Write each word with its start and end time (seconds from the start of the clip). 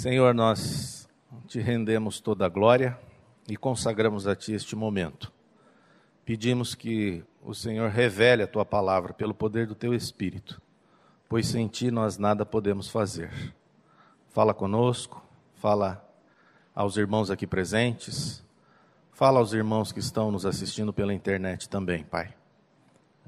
Senhor, 0.00 0.34
nós 0.34 1.06
te 1.46 1.60
rendemos 1.60 2.20
toda 2.20 2.46
a 2.46 2.48
glória 2.48 2.98
e 3.46 3.54
consagramos 3.54 4.26
a 4.26 4.34
Ti 4.34 4.54
este 4.54 4.74
momento. 4.74 5.30
Pedimos 6.24 6.74
que 6.74 7.22
o 7.42 7.52
Senhor 7.52 7.90
revele 7.90 8.42
a 8.42 8.46
Tua 8.46 8.64
palavra 8.64 9.12
pelo 9.12 9.34
poder 9.34 9.66
do 9.66 9.74
Teu 9.74 9.92
Espírito, 9.92 10.58
pois 11.28 11.48
sem 11.48 11.68
Ti 11.68 11.90
nós 11.90 12.16
nada 12.16 12.46
podemos 12.46 12.88
fazer. 12.88 13.54
Fala 14.30 14.54
conosco, 14.54 15.22
fala 15.56 16.02
aos 16.74 16.96
irmãos 16.96 17.30
aqui 17.30 17.46
presentes, 17.46 18.42
fala 19.12 19.38
aos 19.38 19.52
irmãos 19.52 19.92
que 19.92 20.00
estão 20.00 20.30
nos 20.30 20.46
assistindo 20.46 20.94
pela 20.94 21.12
internet 21.12 21.68
também, 21.68 22.04
Pai. 22.04 22.34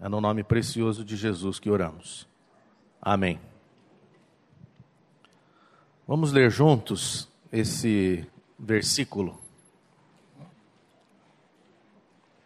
É 0.00 0.09
no 0.09 0.23
nome 0.23 0.43
precioso 0.43 1.04
de 1.04 1.16
Jesus 1.16 1.61
que 1.61 1.68
oramos. 1.68 2.27
Amém. 2.98 3.52
Vamos 6.15 6.31
ler 6.31 6.51
juntos 6.51 7.27
esse 7.51 8.27
versículo. 8.59 9.41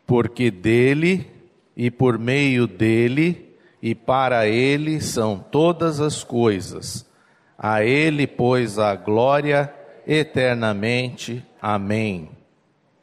Porque 0.06 0.52
dele 0.52 1.28
e 1.76 1.90
por 1.90 2.16
meio 2.16 2.68
dele 2.68 3.58
e 3.82 3.92
para 3.92 4.46
ele 4.46 5.00
são 5.00 5.40
todas 5.40 6.00
as 6.00 6.22
coisas. 6.22 7.10
A 7.58 7.82
ele, 7.82 8.24
pois, 8.24 8.78
a 8.78 8.94
glória 8.94 9.74
eternamente. 10.06 11.44
Amém. 11.60 12.30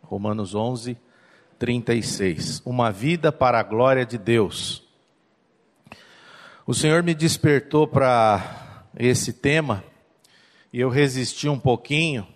Romanos 0.02 0.56
11, 0.56 0.96
36. 1.60 2.62
Uma 2.66 2.90
vida 2.90 3.34
para 3.34 3.60
a 3.60 3.64
glória 3.64 4.06
de 4.06 4.18
Deus. 4.18 4.82
O 6.66 6.74
Senhor 6.74 7.04
me 7.04 7.14
despertou 7.14 7.86
para 7.86 8.86
esse 8.98 9.34
tema 9.34 9.84
e 10.74 10.80
eu 10.80 10.90
resisti 10.90 11.48
um 11.48 11.60
pouquinho, 11.60 12.28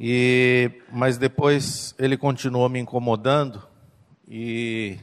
e 0.00 0.70
mas 0.90 1.18
depois 1.18 1.94
ele 1.98 2.16
continuou 2.16 2.66
me 2.70 2.78
incomodando 2.78 3.62
e 4.26 4.98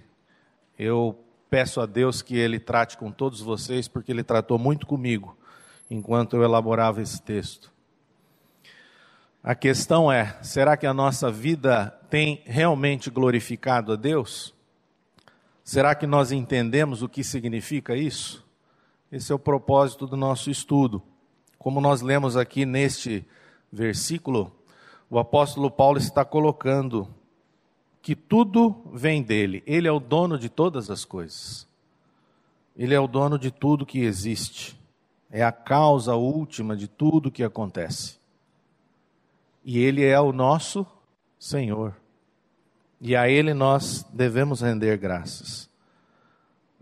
eu 0.79 1.17
peço 1.47 1.79
a 1.79 1.85
Deus 1.85 2.23
que 2.23 2.35
ele 2.35 2.59
trate 2.59 2.97
com 2.97 3.11
todos 3.11 3.39
vocês, 3.39 3.87
porque 3.87 4.11
ele 4.11 4.23
tratou 4.23 4.57
muito 4.57 4.87
comigo 4.87 5.37
enquanto 5.89 6.35
eu 6.35 6.43
elaborava 6.43 7.03
esse 7.03 7.21
texto. 7.21 7.71
A 9.43 9.53
questão 9.53 10.11
é: 10.11 10.37
será 10.41 10.75
que 10.75 10.87
a 10.87 10.93
nossa 10.93 11.31
vida 11.31 11.95
tem 12.09 12.41
realmente 12.45 13.11
glorificado 13.11 13.93
a 13.93 13.95
Deus? 13.95 14.55
Será 15.63 15.93
que 15.93 16.07
nós 16.07 16.31
entendemos 16.31 17.03
o 17.03 17.09
que 17.09 17.23
significa 17.23 17.95
isso? 17.95 18.43
Esse 19.11 19.31
é 19.31 19.35
o 19.35 19.39
propósito 19.39 20.07
do 20.07 20.17
nosso 20.17 20.49
estudo. 20.49 21.03
Como 21.65 21.81
nós 21.81 22.01
lemos 22.01 22.37
aqui 22.37 22.63
neste 22.63 23.25
versículo, 23.71 24.55
o 25.09 25.17
apóstolo 25.17 25.71
Paulo 25.71 25.97
está 25.97 26.23
colocando 26.23 27.07
que 28.03 28.15
tudo 28.15 28.83
vem 28.93 29.23
dele, 29.23 29.63
ele 29.65 29.87
é 29.87 29.91
o 29.91 29.99
dono 29.99 30.37
de 30.37 30.47
todas 30.47 30.91
as 30.91 31.03
coisas, 31.03 31.67
ele 32.77 32.93
é 32.93 32.99
o 32.99 33.07
dono 33.07 33.39
de 33.39 33.49
tudo 33.49 33.83
que 33.83 34.01
existe, 34.01 34.79
é 35.31 35.43
a 35.43 35.51
causa 35.51 36.13
última 36.13 36.77
de 36.77 36.87
tudo 36.87 37.31
que 37.31 37.43
acontece, 37.43 38.19
e 39.63 39.79
ele 39.79 40.05
é 40.05 40.21
o 40.21 40.31
nosso 40.31 40.85
Senhor, 41.39 41.95
e 43.01 43.15
a 43.15 43.27
ele 43.27 43.55
nós 43.55 44.05
devemos 44.13 44.61
render 44.61 44.97
graças. 44.97 45.67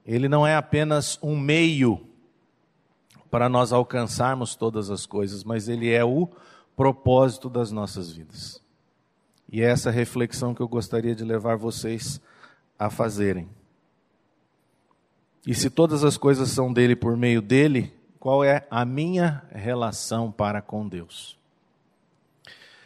Ele 0.06 0.28
não 0.28 0.46
é 0.46 0.58
apenas 0.58 1.18
um 1.24 1.40
meio 1.40 2.06
para 3.34 3.50
nós 3.50 3.74
alcançarmos 3.74 4.54
todas 4.54 4.92
as 4.92 5.08
coisas, 5.08 5.44
mas 5.44 5.68
Ele 5.68 5.92
é 5.92 6.06
o 6.06 6.30
propósito 6.76 7.50
das 7.50 7.72
nossas 7.72 8.12
vidas. 8.12 8.62
E 9.52 9.60
é 9.60 9.66
essa 9.66 9.90
reflexão 9.90 10.54
que 10.54 10.62
eu 10.62 10.68
gostaria 10.68 11.16
de 11.16 11.24
levar 11.24 11.58
vocês 11.58 12.22
a 12.78 12.92
fazerem. 12.92 13.50
E 15.48 15.56
se 15.56 15.72
todas 15.72 16.04
as 16.04 16.16
coisas 16.16 16.50
são 16.50 16.72
dele 16.72 16.96
por 16.96 17.18
meio 17.18 17.42
dele, 17.42 17.92
qual 18.20 18.44
é 18.44 18.68
a 18.70 18.86
minha 18.86 19.42
relação 19.52 20.32
para 20.32 20.62
com 20.62 20.88
Deus? 20.88 21.36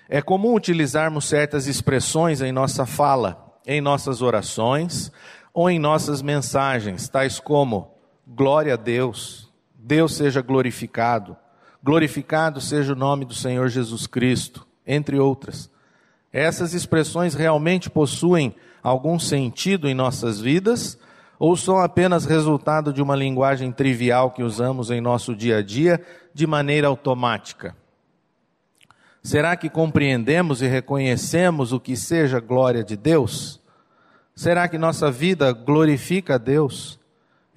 É 0.07 0.21
comum 0.21 0.55
utilizarmos 0.55 1.25
certas 1.25 1.67
expressões 1.67 2.39
em 2.39 2.53
nossa 2.53 2.85
fala, 2.85 3.53
em 3.65 3.81
nossas 3.81 4.21
orações 4.21 5.11
ou 5.53 5.69
em 5.69 5.77
nossas 5.77 6.21
mensagens, 6.21 7.09
tais 7.09 7.37
como 7.37 7.91
glória 8.25 8.75
a 8.75 8.77
Deus, 8.77 9.46
Deus 9.87 10.17
seja 10.17 10.41
glorificado, 10.41 11.37
glorificado 11.81 12.59
seja 12.59 12.91
o 12.91 12.95
nome 12.95 13.23
do 13.23 13.33
Senhor 13.33 13.69
Jesus 13.69 14.05
Cristo, 14.05 14.67
entre 14.85 15.17
outras. 15.17 15.69
Essas 16.31 16.73
expressões 16.73 17.33
realmente 17.33 17.89
possuem 17.89 18.53
algum 18.83 19.17
sentido 19.17 19.87
em 19.87 19.93
nossas 19.93 20.41
vidas 20.41 20.99
ou 21.39 21.55
são 21.55 21.77
apenas 21.77 22.25
resultado 22.25 22.91
de 22.91 23.01
uma 23.01 23.15
linguagem 23.15 23.71
trivial 23.71 24.31
que 24.31 24.43
usamos 24.43 24.91
em 24.91 24.99
nosso 24.99 25.33
dia 25.33 25.59
a 25.59 25.61
dia 25.61 26.03
de 26.33 26.45
maneira 26.45 26.87
automática? 26.89 27.73
Será 29.23 29.55
que 29.55 29.69
compreendemos 29.69 30.61
e 30.61 30.67
reconhecemos 30.67 31.71
o 31.71 31.79
que 31.79 31.95
seja 31.95 32.41
glória 32.41 32.83
de 32.83 32.97
Deus? 32.97 33.61
Será 34.35 34.67
que 34.67 34.77
nossa 34.77 35.09
vida 35.09 35.53
glorifica 35.53 36.35
a 36.35 36.37
Deus? 36.37 36.99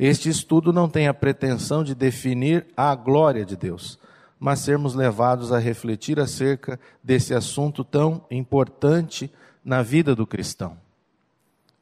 Este 0.02 0.30
estudo 0.30 0.72
não 0.72 0.88
tem 0.88 1.08
a 1.08 1.12
pretensão 1.12 1.84
de 1.84 1.94
definir 1.94 2.66
a 2.74 2.94
glória 2.94 3.44
de 3.44 3.54
Deus, 3.54 3.98
mas 4.38 4.60
sermos 4.60 4.94
levados 4.94 5.52
a 5.52 5.58
refletir 5.58 6.18
acerca 6.18 6.80
desse 7.04 7.34
assunto 7.34 7.84
tão 7.84 8.24
importante 8.30 9.30
na 9.62 9.82
vida 9.82 10.16
do 10.16 10.26
cristão. 10.26 10.78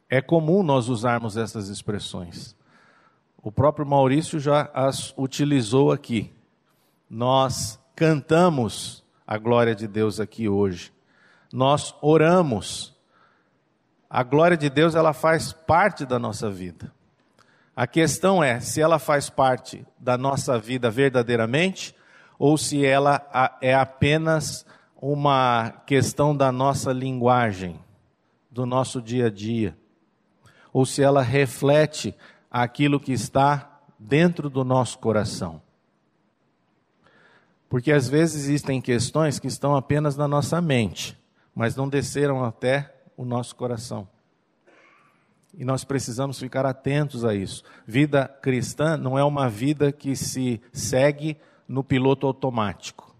É 0.09 0.21
comum 0.21 0.61
nós 0.61 0.89
usarmos 0.89 1.37
essas 1.37 1.69
expressões. 1.69 2.53
O 3.41 3.53
próprio 3.53 3.85
Maurício 3.85 4.37
já 4.37 4.69
as 4.73 5.13
utilizou 5.17 5.89
aqui. 5.89 6.29
Nós 7.09 7.79
cantamos 7.95 9.01
a 9.25 9.37
glória 9.37 9.73
de 9.73 9.87
Deus 9.87 10.19
aqui 10.19 10.49
hoje. 10.49 10.91
Nós 11.53 11.95
oramos. 12.01 12.93
A 14.09 14.23
glória 14.23 14.57
de 14.57 14.69
Deus 14.69 14.93
ela 14.93 15.13
faz 15.13 15.53
parte 15.53 16.05
da 16.05 16.19
nossa 16.19 16.51
vida. 16.51 16.98
A 17.79 17.87
questão 17.87 18.43
é 18.43 18.59
se 18.59 18.81
ela 18.81 18.99
faz 18.99 19.29
parte 19.29 19.87
da 19.97 20.17
nossa 20.17 20.59
vida 20.59 20.91
verdadeiramente 20.91 21.95
ou 22.37 22.57
se 22.57 22.85
ela 22.85 23.25
é 23.61 23.73
apenas 23.73 24.65
uma 25.01 25.71
questão 25.85 26.35
da 26.35 26.51
nossa 26.51 26.91
linguagem, 26.91 27.79
do 28.51 28.65
nosso 28.65 29.01
dia 29.01 29.27
a 29.27 29.29
dia, 29.29 29.77
ou 30.73 30.85
se 30.85 31.01
ela 31.01 31.21
reflete 31.21 32.13
aquilo 32.51 32.99
que 32.99 33.13
está 33.13 33.79
dentro 33.97 34.49
do 34.49 34.65
nosso 34.65 34.99
coração. 34.99 35.61
Porque 37.69 37.93
às 37.93 38.09
vezes 38.09 38.43
existem 38.43 38.81
questões 38.81 39.39
que 39.39 39.47
estão 39.47 39.73
apenas 39.73 40.17
na 40.17 40.27
nossa 40.27 40.59
mente, 40.59 41.17
mas 41.55 41.77
não 41.77 41.87
desceram 41.87 42.43
até 42.43 42.93
o 43.15 43.23
nosso 43.23 43.55
coração. 43.55 44.05
E 45.57 45.65
nós 45.65 45.83
precisamos 45.83 46.39
ficar 46.39 46.65
atentos 46.65 47.25
a 47.25 47.33
isso. 47.33 47.63
Vida 47.85 48.27
cristã 48.41 48.95
não 48.95 49.17
é 49.17 49.23
uma 49.23 49.49
vida 49.49 49.91
que 49.91 50.15
se 50.15 50.61
segue 50.71 51.37
no 51.67 51.83
piloto 51.83 52.27
automático. 52.27 53.15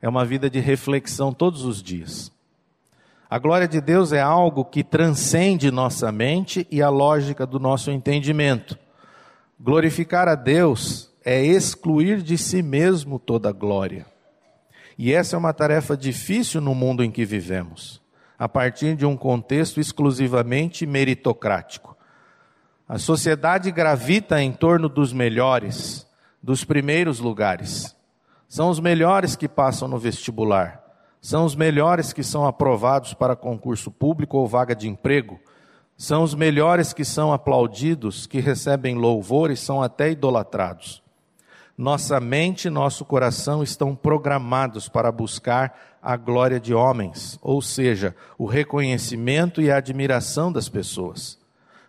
É 0.00 0.08
uma 0.08 0.24
vida 0.24 0.50
de 0.50 0.58
reflexão 0.58 1.32
todos 1.32 1.64
os 1.64 1.82
dias. 1.82 2.32
A 3.30 3.38
glória 3.38 3.66
de 3.66 3.80
Deus 3.80 4.12
é 4.12 4.20
algo 4.20 4.64
que 4.64 4.84
transcende 4.84 5.70
nossa 5.70 6.12
mente 6.12 6.66
e 6.70 6.82
a 6.82 6.90
lógica 6.90 7.46
do 7.46 7.58
nosso 7.58 7.90
entendimento. 7.90 8.78
Glorificar 9.58 10.28
a 10.28 10.34
Deus 10.34 11.10
é 11.24 11.42
excluir 11.42 12.20
de 12.20 12.36
si 12.36 12.62
mesmo 12.62 13.18
toda 13.18 13.52
glória. 13.52 14.04
E 14.98 15.12
essa 15.12 15.36
é 15.36 15.38
uma 15.38 15.54
tarefa 15.54 15.96
difícil 15.96 16.60
no 16.60 16.74
mundo 16.74 17.02
em 17.02 17.10
que 17.10 17.24
vivemos 17.24 18.01
a 18.42 18.48
partir 18.48 18.96
de 18.96 19.06
um 19.06 19.16
contexto 19.16 19.78
exclusivamente 19.78 20.84
meritocrático. 20.84 21.96
A 22.88 22.98
sociedade 22.98 23.70
gravita 23.70 24.42
em 24.42 24.50
torno 24.50 24.88
dos 24.88 25.12
melhores, 25.12 26.04
dos 26.42 26.64
primeiros 26.64 27.20
lugares. 27.20 27.96
São 28.48 28.68
os 28.68 28.80
melhores 28.80 29.36
que 29.36 29.48
passam 29.48 29.86
no 29.86 29.96
vestibular. 29.96 30.82
São 31.20 31.44
os 31.44 31.54
melhores 31.54 32.12
que 32.12 32.24
são 32.24 32.44
aprovados 32.44 33.14
para 33.14 33.36
concurso 33.36 33.92
público 33.92 34.36
ou 34.36 34.48
vaga 34.48 34.74
de 34.74 34.88
emprego. 34.88 35.38
São 35.96 36.24
os 36.24 36.34
melhores 36.34 36.92
que 36.92 37.04
são 37.04 37.32
aplaudidos, 37.32 38.26
que 38.26 38.40
recebem 38.40 38.96
louvor 38.96 39.52
e 39.52 39.56
são 39.56 39.80
até 39.80 40.10
idolatrados. 40.10 41.00
Nossa 41.78 42.18
mente 42.18 42.64
e 42.64 42.70
nosso 42.70 43.04
coração 43.04 43.62
estão 43.62 43.94
programados 43.94 44.88
para 44.88 45.12
buscar 45.12 45.91
a 46.02 46.16
glória 46.16 46.58
de 46.58 46.74
homens, 46.74 47.38
ou 47.40 47.62
seja, 47.62 48.16
o 48.36 48.44
reconhecimento 48.44 49.62
e 49.62 49.70
a 49.70 49.76
admiração 49.76 50.50
das 50.50 50.68
pessoas. 50.68 51.38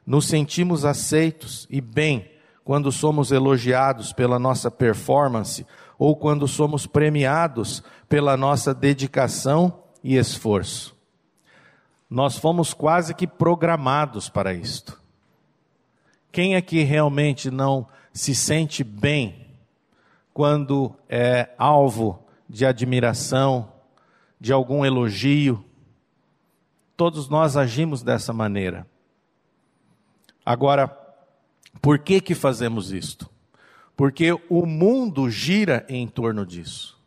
Nos 0.06 0.27
sentimos 0.27 0.86
aceitos 0.86 1.65
e 1.69 1.81
bem 1.81 2.30
quando 2.63 2.92
somos 2.92 3.31
elogiados 3.31 4.13
pela 4.13 4.38
nossa 4.38 4.69
performance 4.69 5.65
ou 5.98 6.15
quando 6.15 6.48
somos 6.48 6.86
premiados 6.86 7.81
pela 8.07 8.38
nossa 8.38 8.74
dedicação 8.74 9.80
e 10.04 10.15
esforço. 10.15 10.95
Nós 12.10 12.38
fomos 12.38 12.74
quase 12.74 13.15
que 13.15 13.25
programados 13.25 14.30
para 14.30 14.54
isto. 14.54 15.01
Quem 16.31 16.56
aqui 16.56 16.83
realmente 16.83 17.50
não 17.50 17.88
se 18.13 18.36
sente 18.36 18.83
bem 18.83 19.48
quando 20.33 20.94
é 21.10 21.50
alvo 21.57 22.19
de 22.48 22.65
admiração, 22.65 23.73
de 24.39 24.51
algum 24.53 24.85
elogio? 24.85 25.63
Todos 26.95 27.27
nós 27.30 27.57
agimos 27.57 28.03
dessa 28.03 28.31
maneira. 28.31 28.88
Agora, 30.45 30.88
por 31.81 32.00
que 32.00 32.21
que 32.21 32.35
fazemos 32.35 32.91
isto? 32.91 33.30
Porque 33.95 34.33
o 34.50 34.65
mundo 34.65 35.30
gira 35.30 35.85
em 35.88 36.07
torno 36.07 36.45
disso. 36.45 37.00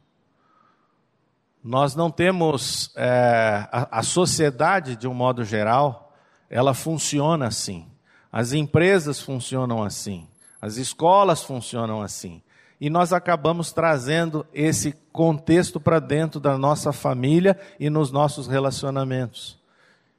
Nós 1.63 1.97
não 1.97 2.11
temos 2.11 2.93
é, 2.97 3.69
a, 3.73 3.99
a 3.99 4.03
sociedade 4.03 4.95
de 4.95 5.09
um 5.09 5.15
modo 5.15 5.45
geral, 5.45 6.15
ela 6.49 6.73
funciona 6.75 7.49
assim. 7.49 7.89
As 8.31 8.53
empresas 8.53 9.21
funcionam 9.21 9.83
assim, 9.83 10.29
as 10.61 10.77
escolas 10.77 11.43
funcionam 11.43 12.03
assim. 12.03 12.43
E 12.81 12.91
nós 12.91 13.13
acabamos 13.13 13.73
trazendo 13.73 14.45
esse 14.53 14.93
contexto 15.13 15.81
para 15.81 15.99
dentro 15.99 16.39
da 16.39 16.59
nossa 16.59 16.93
família 16.93 17.59
e 17.81 17.89
nos 17.89 18.11
nossos 18.11 18.47
relacionamentos. 18.47 19.59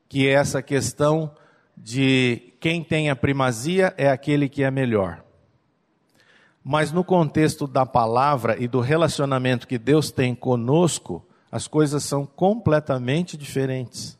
Que 0.09 0.27
é 0.27 0.31
essa 0.31 0.61
questão 0.61 1.31
de 1.75 2.53
quem 2.59 2.83
tem 2.83 3.09
a 3.09 3.15
primazia 3.15 3.93
é 3.97 4.09
aquele 4.09 4.49
que 4.49 4.63
é 4.63 4.71
melhor. 4.71 5.23
Mas 6.63 6.91
no 6.91 7.03
contexto 7.03 7.67
da 7.67 7.85
palavra 7.85 8.61
e 8.61 8.67
do 8.67 8.79
relacionamento 8.79 9.67
que 9.67 9.77
Deus 9.77 10.11
tem 10.11 10.33
conosco, 10.33 11.25
as 11.51 11.67
coisas 11.67 12.03
são 12.03 12.25
completamente 12.25 13.37
diferentes. 13.37 14.17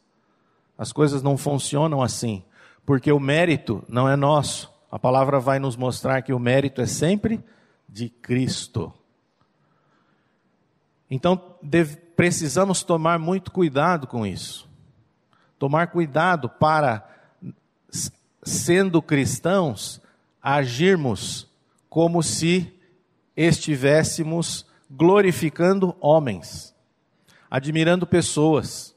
As 0.78 0.92
coisas 0.92 1.24
não 1.24 1.38
funcionam 1.38 2.01
assim 2.01 2.44
porque 2.88 3.12
o 3.12 3.19
mérito 3.19 3.83
não 3.90 4.07
é 4.07 4.16
nosso. 4.16 4.74
A 4.90 4.98
palavra 4.98 5.42
vai 5.42 5.60
nos 5.60 5.75
mostrar 5.75 6.22
que 6.22 6.31
o 6.31 6.40
mérito 6.40 6.80
é 6.80 6.86
sempre 6.86 7.44
de 7.88 8.10
Cristo. 8.10 8.94
Então, 11.10 11.56
deve, 11.62 11.95
precisamos 11.95 12.84
tomar 12.84 13.18
muito 13.18 13.51
cuidado 13.51 14.07
com 14.07 14.25
isso. 14.25 14.69
Tomar 15.57 15.88
cuidado 15.88 16.50
para, 16.50 17.07
sendo 18.44 19.01
cristãos, 19.01 20.01
agirmos 20.42 21.48
como 21.89 22.22
se 22.22 22.74
estivéssemos 23.36 24.66
glorificando 24.90 25.95
homens, 26.00 26.75
admirando 27.50 28.06
pessoas, 28.06 28.95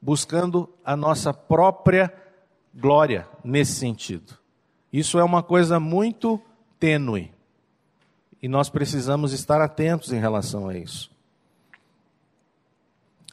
buscando 0.00 0.68
a 0.84 0.96
nossa 0.96 1.32
própria 1.32 2.12
glória 2.74 3.28
nesse 3.42 3.72
sentido. 3.72 4.38
Isso 4.92 5.18
é 5.18 5.24
uma 5.24 5.42
coisa 5.42 5.80
muito 5.80 6.40
tênue. 6.78 7.32
E 8.42 8.48
nós 8.48 8.68
precisamos 8.68 9.32
estar 9.32 9.60
atentos 9.60 10.12
em 10.12 10.20
relação 10.20 10.68
a 10.68 10.76
isso. 10.76 11.10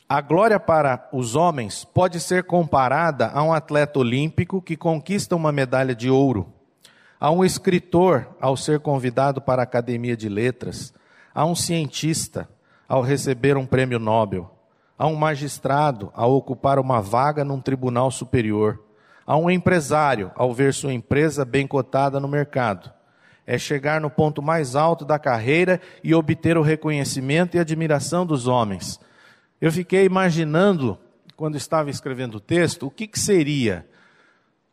A 0.08 0.22
glória 0.22 0.60
para 0.60 1.10
os 1.12 1.36
homens 1.36 1.84
pode 1.84 2.20
ser 2.20 2.44
comparada 2.44 3.32
a 3.34 3.42
um 3.42 3.52
atleta 3.52 3.98
olímpico 3.98 4.62
que 4.62 4.78
conquista 4.78 5.36
uma 5.36 5.52
medalha 5.52 5.96
de 5.96 6.12
ouro, 6.12 6.54
a 7.20 7.32
um 7.32 7.44
escritor 7.44 8.28
ao 8.40 8.56
ser 8.56 8.80
convidado 8.80 9.42
para 9.42 9.62
a 9.62 9.64
Academia 9.64 10.16
de 10.16 10.30
Letras, 10.30 10.94
a 11.34 11.44
um 11.44 11.56
cientista 11.56 12.48
ao 12.88 13.02
receber 13.02 13.58
um 13.58 13.66
prêmio 13.66 13.98
Nobel, 13.98 14.52
a 14.98 15.08
um 15.08 15.16
magistrado 15.16 16.12
ao 16.14 16.34
ocupar 16.34 16.78
uma 16.78 17.02
vaga 17.02 17.44
num 17.44 17.60
tribunal 17.60 18.12
superior, 18.12 18.80
a 19.26 19.36
um 19.36 19.50
empresário 19.50 20.32
ao 20.36 20.54
ver 20.54 20.72
sua 20.74 20.94
empresa 20.94 21.44
bem 21.44 21.66
cotada 21.66 22.20
no 22.20 22.28
mercado. 22.28 22.94
É 23.46 23.58
chegar 23.58 24.02
no 24.02 24.10
ponto 24.10 24.42
mais 24.42 24.76
alto 24.76 25.06
da 25.06 25.20
carreira 25.20 25.80
e 26.04 26.16
obter 26.16 26.58
o 26.58 26.62
reconhecimento 26.62 27.56
e 27.56 27.60
admiração 27.60 28.26
dos 28.26 28.48
homens. 28.48 29.00
Eu 29.62 29.72
fiquei 29.72 30.06
imaginando, 30.06 30.98
quando 31.36 31.56
estava 31.56 31.90
escrevendo 31.90 32.36
o 32.36 32.40
texto, 32.40 32.88
o 32.88 32.92
que, 32.92 33.08
que 33.08 33.20
seria 33.20 33.88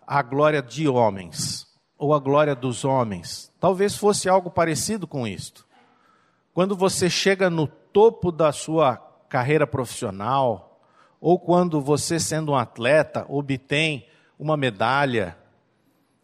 a 0.06 0.22
glória 0.22 0.62
de 0.62 0.88
homens, 0.88 1.66
ou 1.96 2.12
a 2.12 2.18
glória 2.18 2.54
dos 2.54 2.84
homens. 2.84 3.52
Talvez 3.60 3.96
fosse 3.96 4.28
algo 4.28 4.50
parecido 4.50 5.06
com 5.06 5.26
isto. 5.26 5.66
Quando 6.52 6.76
você 6.76 7.08
chega 7.08 7.48
no 7.48 7.66
topo 7.66 8.32
da 8.32 8.52
sua 8.52 8.96
carreira 9.28 9.66
profissional, 9.66 10.80
ou 11.20 11.38
quando 11.38 11.80
você, 11.80 12.18
sendo 12.18 12.52
um 12.52 12.56
atleta, 12.56 13.24
obtém 13.28 14.06
uma 14.38 14.56
medalha, 14.56 15.36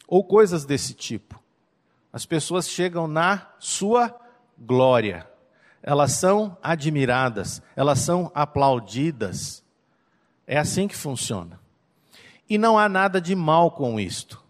ou 0.07 0.25
coisas 0.25 0.65
desse 0.65 0.93
tipo. 0.93 1.41
As 2.13 2.25
pessoas 2.25 2.69
chegam 2.69 3.07
na 3.07 3.49
sua 3.59 4.15
glória, 4.59 5.29
elas 5.83 6.13
são 6.13 6.57
admiradas, 6.63 7.63
elas 7.77 8.01
são 8.01 8.31
aplaudidas. 8.35 9.65
É 10.47 10.59
assim 10.59 10.89
que 10.89 10.97
funciona. 10.97 11.61
E 12.49 12.57
não 12.59 12.79
há 12.79 12.89
nada 12.89 13.21
de 13.21 13.35
mal 13.35 13.71
com 13.71 14.01
isto. 14.01 14.43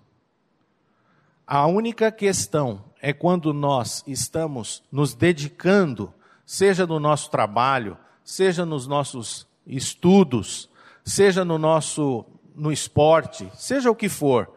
A 1.47 1.67
única 1.67 2.13
questão 2.13 2.85
é 3.01 3.13
quando 3.13 3.53
nós 3.53 4.05
estamos 4.07 4.83
nos 4.91 5.15
dedicando, 5.15 6.13
seja 6.45 6.87
no 6.87 7.01
nosso 7.01 7.31
trabalho, 7.31 7.97
seja 8.23 8.65
nos 8.65 8.87
nossos 8.87 9.47
estudos, 9.67 10.69
seja 11.05 11.45
no 11.45 11.59
nosso 11.59 12.25
no 12.55 12.73
esporte, 12.73 13.51
seja 13.55 13.91
o 13.91 13.95
que 13.95 14.09
for, 14.09 14.53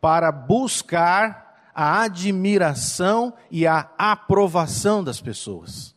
para 0.00 0.32
buscar 0.32 1.47
a 1.78 2.02
admiração 2.02 3.32
e 3.50 3.66
a 3.66 3.90
aprovação 3.96 5.04
das 5.04 5.20
pessoas. 5.20 5.94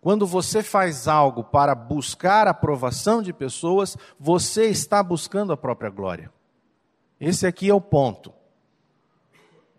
Quando 0.00 0.26
você 0.26 0.62
faz 0.62 1.08
algo 1.08 1.42
para 1.42 1.74
buscar 1.74 2.46
a 2.46 2.50
aprovação 2.50 3.22
de 3.22 3.32
pessoas, 3.32 3.96
você 4.18 4.66
está 4.66 5.02
buscando 5.02 5.52
a 5.52 5.56
própria 5.56 5.88
glória. 5.88 6.30
Esse 7.18 7.46
aqui 7.46 7.70
é 7.70 7.74
o 7.74 7.80
ponto. 7.80 8.32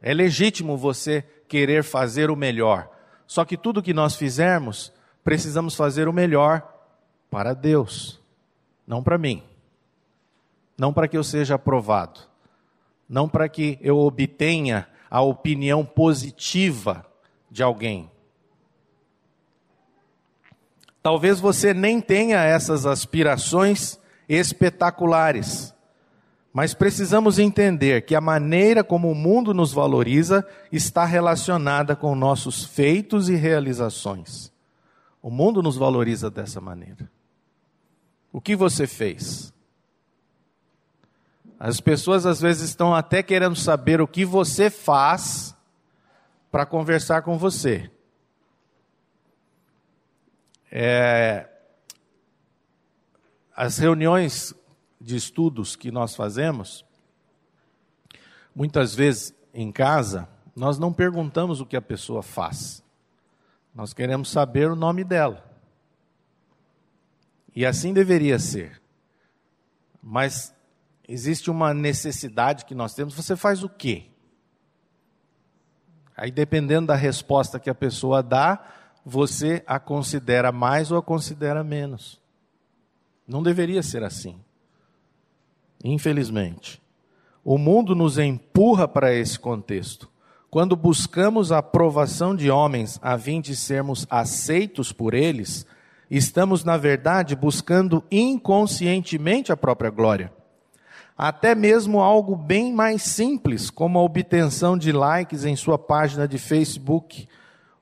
É 0.02 0.14
legítimo 0.14 0.78
você 0.78 1.22
querer 1.48 1.84
fazer 1.84 2.31
o 2.31 2.36
melhor. 2.36 2.90
Só 3.28 3.46
que 3.46 3.56
tudo 3.56 3.84
que 3.84 3.94
nós 3.94 4.16
fizermos, 4.16 4.92
precisamos 5.24 5.76
fazer 5.76 6.08
o 6.08 6.14
melhor 6.14 6.68
para 7.30 7.54
Deus, 7.54 8.19
não 8.88 9.04
para 9.04 9.19
mim 9.19 9.44
não 10.78 10.92
para 10.92 11.07
que 11.07 11.18
eu 11.18 11.24
seja 11.24 11.56
aprovado, 11.56 12.19
não 13.07 13.28
para 13.30 13.48
que 13.48 13.78
eu 13.81 13.98
obtenha 14.00 14.88
a 15.10 15.22
opinião 15.22 15.86
positiva 15.86 17.06
de 17.50 17.62
alguém. 17.62 18.10
Talvez 21.04 21.40
você 21.40 21.74
nem 21.74 22.02
tenha 22.02 22.42
essas 22.44 22.86
aspirações 22.86 24.00
espetaculares, 24.28 25.74
mas 26.52 26.74
precisamos 26.74 27.38
entender 27.38 28.06
que 28.06 28.16
a 28.16 28.22
maneira 28.22 28.83
como 28.83 29.12
o 29.12 29.16
mundo 29.16 29.54
nos 29.54 29.74
valoriza 29.74 30.48
está 30.72 31.06
relacionada 31.06 31.95
com 31.95 32.16
nossos 32.16 32.64
feitos 32.64 33.30
e 33.30 33.36
realizações. 33.36 34.52
O 35.22 35.30
mundo 35.30 35.62
nos 35.62 35.78
valoriza 35.78 36.31
dessa 36.31 36.60
maneira. 36.60 37.10
O 38.31 38.42
que 38.42 38.56
você 38.56 38.88
fez? 38.88 39.53
As 41.66 41.80
pessoas 41.80 42.26
às 42.26 42.42
vezes 42.42 42.72
estão 42.72 42.94
até 42.94 43.24
querendo 43.24 43.56
saber 43.56 44.02
o 44.02 44.08
que 44.08 44.26
você 44.26 44.70
faz 44.70 45.56
para 46.52 46.66
conversar 46.66 47.22
com 47.22 47.38
você. 47.38 47.90
É, 50.70 51.50
as 53.56 53.78
reuniões 53.78 54.54
de 55.00 55.16
estudos 55.16 55.78
que 55.78 55.90
nós 55.90 56.18
fazemos, 56.18 56.84
muitas 58.54 58.94
vezes 58.94 59.34
em 59.54 59.72
casa, 59.72 60.28
nós 60.54 60.78
não 60.78 60.92
perguntamos 60.92 61.62
o 61.62 61.66
que 61.66 61.78
a 61.78 61.82
pessoa 61.82 62.22
faz. 62.22 62.84
Nós 63.74 63.94
queremos 63.94 64.30
saber 64.30 64.70
o 64.70 64.76
nome 64.76 65.06
dela. 65.06 65.50
E 67.56 67.66
assim 67.66 67.94
deveria 67.94 68.38
ser. 68.38 68.82
Mas 70.02 70.53
existe 71.07 71.52
uma 71.52 71.74
necessidade 71.74 72.66
que 72.66 72.76
nós 72.76 72.94
temos, 72.94 73.14
você 73.14 73.36
faz 73.36 73.64
o 73.64 73.69
quê? 73.69 74.06
Aí, 76.16 76.31
dependendo 76.31 76.88
da 76.88 76.95
resposta 76.95 77.60
que 77.60 77.69
a 77.69 77.76
pessoa 77.76 78.22
dá, 78.22 78.64
você 79.06 79.64
a 79.66 79.80
considera 79.80 80.52
mais 80.52 80.92
ou 80.92 80.98
a 80.98 81.02
considera 81.02 81.64
menos. 81.64 82.22
Não 83.28 83.42
deveria 83.42 83.81
ser 83.81 84.04
assim. 84.04 84.40
Infelizmente. 85.83 86.81
O 87.44 87.57
mundo 87.57 87.94
nos 87.94 88.18
empurra 88.18 88.88
para 88.88 89.14
esse 89.14 89.38
contexto. 89.38 90.10
quando 90.50 90.76
buscamos 90.76 91.52
a 91.52 91.57
aprovação 91.57 92.36
de 92.36 92.52
homens 92.52 93.00
a 93.02 93.18
fim 93.18 93.42
de 93.42 93.56
sermos 93.56 94.06
aceitos 94.07 94.94
por 94.94 95.16
eles, 95.16 95.66
estamos, 96.12 96.64
na 96.64 96.78
verdade, 96.78 97.36
buscando 97.36 98.04
inconscientemente 98.12 99.52
a 99.52 99.57
própria 99.57 99.90
glória. 99.90 100.31
Até 101.18 101.54
mesmo 101.54 102.02
algo 102.02 102.36
bem 102.36 102.74
mais 102.74 103.04
simples, 103.04 103.70
como 103.70 104.00
a 104.00 104.02
obtenção 104.02 104.78
de 104.78 104.92
likes 104.92 105.46
em 105.46 105.56
sua 105.56 105.78
página 105.78 106.28
de 106.28 106.38
Facebook 106.38 107.28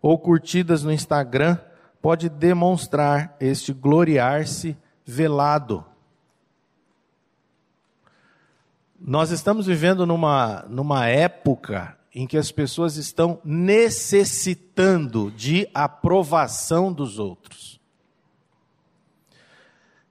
ou 0.02 0.18
curtidas 0.20 0.84
no 0.84 0.92
Instagram, 0.92 1.58
pode 2.02 2.28
demonstrar 2.28 3.36
este 3.40 3.72
gloriar-se 3.72 4.76
velado. 5.06 5.86
Nós 9.00 9.32
estamos 9.32 9.66
vivendo 9.66 10.06
numa, 10.06 10.66
numa 10.70 11.08
época 11.08 11.98
em 12.14 12.28
que 12.28 12.38
as 12.38 12.52
pessoas 12.52 12.98
estão 12.98 13.40
necessitando 13.44 15.32
de 15.32 15.68
aprovação 15.74 16.92
dos 16.92 17.18
outros. 17.18 17.80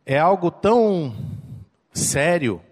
É 0.06 0.18
algo 0.18 0.50
tão 0.50 1.14
sério 1.92 2.62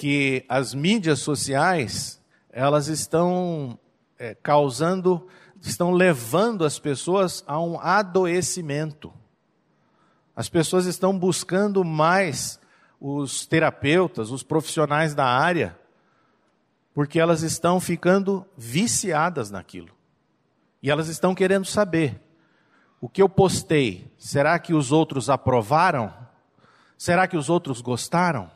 que 0.00 0.46
as 0.48 0.72
mídias 0.72 1.18
sociais 1.18 2.18
elas 2.50 2.86
estão 2.86 3.78
é, 4.18 4.34
causando, 4.34 5.28
estão 5.60 5.90
levando 5.90 6.64
as 6.64 6.78
pessoas 6.78 7.44
a 7.46 7.60
um 7.60 7.78
adoecimento. 7.78 9.12
As 10.34 10.48
pessoas 10.48 10.86
estão 10.86 11.18
buscando 11.18 11.84
mais 11.84 12.58
os 12.98 13.44
terapeutas, 13.44 14.30
os 14.30 14.42
profissionais 14.42 15.14
da 15.14 15.26
área, 15.26 15.78
porque 16.94 17.20
elas 17.20 17.42
estão 17.42 17.78
ficando 17.78 18.46
viciadas 18.56 19.50
naquilo. 19.50 19.94
E 20.82 20.90
elas 20.90 21.08
estão 21.08 21.34
querendo 21.34 21.66
saber: 21.66 22.18
o 23.02 23.06
que 23.06 23.20
eu 23.20 23.28
postei, 23.28 24.10
será 24.16 24.58
que 24.58 24.72
os 24.72 24.92
outros 24.92 25.28
aprovaram? 25.28 26.10
Será 26.96 27.28
que 27.28 27.36
os 27.36 27.50
outros 27.50 27.82
gostaram? 27.82 28.50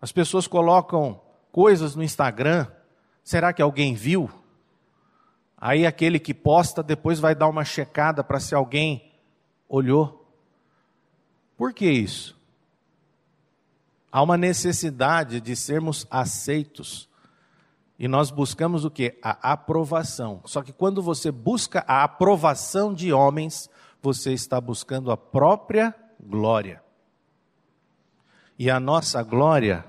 As 0.00 0.12
pessoas 0.12 0.46
colocam 0.46 1.20
coisas 1.52 1.94
no 1.94 2.02
Instagram, 2.02 2.66
será 3.22 3.52
que 3.52 3.60
alguém 3.60 3.94
viu? 3.94 4.30
Aí 5.56 5.84
aquele 5.84 6.18
que 6.18 6.32
posta 6.32 6.82
depois 6.82 7.20
vai 7.20 7.34
dar 7.34 7.48
uma 7.48 7.64
checada 7.64 8.24
para 8.24 8.40
se 8.40 8.54
alguém 8.54 9.12
olhou. 9.68 10.26
Por 11.56 11.74
que 11.74 11.90
isso? 11.90 12.38
Há 14.10 14.22
uma 14.22 14.38
necessidade 14.38 15.40
de 15.40 15.54
sermos 15.54 16.06
aceitos. 16.10 17.08
E 17.98 18.08
nós 18.08 18.30
buscamos 18.30 18.86
o 18.86 18.90
que? 18.90 19.18
A 19.22 19.52
aprovação. 19.52 20.40
Só 20.46 20.62
que 20.62 20.72
quando 20.72 21.02
você 21.02 21.30
busca 21.30 21.84
a 21.86 22.02
aprovação 22.02 22.94
de 22.94 23.12
homens, 23.12 23.68
você 24.00 24.32
está 24.32 24.58
buscando 24.58 25.12
a 25.12 25.16
própria 25.18 25.94
glória. 26.18 26.82
E 28.58 28.70
a 28.70 28.80
nossa 28.80 29.22
glória 29.22 29.84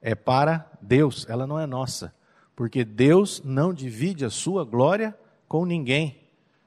é 0.00 0.14
para 0.14 0.70
Deus, 0.80 1.26
ela 1.28 1.46
não 1.46 1.58
é 1.58 1.66
nossa. 1.66 2.14
Porque 2.56 2.84
Deus 2.84 3.42
não 3.44 3.72
divide 3.72 4.24
a 4.24 4.30
sua 4.30 4.64
glória 4.64 5.16
com 5.48 5.64
ninguém. 5.64 6.20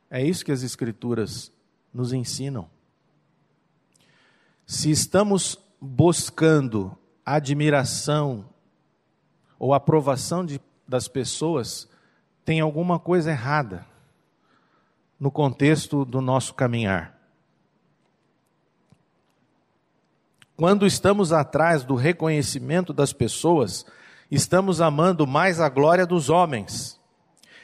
É 0.10 0.24
isso 0.24 0.46
que 0.46 0.52
as 0.52 0.64
Escrituras 0.64 1.52
nos 1.94 2.14
ensinam. 2.14 2.70
Se 4.66 4.90
estamos 4.90 5.60
buscando 5.80 6.98
admiração 7.26 8.46
ou 9.60 9.74
aprovação 9.74 10.46
de, 10.46 10.60
das 10.88 11.08
pessoas, 11.08 11.88
tem 12.44 12.60
alguma 12.60 13.00
coisa 13.00 13.32
errada 13.32 13.86
no 15.20 15.32
contexto 15.32 16.04
do 16.04 16.22
nosso 16.22 16.54
caminhar. 16.54 17.13
Quando 20.56 20.86
estamos 20.86 21.34
atrás 21.34 21.84
do 21.84 21.96
reconhecimento 21.96 22.94
das 22.94 23.12
pessoas, 23.12 23.86
estamos 24.30 24.82
amando 24.82 25.26
mais 25.26 25.60
a 25.60 25.68
glória 25.68 26.06
dos 26.06 26.30
homens. 26.30 27.00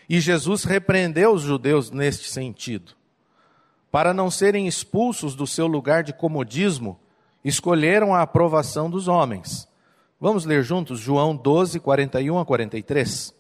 E 0.10 0.20
Jesus 0.20 0.64
repreendeu 0.64 1.34
os 1.34 1.44
judeus 1.44 1.92
neste 1.92 2.30
sentido. 2.30 2.94
Para 3.92 4.12
não 4.12 4.32
serem 4.32 4.68
expulsos 4.68 5.36
do 5.36 5.46
seu 5.46 5.68
lugar 5.68 6.04
de 6.04 6.14
comodismo, 6.14 7.00
escolheram 7.46 8.14
a 8.14 8.22
aprovação 8.22 8.90
dos 8.90 9.08
homens. 9.08 9.68
Vamos 10.20 10.44
ler 10.44 10.64
juntos 10.64 11.00
João 11.00 11.36
12, 11.36 11.80
41 11.80 12.40
a 12.40 12.46
43. 12.46 13.36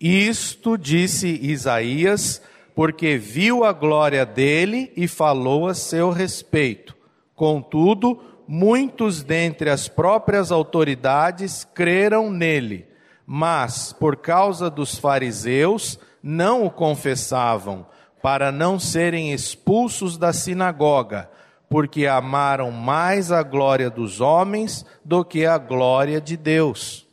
Isto 0.00 0.78
disse 0.78 1.28
Isaías, 1.28 2.40
porque 2.74 3.18
viu 3.18 3.62
a 3.62 3.72
glória 3.72 4.24
dele 4.24 4.90
e 4.96 5.06
falou 5.06 5.68
a 5.68 5.74
seu 5.74 6.10
respeito. 6.10 6.96
Contudo, 7.34 8.20
muitos 8.48 9.22
dentre 9.22 9.70
as 9.70 9.86
próprias 9.86 10.50
autoridades 10.50 11.64
creram 11.74 12.30
nele, 12.30 12.86
mas, 13.26 13.92
por 13.92 14.16
causa 14.16 14.70
dos 14.70 14.98
fariseus, 14.98 16.00
não 16.22 16.64
o 16.64 16.70
confessavam, 16.70 17.86
para 18.22 18.50
não 18.50 18.80
serem 18.80 19.32
expulsos 19.32 20.16
da 20.16 20.32
sinagoga 20.32 21.30
porque 21.68 22.06
amaram 22.06 22.70
mais 22.70 23.30
a 23.30 23.42
glória 23.42 23.90
dos 23.90 24.20
homens 24.20 24.86
do 25.04 25.24
que 25.24 25.44
a 25.44 25.58
glória 25.58 26.20
de 26.20 26.36
Deus. 26.36 27.06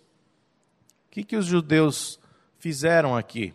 O 1.07 1.11
que, 1.11 1.23
que 1.23 1.35
os 1.35 1.45
judeus 1.45 2.19
fizeram 2.57 3.15
aqui? 3.15 3.53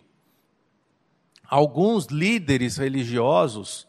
Alguns 1.43 2.05
líderes 2.05 2.77
religiosos 2.77 3.87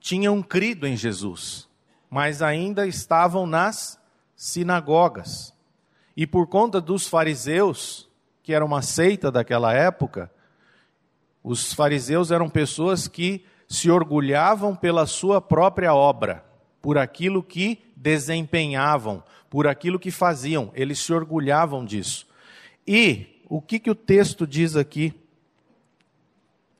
tinham 0.00 0.42
crido 0.42 0.86
em 0.86 0.96
Jesus, 0.96 1.67
mas 2.10 2.42
ainda 2.42 2.86
estavam 2.86 3.46
nas 3.46 3.98
sinagogas. 4.36 5.54
E 6.16 6.26
por 6.26 6.46
conta 6.46 6.80
dos 6.80 7.06
fariseus, 7.06 8.08
que 8.42 8.52
era 8.52 8.64
uma 8.64 8.82
seita 8.82 9.30
daquela 9.30 9.72
época, 9.72 10.30
os 11.42 11.72
fariseus 11.72 12.30
eram 12.30 12.48
pessoas 12.48 13.06
que 13.06 13.44
se 13.68 13.90
orgulhavam 13.90 14.74
pela 14.74 15.06
sua 15.06 15.40
própria 15.40 15.94
obra, 15.94 16.44
por 16.80 16.96
aquilo 16.96 17.42
que 17.42 17.84
desempenhavam, 17.94 19.22
por 19.50 19.66
aquilo 19.66 19.98
que 19.98 20.10
faziam, 20.10 20.70
eles 20.74 20.98
se 20.98 21.12
orgulhavam 21.12 21.84
disso. 21.84 22.26
E 22.86 23.42
o 23.48 23.60
que, 23.60 23.78
que 23.78 23.90
o 23.90 23.94
texto 23.94 24.46
diz 24.46 24.76
aqui? 24.76 25.14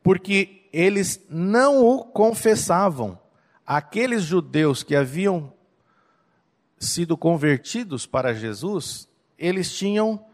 Porque 0.02 0.66
eles 0.72 1.24
não 1.28 1.84
o 1.84 2.04
confessavam. 2.04 3.18
Aqueles 3.70 4.22
judeus 4.22 4.82
que 4.82 4.96
haviam 4.96 5.52
sido 6.78 7.18
convertidos 7.18 8.06
para 8.06 8.32
Jesus, 8.32 9.06
eles 9.36 9.76
tinham 9.76 10.24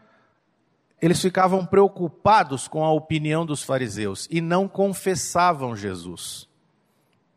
eles 1.01 1.21
ficavam 1.21 1.65
preocupados 1.65 2.65
com 2.65 2.85
a 2.85 2.93
opinião 2.93 3.45
dos 3.45 3.61
fariseus 3.61 4.25
e 4.31 4.39
não 4.39 4.69
confessavam 4.69 5.75
Jesus. 5.75 6.47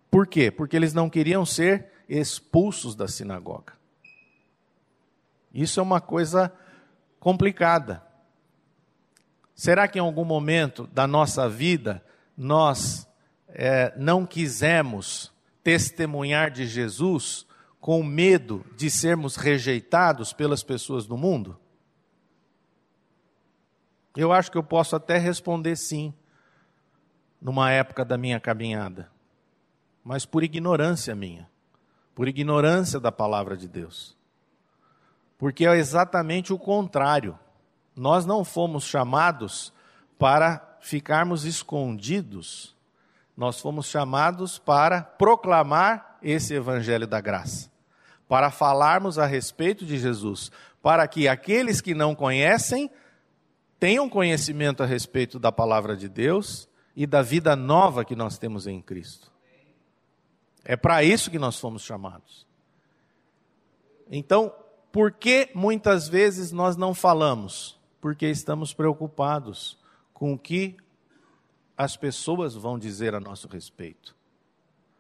Por 0.09 0.29
quê? 0.29 0.53
Porque 0.53 0.77
eles 0.77 0.95
não 0.95 1.11
queriam 1.11 1.45
ser 1.45 1.89
expulsos 2.09 2.95
da 2.95 3.09
sinagoga. 3.09 3.73
Isso 5.53 5.81
é 5.81 5.83
uma 5.83 6.01
coisa 6.01 6.53
complicada. 7.19 8.07
Será 9.53 9.89
que 9.89 9.99
em 9.99 10.03
algum 10.03 10.25
momento 10.25 10.87
da 10.93 11.09
nossa 11.09 11.49
vida 11.49 12.05
nós 12.37 13.09
é, 13.49 13.93
não 13.97 14.25
quisemos 14.25 15.37
testemunhar 15.69 16.51
de 16.51 16.67
Jesus 16.67 17.47
com 17.79 18.03
medo 18.03 18.65
de 18.75 18.89
sermos 18.89 19.37
rejeitados 19.37 20.33
pelas 20.33 20.63
pessoas 20.63 21.07
do 21.07 21.15
mundo? 21.15 21.61
Eu 24.17 24.33
acho 24.33 24.51
que 24.51 24.57
eu 24.57 24.63
posso 24.63 24.97
até 24.97 25.19
responder 25.19 25.77
sim, 25.77 26.15
numa 27.39 27.71
época 27.71 28.03
da 28.03 28.17
minha 28.17 28.41
caminhada, 28.41 29.11
mas 30.03 30.25
por 30.25 30.43
ignorância 30.43 31.15
minha, 31.15 31.47
por 32.15 32.29
ignorância 32.29 32.99
da 32.99 33.13
palavra 33.13 33.55
de 33.55 33.69
Deus. 33.69 34.17
Porque 35.37 35.67
é 35.67 35.77
exatamente 35.77 36.51
o 36.51 36.59
contrário. 36.59 37.39
Nós 37.95 38.25
não 38.25 38.43
fomos 38.43 38.85
chamados 38.85 39.71
para 40.19 40.79
ficarmos 40.81 41.45
escondidos, 41.45 42.75
nós 43.39 43.61
fomos 43.61 43.87
chamados 43.87 44.59
para 44.59 45.01
proclamar 45.01 46.19
esse 46.21 46.53
evangelho 46.53 47.07
da 47.07 47.21
graça, 47.21 47.71
para 48.29 48.51
falarmos 48.51 49.19
a 49.19 49.25
respeito 49.25 49.87
de 49.87 49.97
Jesus, 49.97 50.51
para 50.83 51.07
que 51.07 51.29
aqueles 51.29 51.81
que 51.81 51.95
não 51.95 52.15
conhecem 52.15 52.91
tenham 53.79 54.11
conhecimento 54.11 54.83
a 54.83 54.87
respeito 54.87 55.39
da 55.39 55.51
palavra 55.51 55.97
de 55.97 56.09
Deus 56.09 56.69
e 56.95 57.07
da 57.07 57.23
vida 57.23 57.55
nova 57.55 58.05
que 58.05 58.17
nós 58.17 58.37
temos 58.37 58.67
em 58.67 58.83
Cristo. 58.83 59.31
É 60.65 60.77
para 60.77 61.05
isso 61.05 61.31
que 61.31 61.39
nós 61.39 61.59
fomos 61.59 61.83
chamados. 61.83 62.47
Então, 64.11 64.53
por 64.91 65.13
que 65.13 65.51
muitas 65.55 66.09
vezes 66.09 66.51
nós 66.51 66.77
não 66.77 66.93
falamos? 66.93 67.79
porque 68.01 68.27
estamos 68.27 68.73
preocupados 68.73 69.79
com 70.13 70.33
o 70.33 70.39
que 70.39 70.77
as 71.79 71.97
pessoas 71.97 72.57
vão 72.57 72.77
dizer 72.77 73.15
a 73.15 73.21
nosso 73.21 73.47
respeito. 73.47 74.17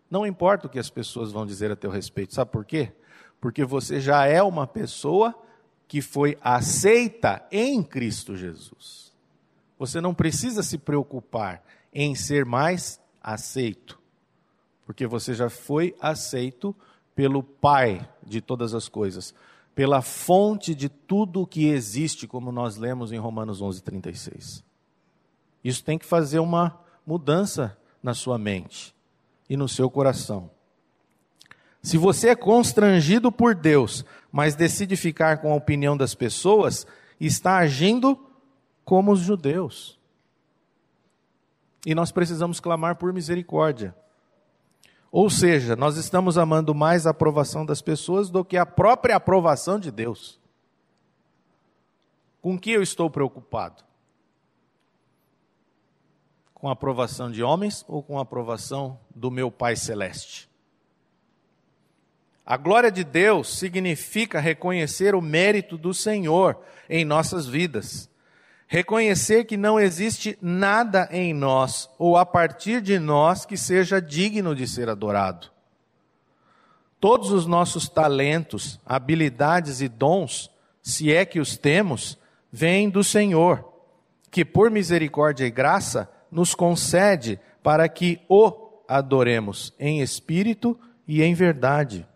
Não 0.09 0.25
importa 0.25 0.69
o 0.69 0.71
que 0.71 0.79
as 0.79 0.89
pessoas 0.89 1.33
vão 1.33 1.45
dizer 1.45 1.73
a 1.73 1.77
teu 1.77 1.91
respeito, 1.91 2.35
sabe 2.35 2.53
por 2.53 2.65
quê? 2.65 2.93
Porque 3.41 3.65
você 3.65 4.01
já 4.01 4.27
é 4.27 4.41
uma 4.41 4.65
pessoa 4.65 5.35
que 5.89 6.01
foi 6.01 6.39
aceita 6.41 7.45
em 7.51 7.83
Cristo 7.83 8.37
Jesus. 8.37 9.13
Você 9.77 10.01
não 10.01 10.15
precisa 10.15 10.63
se 10.63 10.79
preocupar 10.79 11.65
em 11.93 12.15
ser 12.15 12.45
mais 12.45 13.01
aceito, 13.21 13.99
porque 14.87 15.07
você 15.07 15.35
já 15.35 15.51
foi 15.51 15.97
aceito 16.01 16.75
pelo 17.15 17.43
Pai 17.43 18.09
de 18.25 18.41
todas 18.41 18.73
as 18.73 18.89
coisas, 18.89 19.35
pela 19.75 20.01
fonte 20.01 20.75
de 20.75 20.89
tudo 20.89 21.43
o 21.43 21.47
que 21.47 21.67
existe, 21.67 22.27
como 22.27 22.53
nós 22.53 22.77
lemos 22.77 23.11
em 23.11 23.19
Romanos 23.19 23.61
11:36. 23.61 24.68
Isso 25.63 25.85
tem 25.85 25.99
que 25.99 26.07
fazer 26.07 26.39
uma 26.39 26.79
mudança 27.07 27.77
na 28.03 28.15
sua 28.15 28.39
mente 28.39 28.95
e 29.49 29.57
no 29.57 29.69
seu 29.69 29.91
coração. 29.91 30.51
Se 31.83 31.97
você 31.97 32.31
é 32.31 32.37
constrangido 32.37 33.31
por 33.31 33.55
Deus, 33.55 34.05
mas 34.31 34.55
decide 34.55 34.97
ficar 34.97 35.39
com 35.39 35.53
a 35.53 35.57
opinião 35.57 35.97
das 35.97 36.15
pessoas, 36.15 36.87
está 37.21 37.59
agindo 37.59 38.19
como 38.85 39.13
os 39.13 39.21
judeus. 39.21 39.99
E 41.87 41.95
nós 41.95 42.13
precisamos 42.13 42.61
clamar 42.61 42.97
por 42.97 43.13
misericórdia. 43.13 43.95
Ou 45.11 45.31
seja, 45.31 45.75
nós 45.75 45.97
estamos 45.97 46.37
amando 46.37 46.75
mais 46.75 47.07
a 47.07 47.11
aprovação 47.11 47.65
das 47.65 47.81
pessoas 47.81 48.29
do 48.29 48.45
que 48.45 48.57
a 48.57 48.67
própria 48.67 49.17
aprovação 49.17 49.79
de 49.79 49.91
Deus. 49.91 50.39
Com 52.43 52.59
que 52.59 52.71
eu 52.71 52.83
estou 52.83 53.09
preocupado? 53.09 53.88
Com 56.61 56.69
a 56.69 56.73
aprovação 56.73 57.31
de 57.31 57.43
homens 57.43 57.85
ou 57.87 58.03
com 58.03 58.19
a 58.19 58.23
aprovação 58.23 58.99
do 59.15 59.31
meu 59.31 59.51
Pai 59.51 59.77
Celeste? 59.77 60.49
A 62.45 62.57
glória 62.57 62.91
de 62.91 63.05
Deus 63.05 63.59
significa 63.59 64.41
reconhecer 64.41 65.15
o 65.15 65.21
mérito 65.21 65.77
do 65.77 65.93
Senhor 65.93 66.59
em 66.89 67.05
nossas 67.05 67.47
vidas. 67.47 68.09
Reconhecer 68.67 69.45
que 69.45 69.57
não 69.57 69.79
existe 69.79 70.39
nada 70.41 71.09
em 71.13 71.33
nós 71.33 71.89
ou 71.99 72.17
a 72.17 72.27
partir 72.27 72.81
de 72.81 72.99
nós 72.99 73.45
que 73.45 73.57
seja 73.57 74.01
digno 74.01 74.55
de 74.55 74.67
ser 74.67 74.89
adorado. 74.89 75.49
Todos 76.99 77.31
os 77.31 77.47
nossos 77.47 77.89
talentos, 77.89 78.81
habilidades 78.85 79.81
e 79.81 79.89
dons, 79.89 80.51
se 80.83 81.13
é 81.13 81.25
que 81.25 81.39
os 81.39 81.57
temos, 81.57 82.19
vêm 82.51 82.91
do 82.91 83.05
Senhor, 83.05 83.65
que 84.31 84.45
por 84.45 84.71
misericórdia 84.71 85.45
e 85.45 85.51
graça 85.51 86.11
nos 86.31 86.55
concede 86.55 87.39
para 87.63 87.89
que 87.89 88.21
o 88.29 88.69
adoremos 88.89 89.75
em 89.79 90.01
espírito 90.01 90.79
e 91.07 91.23
em 91.23 91.35
verdade. 91.35 92.07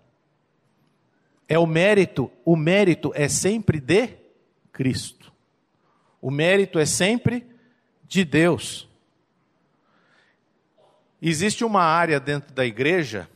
É 1.48 1.58
o 1.58 1.66
mérito, 1.66 2.30
o 2.44 2.56
mérito 2.56 3.12
é 3.14 3.28
sempre 3.28 3.78
de 3.78 4.08
Cristo. 4.72 5.32
O 6.20 6.30
mérito 6.30 6.78
é 6.78 6.86
sempre 6.86 7.46
de 8.06 8.24
Deus. 8.24 8.88
Existe 11.20 11.64
uma 11.64 11.82
área 11.82 12.18
dentro 12.18 12.54
da 12.54 12.64
igreja 12.64 13.28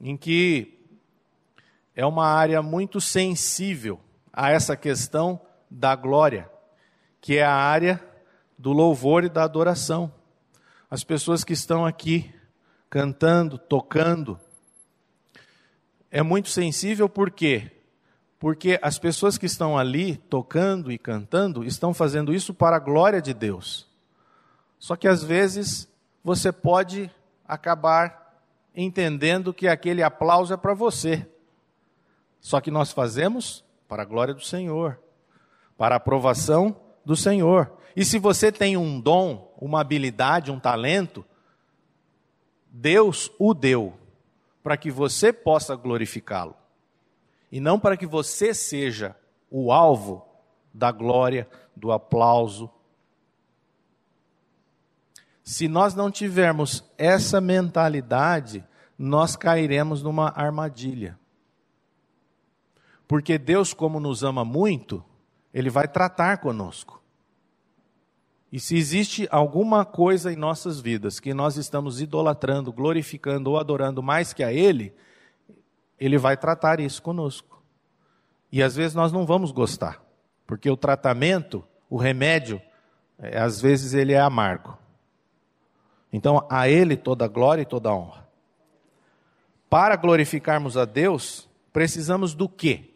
em 0.00 0.16
que 0.16 0.78
é 1.96 2.06
uma 2.06 2.26
área 2.26 2.62
muito 2.62 3.00
sensível 3.00 4.00
a 4.32 4.50
essa 4.50 4.76
questão 4.76 5.40
da 5.70 5.96
glória, 5.96 6.48
que 7.20 7.36
é 7.36 7.44
a 7.44 7.52
área 7.52 8.00
do 8.58 8.72
louvor 8.72 9.24
e 9.24 9.28
da 9.28 9.44
adoração. 9.44 10.12
As 10.90 11.04
pessoas 11.04 11.44
que 11.44 11.52
estão 11.52 11.86
aqui 11.86 12.34
cantando, 12.90 13.56
tocando, 13.56 14.40
é 16.10 16.22
muito 16.22 16.48
sensível 16.48 17.08
por 17.08 17.30
quê? 17.30 17.70
Porque 18.38 18.78
as 18.82 18.98
pessoas 18.98 19.36
que 19.36 19.46
estão 19.46 19.76
ali 19.76 20.16
tocando 20.16 20.90
e 20.90 20.98
cantando 20.98 21.64
estão 21.64 21.92
fazendo 21.92 22.32
isso 22.32 22.54
para 22.54 22.76
a 22.76 22.80
glória 22.80 23.20
de 23.20 23.34
Deus. 23.34 23.86
Só 24.78 24.96
que 24.96 25.08
às 25.08 25.22
vezes 25.22 25.88
você 26.22 26.52
pode 26.52 27.10
acabar 27.46 28.42
entendendo 28.74 29.52
que 29.52 29.66
aquele 29.66 30.02
aplauso 30.02 30.54
é 30.54 30.56
para 30.56 30.72
você. 30.74 31.26
Só 32.40 32.60
que 32.60 32.70
nós 32.70 32.92
fazemos 32.92 33.64
para 33.88 34.02
a 34.02 34.06
glória 34.06 34.32
do 34.32 34.42
Senhor, 34.42 35.00
para 35.76 35.96
a 35.96 35.98
aprovação 35.98 36.76
do 37.04 37.16
Senhor. 37.16 37.77
E 37.98 38.04
se 38.04 38.16
você 38.16 38.52
tem 38.52 38.76
um 38.76 39.00
dom, 39.00 39.52
uma 39.60 39.80
habilidade, 39.80 40.52
um 40.52 40.60
talento, 40.60 41.24
Deus 42.70 43.28
o 43.40 43.52
deu 43.52 43.98
para 44.62 44.76
que 44.76 44.88
você 44.88 45.32
possa 45.32 45.74
glorificá-lo 45.74 46.54
e 47.50 47.58
não 47.58 47.76
para 47.76 47.96
que 47.96 48.06
você 48.06 48.54
seja 48.54 49.16
o 49.50 49.72
alvo 49.72 50.24
da 50.72 50.92
glória, 50.92 51.48
do 51.74 51.90
aplauso. 51.90 52.70
Se 55.42 55.66
nós 55.66 55.92
não 55.92 56.08
tivermos 56.08 56.84
essa 56.96 57.40
mentalidade, 57.40 58.64
nós 58.96 59.34
cairemos 59.34 60.04
numa 60.04 60.28
armadilha. 60.36 61.18
Porque 63.08 63.36
Deus, 63.38 63.74
como 63.74 63.98
nos 63.98 64.22
ama 64.22 64.44
muito, 64.44 65.04
Ele 65.52 65.68
vai 65.68 65.88
tratar 65.88 66.38
conosco. 66.38 66.97
E 68.50 68.58
se 68.58 68.76
existe 68.76 69.28
alguma 69.30 69.84
coisa 69.84 70.32
em 70.32 70.36
nossas 70.36 70.80
vidas 70.80 71.20
que 71.20 71.34
nós 71.34 71.56
estamos 71.56 72.00
idolatrando, 72.00 72.72
glorificando 72.72 73.50
ou 73.50 73.58
adorando 73.58 74.02
mais 74.02 74.32
que 74.32 74.42
a 74.42 74.52
Ele, 74.52 74.94
ele 75.98 76.16
vai 76.16 76.36
tratar 76.36 76.80
isso 76.80 77.02
conosco. 77.02 77.62
E 78.50 78.62
às 78.62 78.76
vezes 78.76 78.94
nós 78.94 79.12
não 79.12 79.26
vamos 79.26 79.50
gostar, 79.50 80.02
porque 80.46 80.70
o 80.70 80.76
tratamento, 80.76 81.62
o 81.90 81.96
remédio, 81.96 82.62
é, 83.18 83.38
às 83.38 83.60
vezes 83.60 83.92
ele 83.92 84.12
é 84.12 84.20
amargo. 84.20 84.78
Então, 86.10 86.46
a 86.48 86.68
Ele 86.68 86.96
toda 86.96 87.28
glória 87.28 87.62
e 87.62 87.66
toda 87.66 87.92
honra. 87.92 88.26
Para 89.68 89.96
glorificarmos 89.96 90.78
a 90.78 90.86
Deus, 90.86 91.46
precisamos 91.70 92.34
do 92.34 92.48
quê? 92.48 92.94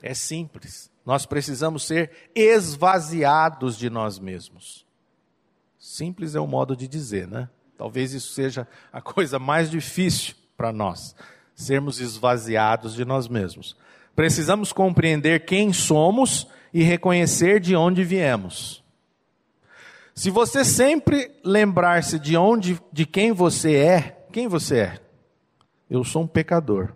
É 0.00 0.14
simples. 0.14 0.88
Nós 1.08 1.24
precisamos 1.24 1.84
ser 1.84 2.10
esvaziados 2.34 3.78
de 3.78 3.88
nós 3.88 4.18
mesmos. 4.18 4.84
Simples 5.78 6.34
é 6.34 6.40
o 6.40 6.46
modo 6.46 6.76
de 6.76 6.86
dizer, 6.86 7.26
né? 7.26 7.48
Talvez 7.78 8.12
isso 8.12 8.34
seja 8.34 8.68
a 8.92 9.00
coisa 9.00 9.38
mais 9.38 9.70
difícil 9.70 10.34
para 10.54 10.70
nós, 10.70 11.16
sermos 11.54 11.98
esvaziados 11.98 12.92
de 12.92 13.06
nós 13.06 13.26
mesmos. 13.26 13.74
Precisamos 14.14 14.70
compreender 14.70 15.46
quem 15.46 15.72
somos 15.72 16.46
e 16.74 16.82
reconhecer 16.82 17.58
de 17.58 17.74
onde 17.74 18.04
viemos. 18.04 18.84
Se 20.14 20.28
você 20.28 20.62
sempre 20.62 21.30
lembrar-se 21.42 22.18
de 22.18 22.36
onde, 22.36 22.78
de 22.92 23.06
quem 23.06 23.32
você 23.32 23.76
é, 23.76 24.26
quem 24.30 24.46
você 24.46 24.80
é? 24.80 25.00
Eu 25.88 26.04
sou 26.04 26.24
um 26.24 26.28
pecador. 26.28 26.92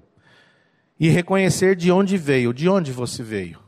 E 1.01 1.09
reconhecer 1.09 1.75
de 1.75 1.91
onde 1.91 2.19
veio, 2.19 2.53
de 2.53 2.69
onde 2.69 2.93
você 2.93 3.23
veio. 3.23 3.62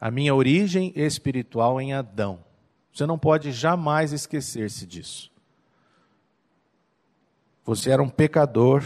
A 0.00 0.10
minha 0.10 0.34
origem 0.34 0.92
espiritual 0.94 1.80
em 1.80 1.92
Adão. 1.92 2.44
Você 2.92 3.06
não 3.06 3.18
pode 3.18 3.52
jamais 3.52 4.12
esquecer-se 4.12 4.86
disso. 4.86 5.30
Você 7.64 7.90
era 7.90 8.02
um 8.02 8.08
pecador 8.08 8.82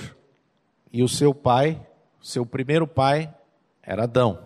e 0.92 1.02
o 1.02 1.08
seu 1.08 1.34
pai, 1.34 1.80
seu 2.20 2.44
primeiro 2.44 2.86
pai, 2.86 3.32
era 3.82 4.04
Adão. 4.04 4.38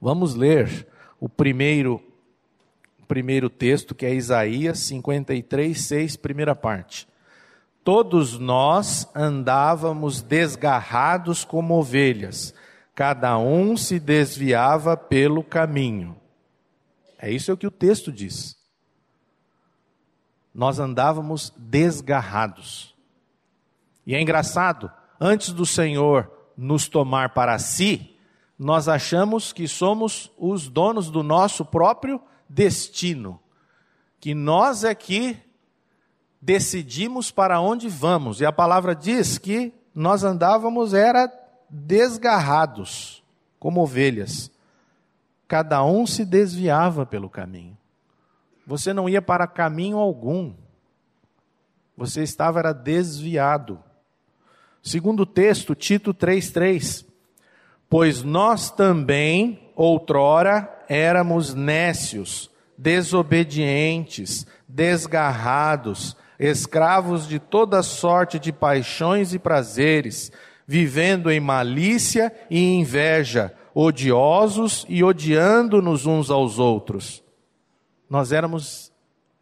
Vamos 0.00 0.34
ler 0.34 0.86
o 1.18 1.28
primeiro, 1.28 2.02
primeiro 3.06 3.50
texto, 3.50 3.94
que 3.94 4.06
é 4.06 4.14
Isaías 4.14 4.78
53, 4.78 5.78
6, 5.78 6.16
primeira 6.16 6.54
parte. 6.54 7.06
Todos 7.84 8.38
nós 8.38 9.08
andávamos 9.14 10.22
desgarrados 10.22 11.44
como 11.44 11.78
ovelhas, 11.78 12.54
cada 12.94 13.38
um 13.38 13.76
se 13.76 13.98
desviava 13.98 14.96
pelo 14.96 15.42
caminho. 15.42 16.16
É 17.18 17.30
isso 17.30 17.56
que 17.56 17.66
o 17.66 17.70
texto 17.70 18.10
diz. 18.10 18.56
Nós 20.54 20.78
andávamos 20.78 21.52
desgarrados. 21.56 22.94
E 24.06 24.14
é 24.14 24.20
engraçado, 24.20 24.90
antes 25.20 25.52
do 25.52 25.64
Senhor 25.64 26.30
nos 26.56 26.88
tomar 26.88 27.34
para 27.34 27.58
si, 27.58 28.16
nós 28.58 28.88
achamos 28.88 29.52
que 29.52 29.66
somos 29.68 30.30
os 30.36 30.68
donos 30.68 31.10
do 31.10 31.22
nosso 31.22 31.64
próprio 31.64 32.20
destino, 32.48 33.40
que 34.18 34.34
nós 34.34 34.84
é 34.84 34.94
que 34.94 35.38
decidimos 36.40 37.30
para 37.30 37.60
onde 37.60 37.88
vamos. 37.88 38.40
E 38.40 38.46
a 38.46 38.52
palavra 38.52 38.94
diz 38.94 39.38
que 39.38 39.72
nós 39.94 40.24
andávamos 40.24 40.92
era 40.94 41.28
desgarrados, 41.70 43.22
como 43.58 43.82
ovelhas. 43.82 44.50
cada 45.46 45.84
um 45.84 46.06
se 46.06 46.24
desviava 46.24 47.04
pelo 47.04 47.28
caminho. 47.28 47.76
Você 48.64 48.92
não 48.92 49.08
ia 49.08 49.20
para 49.20 49.48
caminho 49.48 49.96
algum. 49.98 50.54
Você 51.96 52.22
estava 52.22 52.60
era 52.60 52.72
desviado. 52.72 53.82
Segundo 54.80 55.20
o 55.20 55.26
texto, 55.26 55.74
Tito 55.74 56.14
3:3. 56.14 57.04
Pois 57.88 58.22
nós 58.22 58.70
também 58.70 59.72
outrora 59.74 60.72
éramos 60.88 61.52
nécios, 61.52 62.48
desobedientes, 62.78 64.46
desgarrados, 64.68 66.16
escravos 66.38 67.26
de 67.26 67.38
toda 67.38 67.82
sorte 67.82 68.38
de 68.38 68.52
paixões 68.52 69.34
e 69.34 69.38
prazeres, 69.38 70.30
vivendo 70.70 71.32
em 71.32 71.40
malícia 71.40 72.32
e 72.48 72.60
inveja, 72.60 73.52
odiosos 73.74 74.86
e 74.88 75.02
odiando-nos 75.02 76.06
uns 76.06 76.30
aos 76.30 76.60
outros. 76.60 77.24
Nós 78.08 78.30
éramos 78.30 78.92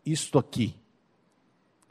isto 0.06 0.38
aqui. 0.38 0.74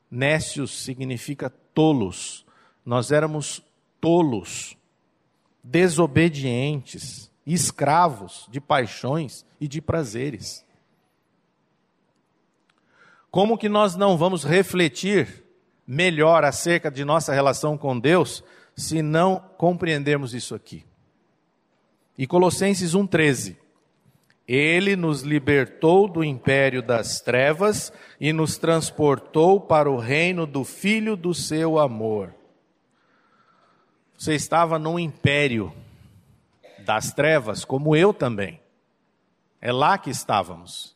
Nécios 0.09 0.83
significa 0.83 1.51
tolos. 1.71 2.47
Nós 2.83 3.11
éramos 3.11 3.61
tolos, 4.01 4.75
desobedientes, 5.63 7.29
escravos 7.45 8.47
de 8.49 8.59
paixões 8.59 9.45
e 9.61 9.67
de 9.67 9.79
prazeres. 9.79 10.65
Como 13.29 13.55
que 13.55 13.69
nós 13.69 13.95
não 13.95 14.17
vamos 14.17 14.43
refletir 14.43 15.43
melhor 15.85 16.43
acerca 16.43 16.89
de 16.89 17.05
nossa 17.05 17.31
relação 17.31 17.77
com 17.77 17.99
Deus 17.99 18.43
se 18.77 19.01
não 19.01 19.39
compreendermos 19.57 20.35
isso 20.35 20.53
aqui? 20.53 20.85
E 22.15 22.27
Colossenses 22.27 22.93
1,13. 22.93 23.57
Ele 24.47 24.95
nos 24.95 25.23
libertou 25.23 26.07
do 26.07 26.23
império 26.23 26.81
das 26.81 27.19
trevas 27.19 27.91
e 28.19 28.31
nos 28.31 28.57
transportou 28.57 29.59
para 29.59 29.91
o 29.91 29.97
reino 29.97 30.45
do 30.47 30.63
Filho 30.63 31.17
do 31.17 31.33
seu 31.33 31.77
amor. 31.77 32.33
Você 34.17 34.35
estava 34.35 34.79
num 34.79 34.97
império 34.97 35.73
das 36.85 37.11
trevas, 37.11 37.65
como 37.65 37.95
eu 37.95 38.13
também. 38.13 38.61
É 39.59 39.71
lá 39.71 39.97
que 39.97 40.09
estávamos. 40.09 40.95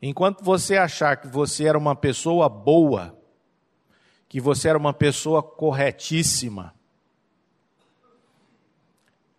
Enquanto 0.00 0.42
você 0.42 0.78
achar 0.78 1.16
que 1.18 1.28
você 1.28 1.66
era 1.66 1.76
uma 1.76 1.94
pessoa 1.94 2.48
boa, 2.48 3.19
que 4.30 4.40
você 4.40 4.68
era 4.68 4.78
uma 4.78 4.94
pessoa 4.94 5.42
corretíssima, 5.42 6.72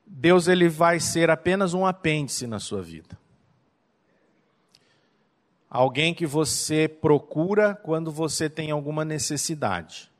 Deus 0.06 0.50
ele 0.50 0.68
vai 0.68 1.00
ser 1.00 1.30
apenas 1.30 1.74
um 1.74 1.86
apêndice 1.86 2.46
na 2.46 2.60
sua 2.60 2.82
vida. 2.82 3.18
Alguém 5.70 6.14
que 6.14 6.28
você 6.28 6.90
procura 6.90 7.74
quando 7.74 8.12
você 8.12 8.50
tem 8.50 8.70
alguma 8.70 9.06
necessidade. 9.06 10.12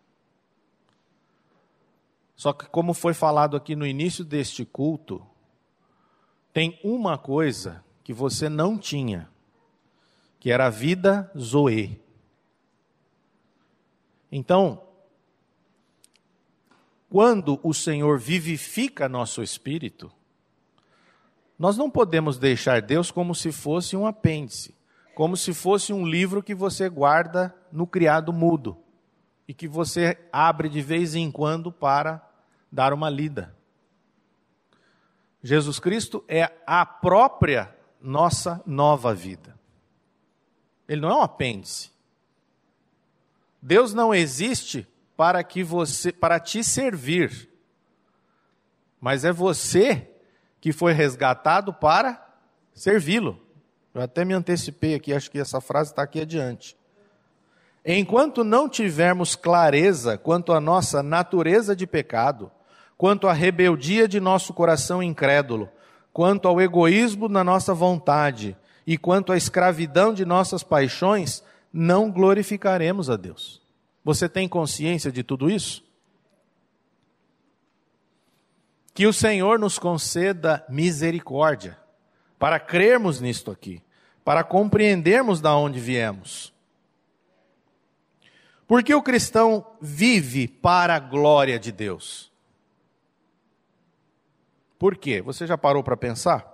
Só 2.38 2.54
que, 2.54 2.66
como 2.68 2.94
foi 2.94 3.14
falado 3.14 3.58
aqui 3.58 3.76
no 3.76 3.86
início 3.86 4.24
deste 4.24 4.64
culto, 4.64 5.22
tem 6.54 6.80
uma 6.82 7.18
coisa 7.18 7.84
que 8.06 8.14
você 8.14 8.48
não 8.48 8.78
tinha, 8.78 9.30
que 10.40 10.50
era 10.50 10.68
a 10.68 10.70
vida 10.70 11.30
Zoe. 11.38 12.01
Então, 14.32 14.82
quando 17.10 17.60
o 17.62 17.74
Senhor 17.74 18.18
vivifica 18.18 19.10
nosso 19.10 19.44
espírito, 19.44 20.12
nós 21.60 21.78
não 21.78 21.92
podemos 21.92 22.38
deixar 22.38 22.82
Deus 22.82 23.12
como 23.12 23.36
se 23.36 23.52
fosse 23.52 23.98
um 23.98 24.08
apêndice, 24.08 24.74
como 25.14 25.36
se 25.36 25.54
fosse 25.54 25.92
um 25.92 26.06
livro 26.06 26.42
que 26.42 26.56
você 26.56 26.88
guarda 26.90 27.54
no 27.72 27.86
criado 27.86 28.32
mudo 28.32 28.78
e 29.48 29.54
que 29.54 29.68
você 29.68 30.18
abre 30.32 30.70
de 30.70 30.82
vez 30.82 31.14
em 31.14 31.30
quando 31.30 31.72
para 31.72 32.26
dar 32.72 32.94
uma 32.94 33.10
lida. 33.10 33.54
Jesus 35.44 35.80
Cristo 35.80 36.24
é 36.28 36.52
a 36.66 36.86
própria 36.86 37.76
nossa 38.00 38.62
nova 38.66 39.14
vida. 39.14 39.60
Ele 40.88 41.02
não 41.02 41.10
é 41.10 41.16
um 41.16 41.22
apêndice. 41.22 41.92
Deus 43.62 43.94
não 43.94 44.14
existe 44.14 44.88
para 45.16 45.44
que 45.44 45.64
você 45.64 46.12
para 46.12 46.40
te 46.40 46.64
servir. 46.64 47.50
Mas 49.00 49.24
é 49.24 49.32
você 49.32 50.10
que 50.60 50.72
foi 50.72 50.94
resgatado 50.94 51.74
para 51.74 52.24
servi-lo. 52.74 53.40
Eu 53.94 54.02
até 54.02 54.24
me 54.24 54.34
antecipei 54.34 54.96
aqui, 54.96 55.14
acho 55.14 55.30
que 55.30 55.40
essa 55.40 55.60
frase 55.60 55.92
está 55.92 56.04
aqui 56.04 56.22
adiante. 56.22 56.78
Enquanto 57.86 58.44
não 58.44 58.70
tivermos 58.70 59.36
clareza 59.36 60.18
quanto 60.18 60.54
à 60.54 60.60
nossa 60.62 61.02
natureza 61.02 61.76
de 61.76 61.88
pecado, 61.88 62.52
quanto 62.96 63.28
à 63.28 63.34
rebeldia 63.34 64.08
de 64.08 64.20
nosso 64.20 64.54
coração 64.54 65.02
incrédulo, 65.02 65.68
quanto 66.14 66.48
ao 66.48 66.62
egoísmo 66.62 67.28
na 67.28 67.44
nossa 67.44 67.74
vontade 67.74 68.56
e 68.86 68.98
quanto 68.98 69.32
à 69.32 69.38
escravidão 69.38 70.14
de 70.14 70.26
nossas 70.26 70.62
paixões, 70.62 71.44
não 71.72 72.12
glorificaremos 72.12 73.10
a 73.10 73.16
Deus. 73.16 73.62
Você 74.04 74.28
tem 74.28 74.48
consciência 74.48 75.12
de 75.12 75.24
tudo 75.24 75.50
isso? 75.50 75.84
Que 78.94 79.08
o 79.08 79.14
Senhor 79.14 79.58
nos 79.58 79.80
conceda 79.80 80.66
misericórdia 80.68 81.80
para 82.38 82.60
crermos 82.60 83.22
nisto 83.22 83.52
aqui, 83.52 83.82
para 84.26 84.44
compreendermos 84.44 85.40
da 85.40 85.56
onde 85.56 85.80
viemos. 85.80 86.54
Porque 88.68 88.94
o 88.94 89.02
cristão 89.02 89.66
vive 89.80 90.48
para 90.48 90.96
a 90.96 91.00
glória 91.00 91.60
de 91.60 91.72
Deus. 91.72 92.32
Por 94.80 94.98
quê? 94.98 95.22
Você 95.22 95.46
já 95.46 95.58
parou 95.58 95.84
para 95.84 95.96
pensar? 95.96 96.50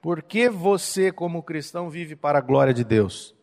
Por 0.00 0.22
que 0.22 0.48
você, 0.48 1.10
como 1.10 1.42
cristão, 1.42 1.90
vive 1.90 2.14
para 2.14 2.38
a 2.38 2.42
glória 2.42 2.72
de 2.72 2.84
Deus? 2.84 3.33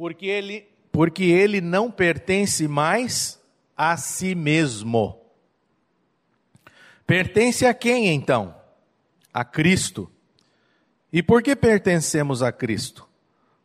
Porque 0.00 0.24
ele, 0.24 0.66
porque 0.90 1.24
ele 1.24 1.60
não 1.60 1.90
pertence 1.90 2.66
mais 2.66 3.38
a 3.76 3.98
si 3.98 4.34
mesmo. 4.34 5.20
Pertence 7.06 7.66
a 7.66 7.74
quem 7.74 8.06
então? 8.06 8.54
A 9.30 9.44
Cristo. 9.44 10.10
E 11.12 11.22
por 11.22 11.42
que 11.42 11.54
pertencemos 11.54 12.42
a 12.42 12.50
Cristo? 12.50 13.06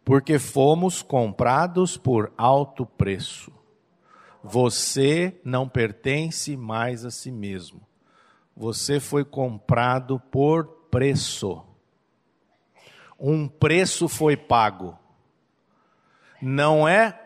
Porque 0.03 0.37
fomos 0.37 1.01
comprados 1.01 1.95
por 1.95 2.33
alto 2.37 2.85
preço. 2.85 3.49
Você 4.43 5.39
não 5.41 5.69
pertence 5.69 6.57
mais 6.57 7.05
a 7.05 7.11
si 7.11 7.31
mesmo. 7.31 7.79
Você 8.53 8.99
foi 8.99 9.23
comprado 9.23 10.19
por 10.19 10.65
preço. 10.91 11.63
Um 13.17 13.47
preço 13.47 14.09
foi 14.09 14.35
pago 14.35 14.99
não 16.41 16.87
é 16.87 17.21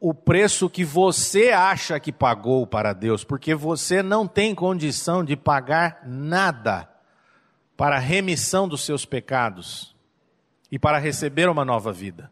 o 0.00 0.14
preço 0.14 0.70
que 0.70 0.82
você 0.82 1.50
acha 1.50 2.00
que 2.00 2.10
pagou 2.10 2.66
para 2.66 2.94
Deus, 2.94 3.22
porque 3.22 3.54
você 3.54 4.02
não 4.02 4.26
tem 4.26 4.54
condição 4.54 5.22
de 5.22 5.36
pagar 5.36 6.00
nada 6.06 6.88
para 7.76 7.96
a 7.96 8.00
remissão 8.00 8.66
dos 8.66 8.84
seus 8.84 9.04
pecados 9.04 9.94
e 10.70 10.78
para 10.78 10.98
receber 10.98 11.48
uma 11.48 11.64
nova 11.64 11.92
vida. 11.92 12.30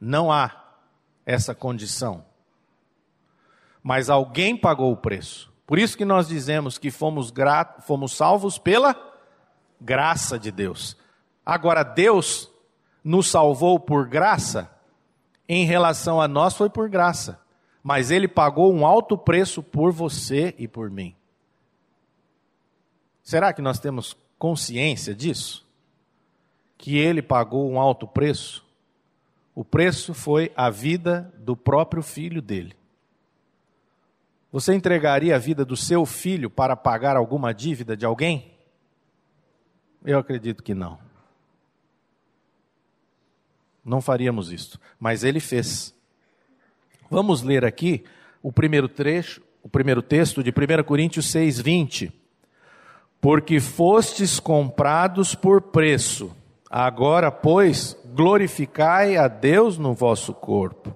Não 0.00 0.30
há 0.30 0.64
essa 1.26 1.54
condição. 1.54 2.24
Mas 3.82 4.08
alguém 4.08 4.56
pagou 4.56 4.92
o 4.92 4.96
preço. 4.96 5.52
Por 5.66 5.78
isso 5.78 5.96
que 5.96 6.04
nós 6.04 6.28
dizemos 6.28 6.78
que 6.78 6.90
fomos, 6.90 7.32
fomos 7.80 8.16
salvos 8.16 8.56
pela 8.56 8.96
graça 9.80 10.38
de 10.38 10.50
Deus. 10.50 10.96
Agora, 11.44 11.82
Deus 11.82 12.50
nos 13.02 13.28
salvou 13.28 13.80
por 13.80 14.06
graça 14.06 14.70
em 15.48 15.64
relação 15.64 16.20
a 16.20 16.28
nós 16.28 16.54
foi 16.54 16.68
por 16.68 16.88
graça, 16.90 17.40
mas 17.82 18.10
ele 18.10 18.28
pagou 18.28 18.72
um 18.72 18.84
alto 18.84 19.16
preço 19.16 19.62
por 19.62 19.90
você 19.90 20.54
e 20.58 20.68
por 20.68 20.90
mim. 20.90 21.16
Será 23.22 23.52
que 23.52 23.62
nós 23.62 23.78
temos 23.78 24.16
consciência 24.38 25.14
disso? 25.14 25.66
Que 26.76 26.98
ele 26.98 27.22
pagou 27.22 27.70
um 27.70 27.80
alto 27.80 28.06
preço? 28.06 28.66
O 29.54 29.64
preço 29.64 30.12
foi 30.12 30.52
a 30.54 30.70
vida 30.70 31.32
do 31.38 31.56
próprio 31.56 32.02
filho 32.02 32.42
dele. 32.42 32.76
Você 34.52 34.74
entregaria 34.74 35.34
a 35.34 35.38
vida 35.38 35.64
do 35.64 35.76
seu 35.76 36.06
filho 36.06 36.48
para 36.48 36.76
pagar 36.76 37.16
alguma 37.16 37.52
dívida 37.52 37.96
de 37.96 38.06
alguém? 38.06 38.52
Eu 40.04 40.18
acredito 40.18 40.62
que 40.62 40.74
não 40.74 41.07
não 43.88 44.00
faríamos 44.02 44.52
isso, 44.52 44.78
mas 45.00 45.24
ele 45.24 45.40
fez. 45.40 45.94
Vamos 47.10 47.42
ler 47.42 47.64
aqui 47.64 48.04
o 48.42 48.52
primeiro 48.52 48.88
trecho, 48.88 49.40
o 49.62 49.68
primeiro 49.68 50.02
texto 50.02 50.42
de 50.42 50.50
1 50.50 50.82
Coríntios 50.84 51.26
6, 51.30 51.60
20. 51.60 52.12
Porque 53.20 53.58
fostes 53.58 54.38
comprados 54.38 55.34
por 55.34 55.60
preço, 55.60 56.36
agora, 56.70 57.32
pois, 57.32 57.96
glorificai 58.14 59.16
a 59.16 59.26
Deus 59.26 59.78
no 59.78 59.94
vosso 59.94 60.32
corpo. 60.32 60.94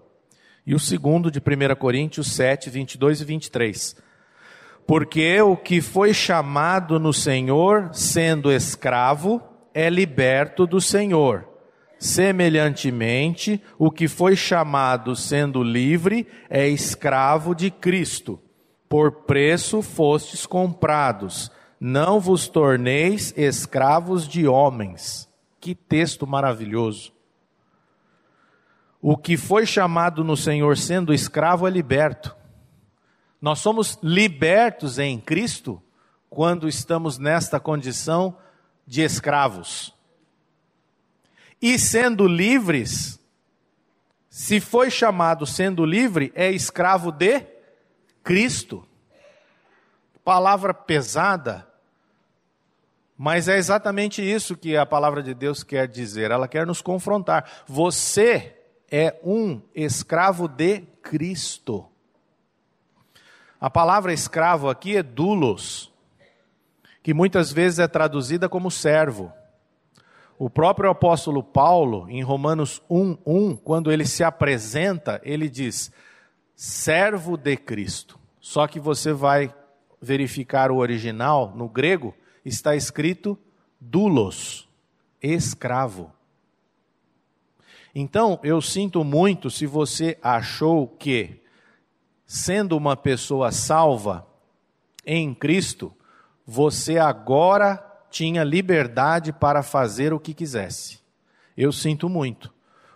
E 0.64 0.74
o 0.74 0.78
segundo 0.78 1.30
de 1.30 1.40
1 1.40 1.74
Coríntios 1.76 2.30
7, 2.32 2.70
22 2.70 3.22
e 3.22 3.24
23. 3.24 3.96
Porque 4.86 5.40
o 5.40 5.56
que 5.56 5.80
foi 5.80 6.12
chamado 6.12 7.00
no 7.00 7.12
Senhor, 7.12 7.90
sendo 7.92 8.52
escravo, 8.52 9.42
é 9.74 9.88
liberto 9.88 10.66
do 10.66 10.80
Senhor. 10.80 11.51
Semelhantemente, 12.02 13.62
o 13.78 13.88
que 13.88 14.08
foi 14.08 14.34
chamado 14.34 15.14
sendo 15.14 15.62
livre 15.62 16.26
é 16.50 16.66
escravo 16.66 17.54
de 17.54 17.70
Cristo. 17.70 18.42
Por 18.88 19.22
preço 19.22 19.82
fostes 19.82 20.44
comprados, 20.44 21.48
não 21.78 22.18
vos 22.18 22.48
torneis 22.48 23.32
escravos 23.36 24.26
de 24.26 24.48
homens. 24.48 25.30
Que 25.60 25.76
texto 25.76 26.26
maravilhoso. 26.26 27.12
O 29.00 29.16
que 29.16 29.36
foi 29.36 29.64
chamado 29.64 30.24
no 30.24 30.36
Senhor 30.36 30.76
sendo 30.76 31.14
escravo 31.14 31.68
é 31.68 31.70
liberto. 31.70 32.34
Nós 33.40 33.60
somos 33.60 33.96
libertos 34.02 34.98
em 34.98 35.20
Cristo 35.20 35.80
quando 36.28 36.66
estamos 36.66 37.16
nesta 37.16 37.60
condição 37.60 38.36
de 38.84 39.02
escravos. 39.02 39.91
E 41.62 41.78
sendo 41.78 42.26
livres, 42.26 43.20
se 44.28 44.58
foi 44.58 44.90
chamado 44.90 45.46
sendo 45.46 45.84
livre, 45.84 46.32
é 46.34 46.50
escravo 46.50 47.12
de 47.12 47.46
Cristo. 48.24 48.84
Palavra 50.24 50.74
pesada, 50.74 51.66
mas 53.16 53.46
é 53.46 53.56
exatamente 53.56 54.20
isso 54.20 54.56
que 54.56 54.76
a 54.76 54.84
palavra 54.84 55.22
de 55.22 55.34
Deus 55.34 55.62
quer 55.62 55.86
dizer. 55.86 56.32
Ela 56.32 56.48
quer 56.48 56.66
nos 56.66 56.82
confrontar. 56.82 57.48
Você 57.68 58.56
é 58.90 59.16
um 59.22 59.62
escravo 59.72 60.48
de 60.48 60.80
Cristo. 61.00 61.88
A 63.60 63.70
palavra 63.70 64.12
escravo 64.12 64.68
aqui 64.68 64.96
é 64.96 65.02
dulos, 65.04 65.92
que 67.00 67.14
muitas 67.14 67.52
vezes 67.52 67.78
é 67.78 67.86
traduzida 67.86 68.48
como 68.48 68.68
servo. 68.72 69.32
O 70.44 70.50
próprio 70.50 70.90
apóstolo 70.90 71.40
Paulo, 71.40 72.10
em 72.10 72.20
Romanos 72.20 72.82
1:1, 72.90 73.56
quando 73.58 73.92
ele 73.92 74.04
se 74.04 74.24
apresenta, 74.24 75.20
ele 75.22 75.48
diz: 75.48 75.92
servo 76.56 77.36
de 77.36 77.56
Cristo. 77.56 78.18
Só 78.40 78.66
que 78.66 78.80
você 78.80 79.12
vai 79.12 79.54
verificar 80.00 80.72
o 80.72 80.78
original 80.78 81.52
no 81.54 81.68
grego, 81.68 82.12
está 82.44 82.74
escrito 82.74 83.38
dulos, 83.80 84.68
escravo. 85.22 86.12
Então, 87.94 88.40
eu 88.42 88.60
sinto 88.60 89.04
muito 89.04 89.48
se 89.48 89.64
você 89.64 90.18
achou 90.20 90.88
que 90.88 91.40
sendo 92.26 92.76
uma 92.76 92.96
pessoa 92.96 93.52
salva 93.52 94.26
em 95.06 95.32
Cristo, 95.32 95.94
você 96.44 96.98
agora 96.98 97.91
tinha 98.12 98.44
liberdade 98.44 99.32
para 99.32 99.62
fazer 99.62 100.12
o 100.12 100.20
que 100.20 100.34
quisesse. 100.34 101.00
Eu 101.56 101.72
sinto 101.72 102.08
muito, 102.08 102.52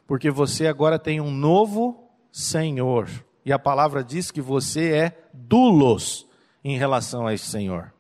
porque 0.07 0.31
você 0.31 0.67
agora 0.67 0.99
tem 0.99 1.21
um 1.21 1.31
novo 1.31 2.09
Senhor. 2.31 3.09
E 3.45 3.53
a 3.53 3.59
palavra 3.59 4.05
diz 4.05 4.31
que 4.31 4.43
você 4.43 4.93
é 4.93 5.29
dulos 5.33 6.27
em 6.63 6.77
relação 6.77 7.27
a 7.27 7.33
esse 7.33 7.47
Senhor. 7.47 7.93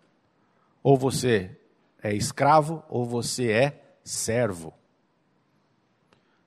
Ou 0.82 0.96
você 0.96 1.56
é 2.02 2.14
escravo, 2.14 2.82
ou 2.88 3.06
você 3.06 3.50
é 3.50 3.82
servo. 4.04 4.74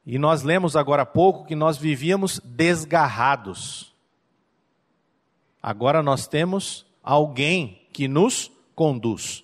E 0.06 0.20
nós 0.20 0.44
lemos 0.44 0.76
agora 0.76 1.02
há 1.02 1.06
pouco 1.06 1.46
que 1.46 1.56
nós 1.56 1.78
vivíamos 1.78 2.40
desgarrados. 2.44 3.96
Agora 5.62 6.04
nós 6.04 6.28
temos 6.28 6.86
alguém 7.04 7.88
que 7.92 8.08
nos 8.08 8.52
conduz. 8.76 9.44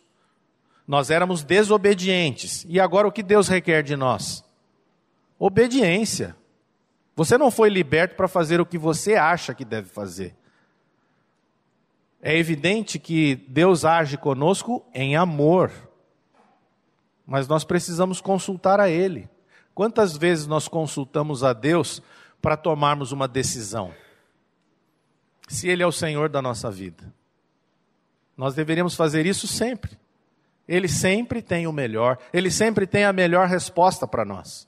Nós 0.88 1.10
éramos 1.10 1.44
desobedientes. 1.44 2.66
E 2.70 2.80
agora 2.80 3.08
o 3.08 3.12
que 3.12 3.24
Deus 3.24 3.48
requer 3.48 3.84
de 3.84 3.96
nós? 3.96 4.44
Obediência. 5.40 6.36
Você 7.16 7.38
não 7.38 7.50
foi 7.50 7.70
liberto 7.70 8.16
para 8.16 8.28
fazer 8.28 8.60
o 8.60 8.66
que 8.66 8.78
você 8.78 9.16
acha 9.16 9.54
que 9.54 9.66
deve 9.66 9.90
fazer. 9.90 10.36
É 12.22 12.38
evidente 12.38 13.00
que 13.00 13.36
Deus 13.48 13.86
age 13.86 14.18
conosco 14.18 14.86
em 14.94 15.16
amor, 15.16 15.72
mas 17.26 17.48
nós 17.48 17.64
precisamos 17.64 18.20
consultar 18.20 18.80
a 18.80 18.90
Ele. 18.90 19.30
Quantas 19.74 20.18
vezes 20.18 20.48
nós 20.48 20.68
consultamos 20.68 21.44
a 21.44 21.54
Deus 21.54 22.02
para 22.42 22.58
tomarmos 22.58 23.12
uma 23.12 23.28
decisão? 23.28 23.94
se 25.48 25.68
Ele 25.68 25.84
é 25.84 25.88
o 25.88 25.92
Senhor 25.92 26.30
da 26.30 26.42
nossa 26.42 26.72
vida. 26.72 27.14
Nós 28.36 28.54
deveríamos 28.54 28.96
fazer 28.96 29.26
isso 29.26 29.48
sempre. 29.48 29.98
Ele 30.68 30.88
sempre 30.88 31.42
tem 31.42 31.68
o 31.68 31.72
melhor, 31.72 32.18
Ele 32.34 32.50
sempre 32.50 32.88
tem 32.88 33.04
a 33.04 33.14
melhor 33.14 33.48
resposta 33.48 34.08
para 34.08 34.26
nós. 34.26 34.68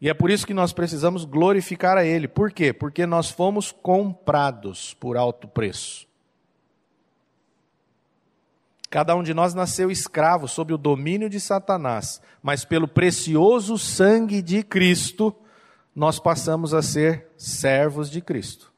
E 0.00 0.08
é 0.08 0.14
por 0.14 0.30
isso 0.30 0.46
que 0.46 0.54
nós 0.54 0.72
precisamos 0.72 1.24
glorificar 1.24 1.96
a 1.96 2.04
Ele. 2.04 2.26
Por 2.26 2.50
quê? 2.50 2.72
Porque 2.72 3.06
nós 3.06 3.30
fomos 3.30 3.70
comprados 3.70 4.94
por 4.94 5.16
alto 5.16 5.46
preço. 5.46 6.06
Cada 8.90 9.14
um 9.16 9.22
de 9.22 9.32
nós 9.32 9.54
nasceu 9.54 9.90
escravo 9.90 10.46
sob 10.46 10.74
o 10.74 10.78
domínio 10.78 11.30
de 11.30 11.40
Satanás, 11.40 12.20
mas 12.42 12.64
pelo 12.64 12.86
precioso 12.86 13.78
sangue 13.78 14.42
de 14.42 14.62
Cristo, 14.62 15.34
nós 15.94 16.18
passamos 16.18 16.74
a 16.74 16.82
ser 16.82 17.28
servos 17.36 18.10
de 18.10 18.20
Cristo 18.20 18.71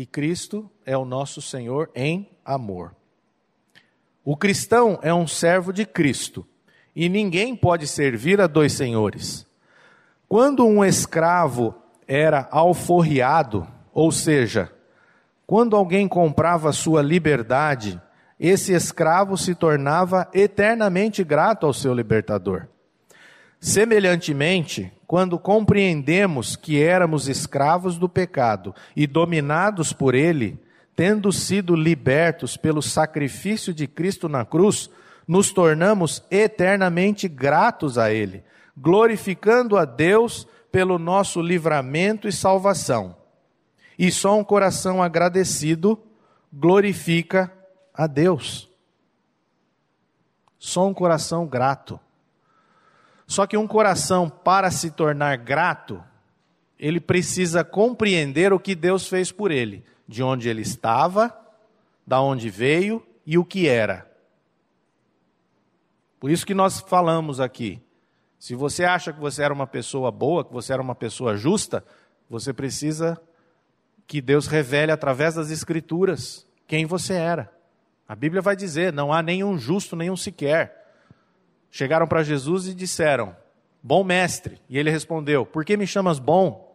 e 0.00 0.06
Cristo 0.06 0.70
é 0.86 0.96
o 0.96 1.04
nosso 1.04 1.42
Senhor 1.42 1.90
em 1.92 2.30
amor. 2.44 2.94
O 4.24 4.36
cristão 4.36 4.96
é 5.02 5.12
um 5.12 5.26
servo 5.26 5.72
de 5.72 5.84
Cristo 5.84 6.46
e 6.94 7.08
ninguém 7.08 7.56
pode 7.56 7.88
servir 7.88 8.40
a 8.40 8.46
dois 8.46 8.74
senhores. 8.74 9.44
Quando 10.28 10.64
um 10.64 10.84
escravo 10.84 11.74
era 12.06 12.46
alforriado, 12.52 13.66
ou 13.92 14.12
seja, 14.12 14.72
quando 15.44 15.74
alguém 15.74 16.06
comprava 16.06 16.70
sua 16.70 17.02
liberdade, 17.02 18.00
esse 18.38 18.72
escravo 18.72 19.36
se 19.36 19.52
tornava 19.52 20.28
eternamente 20.32 21.24
grato 21.24 21.66
ao 21.66 21.72
seu 21.72 21.92
libertador. 21.92 22.68
Semelhantemente, 23.58 24.92
quando 25.08 25.38
compreendemos 25.38 26.54
que 26.54 26.82
éramos 26.82 27.28
escravos 27.28 27.96
do 27.96 28.10
pecado 28.10 28.74
e 28.94 29.06
dominados 29.06 29.90
por 29.90 30.14
ele, 30.14 30.62
tendo 30.94 31.32
sido 31.32 31.74
libertos 31.74 32.58
pelo 32.58 32.82
sacrifício 32.82 33.72
de 33.72 33.86
Cristo 33.86 34.28
na 34.28 34.44
cruz, 34.44 34.90
nos 35.26 35.50
tornamos 35.50 36.22
eternamente 36.30 37.26
gratos 37.26 37.96
a 37.96 38.12
Ele, 38.12 38.44
glorificando 38.76 39.78
a 39.78 39.86
Deus 39.86 40.46
pelo 40.70 40.98
nosso 40.98 41.40
livramento 41.40 42.28
e 42.28 42.32
salvação. 42.32 43.16
E 43.98 44.12
só 44.12 44.38
um 44.38 44.44
coração 44.44 45.02
agradecido 45.02 45.98
glorifica 46.52 47.50
a 47.94 48.06
Deus. 48.06 48.68
Só 50.58 50.86
um 50.86 50.92
coração 50.92 51.46
grato. 51.46 51.98
Só 53.28 53.46
que 53.46 53.58
um 53.58 53.66
coração, 53.66 54.30
para 54.30 54.70
se 54.70 54.90
tornar 54.90 55.36
grato, 55.36 56.02
ele 56.78 56.98
precisa 56.98 57.62
compreender 57.62 58.54
o 58.54 58.58
que 58.58 58.74
Deus 58.74 59.06
fez 59.06 59.30
por 59.30 59.50
ele, 59.50 59.84
de 60.08 60.22
onde 60.22 60.48
ele 60.48 60.62
estava, 60.62 61.38
da 62.06 62.22
onde 62.22 62.48
veio 62.48 63.06
e 63.26 63.36
o 63.36 63.44
que 63.44 63.68
era. 63.68 64.10
Por 66.18 66.30
isso 66.30 66.46
que 66.46 66.54
nós 66.54 66.80
falamos 66.80 67.38
aqui. 67.38 67.82
Se 68.38 68.54
você 68.54 68.82
acha 68.82 69.12
que 69.12 69.20
você 69.20 69.42
era 69.42 69.52
uma 69.52 69.66
pessoa 69.66 70.10
boa, 70.10 70.42
que 70.42 70.52
você 70.52 70.72
era 70.72 70.80
uma 70.80 70.94
pessoa 70.94 71.36
justa, 71.36 71.84
você 72.30 72.50
precisa 72.54 73.20
que 74.06 74.22
Deus 74.22 74.46
revele 74.46 74.90
através 74.90 75.34
das 75.34 75.50
Escrituras 75.50 76.46
quem 76.66 76.86
você 76.86 77.12
era. 77.12 77.52
A 78.08 78.16
Bíblia 78.16 78.40
vai 78.40 78.56
dizer: 78.56 78.90
não 78.90 79.12
há 79.12 79.22
nenhum 79.22 79.58
justo, 79.58 79.94
nenhum 79.94 80.16
sequer 80.16 80.77
chegaram 81.70 82.06
para 82.06 82.22
Jesus 82.22 82.66
e 82.66 82.74
disseram: 82.74 83.36
Bom 83.82 84.02
mestre. 84.04 84.60
E 84.68 84.78
ele 84.78 84.90
respondeu: 84.90 85.46
Por 85.46 85.64
que 85.64 85.76
me 85.76 85.86
chamas 85.86 86.18
bom? 86.18 86.66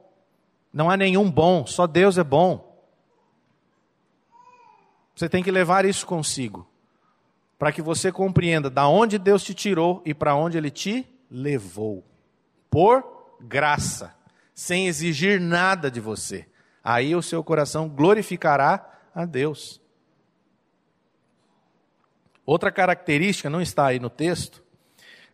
Não 0.71 0.89
há 0.89 0.97
nenhum 0.97 1.29
bom, 1.29 1.65
só 1.65 1.85
Deus 1.85 2.17
é 2.17 2.23
bom. 2.23 2.71
Você 5.15 5.29
tem 5.29 5.43
que 5.43 5.51
levar 5.51 5.85
isso 5.85 6.07
consigo, 6.07 6.67
para 7.59 7.71
que 7.71 7.81
você 7.81 8.11
compreenda 8.11 8.69
da 8.69 8.87
onde 8.87 9.19
Deus 9.19 9.43
te 9.43 9.53
tirou 9.53 10.01
e 10.03 10.13
para 10.13 10.35
onde 10.35 10.57
ele 10.57 10.71
te 10.71 11.07
levou. 11.29 12.03
Por 12.71 13.03
graça, 13.39 14.15
sem 14.55 14.87
exigir 14.87 15.39
nada 15.39 15.91
de 15.91 15.99
você, 15.99 16.47
Aí 16.83 17.15
o 17.15 17.21
seu 17.21 17.41
coração 17.43 17.87
glorificará 17.87 18.99
a 19.15 19.23
Deus. 19.25 19.81
Outra 22.45 22.71
característica, 22.71 23.49
não 23.49 23.61
está 23.61 23.85
aí 23.85 23.99
no 23.99 24.09
texto, 24.09 24.61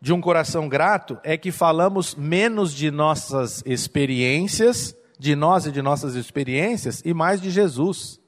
de 0.02 0.14
um 0.14 0.22
coração 0.22 0.70
grato 0.70 1.20
é 1.24 1.38
que 1.38 1.52
falamos 1.52 2.16
menos 2.16 2.74
de 2.74 2.90
nossas 2.90 3.62
experiências, 3.66 4.96
de 5.18 5.36
nós 5.36 5.66
e 5.66 5.72
de 5.72 5.82
nossas 5.82 6.16
experiências, 6.16 7.02
e 7.04 7.14
mais 7.14 7.42
de 7.42 7.50
Jesus. 7.50 8.20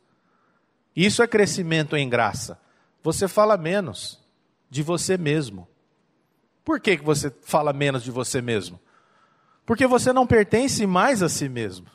Isso 0.95 1.23
é 1.23 1.27
crescimento 1.27 1.95
em 1.95 2.09
graça. 2.09 2.59
Você 3.01 3.27
fala 3.27 3.55
menos 3.55 4.19
de 4.69 4.83
você 4.83 5.17
mesmo. 5.17 5.67
Por 6.63 6.79
que, 6.79 6.97
que 6.97 7.03
você 7.03 7.33
fala 7.41 7.71
menos 7.71 8.03
de 8.03 8.11
você 8.11 8.41
mesmo? 8.41 8.79
Porque 9.65 9.87
você 9.87 10.11
não 10.11 10.27
pertence 10.27 10.85
mais 10.85 11.23
a 11.23 11.29
si 11.29 11.47
mesmo. 11.47 11.87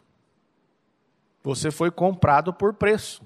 Você 1.42 1.70
foi 1.70 1.90
comprado 1.90 2.52
por 2.52 2.74
preço. 2.74 3.22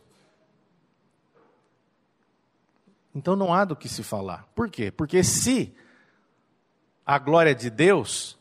Então 3.14 3.34
não 3.34 3.54
há 3.54 3.64
do 3.64 3.76
que 3.76 3.88
se 3.88 4.02
falar. 4.02 4.46
Por 4.54 4.68
quê? 4.68 4.90
Porque 4.90 5.22
se 5.24 5.74
a 7.10 7.18
glória 7.18 7.56
de 7.56 7.68
Deus, 7.68 8.38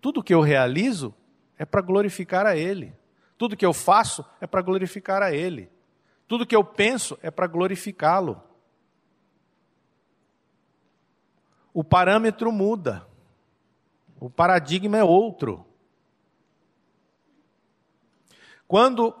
tudo 0.00 0.22
que 0.22 0.32
eu 0.32 0.40
realizo 0.40 1.14
é 1.58 1.66
para 1.66 1.82
glorificar 1.82 2.46
a 2.46 2.56
Ele. 2.56 2.96
Tudo 3.36 3.54
que 3.54 3.66
eu 3.66 3.74
faço 3.74 4.24
é 4.40 4.46
para 4.46 4.62
glorificar 4.62 5.22
a 5.22 5.34
Ele. 5.34 5.70
Tudo 6.26 6.46
que 6.46 6.56
eu 6.56 6.64
penso 6.64 7.18
é 7.22 7.30
para 7.30 7.46
glorificá-lo. 7.46 8.42
O 11.74 11.84
parâmetro 11.84 12.50
muda. 12.50 13.06
O 14.18 14.30
paradigma 14.30 14.96
é 14.96 15.04
outro. 15.04 15.66
Quando 18.66 19.14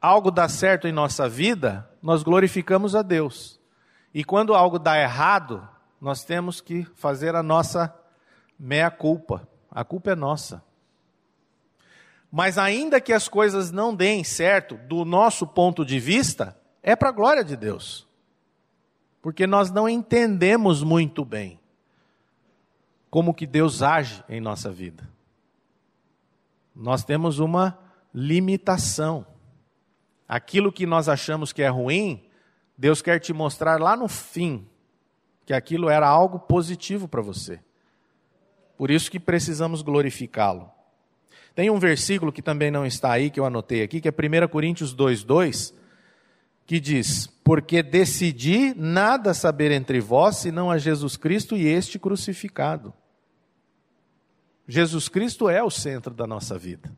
algo 0.00 0.32
dá 0.32 0.48
certo 0.48 0.88
em 0.88 0.92
nossa 0.92 1.28
vida, 1.28 1.88
nós 2.02 2.24
glorificamos 2.24 2.96
a 2.96 3.02
Deus. 3.02 3.60
E 4.12 4.24
quando 4.24 4.52
algo 4.52 4.80
dá 4.80 4.98
errado, 4.98 5.68
nós 6.04 6.22
temos 6.22 6.60
que 6.60 6.84
fazer 6.96 7.34
a 7.34 7.42
nossa 7.42 7.98
meia-culpa. 8.58 9.48
A 9.70 9.82
culpa 9.82 10.10
é 10.10 10.14
nossa. 10.14 10.62
Mas 12.30 12.58
ainda 12.58 13.00
que 13.00 13.10
as 13.10 13.26
coisas 13.26 13.70
não 13.70 13.96
deem 13.96 14.22
certo, 14.22 14.76
do 14.86 15.06
nosso 15.06 15.46
ponto 15.46 15.82
de 15.82 15.98
vista, 15.98 16.60
é 16.82 16.94
para 16.94 17.08
a 17.08 17.12
glória 17.12 17.42
de 17.42 17.56
Deus. 17.56 18.06
Porque 19.22 19.46
nós 19.46 19.70
não 19.70 19.88
entendemos 19.88 20.82
muito 20.82 21.24
bem 21.24 21.58
como 23.08 23.32
que 23.32 23.46
Deus 23.46 23.80
age 23.80 24.22
em 24.28 24.42
nossa 24.42 24.70
vida. 24.70 25.08
Nós 26.76 27.02
temos 27.02 27.38
uma 27.38 27.78
limitação. 28.12 29.26
Aquilo 30.28 30.70
que 30.70 30.84
nós 30.84 31.08
achamos 31.08 31.50
que 31.50 31.62
é 31.62 31.68
ruim, 31.68 32.28
Deus 32.76 33.00
quer 33.00 33.18
te 33.20 33.32
mostrar 33.32 33.80
lá 33.80 33.96
no 33.96 34.06
fim 34.06 34.68
que 35.44 35.52
aquilo 35.52 35.88
era 35.88 36.08
algo 36.08 36.38
positivo 36.38 37.06
para 37.06 37.22
você. 37.22 37.60
Por 38.76 38.90
isso 38.90 39.10
que 39.10 39.20
precisamos 39.20 39.82
glorificá-lo. 39.82 40.70
Tem 41.54 41.70
um 41.70 41.78
versículo 41.78 42.32
que 42.32 42.42
também 42.42 42.70
não 42.70 42.84
está 42.84 43.12
aí, 43.12 43.30
que 43.30 43.38
eu 43.38 43.44
anotei 43.44 43.82
aqui, 43.82 44.00
que 44.00 44.08
é 44.08 44.10
1 44.10 44.48
Coríntios 44.48 44.94
2,2, 44.94 45.72
que 46.66 46.80
diz: 46.80 47.28
Porque 47.44 47.82
decidi 47.82 48.74
nada 48.74 49.32
saber 49.32 49.70
entre 49.70 50.00
vós, 50.00 50.36
senão 50.36 50.70
a 50.70 50.78
Jesus 50.78 51.16
Cristo 51.16 51.56
e 51.56 51.66
este 51.66 51.98
crucificado. 51.98 52.92
Jesus 54.66 55.08
Cristo 55.08 55.48
é 55.48 55.62
o 55.62 55.70
centro 55.70 56.12
da 56.12 56.26
nossa 56.26 56.58
vida. 56.58 56.90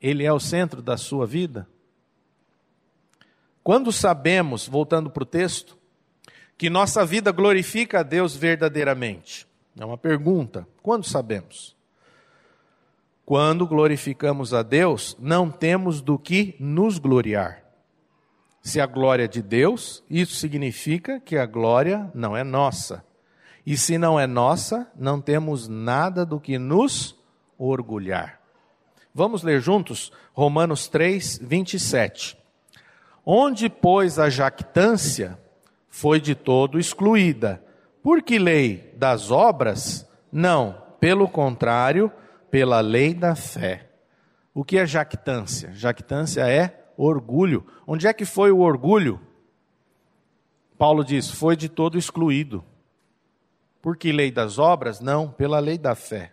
Ele 0.00 0.24
é 0.24 0.32
o 0.32 0.40
centro 0.40 0.82
da 0.82 0.96
sua 0.96 1.26
vida. 1.26 1.68
Quando 3.62 3.92
sabemos, 3.92 4.66
voltando 4.66 5.08
para 5.08 5.22
o 5.22 5.26
texto, 5.26 5.78
que 6.62 6.70
nossa 6.70 7.04
vida 7.04 7.32
glorifica 7.32 7.98
a 7.98 8.02
Deus 8.04 8.36
verdadeiramente? 8.36 9.48
É 9.76 9.84
uma 9.84 9.98
pergunta. 9.98 10.64
Quando 10.80 11.02
sabemos? 11.02 11.74
Quando 13.26 13.66
glorificamos 13.66 14.54
a 14.54 14.62
Deus, 14.62 15.16
não 15.18 15.50
temos 15.50 16.00
do 16.00 16.16
que 16.16 16.54
nos 16.60 17.00
gloriar. 17.00 17.64
Se 18.62 18.80
a 18.80 18.86
glória 18.86 19.24
é 19.24 19.26
de 19.26 19.42
Deus, 19.42 20.04
isso 20.08 20.36
significa 20.36 21.18
que 21.18 21.36
a 21.36 21.46
glória 21.46 22.08
não 22.14 22.36
é 22.36 22.44
nossa. 22.44 23.04
E 23.66 23.76
se 23.76 23.98
não 23.98 24.20
é 24.20 24.28
nossa, 24.28 24.88
não 24.94 25.20
temos 25.20 25.66
nada 25.66 26.24
do 26.24 26.38
que 26.38 26.60
nos 26.60 27.18
orgulhar. 27.58 28.40
Vamos 29.12 29.42
ler 29.42 29.60
juntos 29.60 30.12
Romanos 30.32 30.86
3, 30.86 31.40
27. 31.42 32.38
Onde, 33.26 33.68
pois, 33.68 34.16
a 34.16 34.30
jactância, 34.30 35.36
foi 35.92 36.18
de 36.18 36.34
todo 36.34 36.78
excluída. 36.80 37.62
Por 38.02 38.22
que 38.22 38.38
lei 38.38 38.94
das 38.96 39.30
obras? 39.30 40.08
Não, 40.32 40.82
pelo 40.98 41.28
contrário, 41.28 42.10
pela 42.50 42.80
lei 42.80 43.12
da 43.12 43.36
fé. 43.36 43.90
O 44.54 44.64
que 44.64 44.78
é 44.78 44.86
jactância? 44.86 45.70
Jactância 45.74 46.48
é 46.48 46.82
orgulho. 46.96 47.66
Onde 47.86 48.06
é 48.06 48.12
que 48.14 48.24
foi 48.24 48.50
o 48.50 48.60
orgulho? 48.60 49.20
Paulo 50.78 51.04
diz: 51.04 51.30
foi 51.30 51.56
de 51.56 51.68
todo 51.68 51.98
excluído. 51.98 52.64
Por 53.82 53.94
que 53.94 54.12
lei 54.12 54.30
das 54.32 54.58
obras? 54.58 54.98
Não, 54.98 55.30
pela 55.30 55.58
lei 55.58 55.76
da 55.76 55.94
fé. 55.94 56.32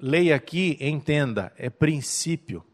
Lei 0.00 0.32
aqui, 0.32 0.78
entenda, 0.80 1.52
é 1.58 1.68
princípio. 1.68 2.64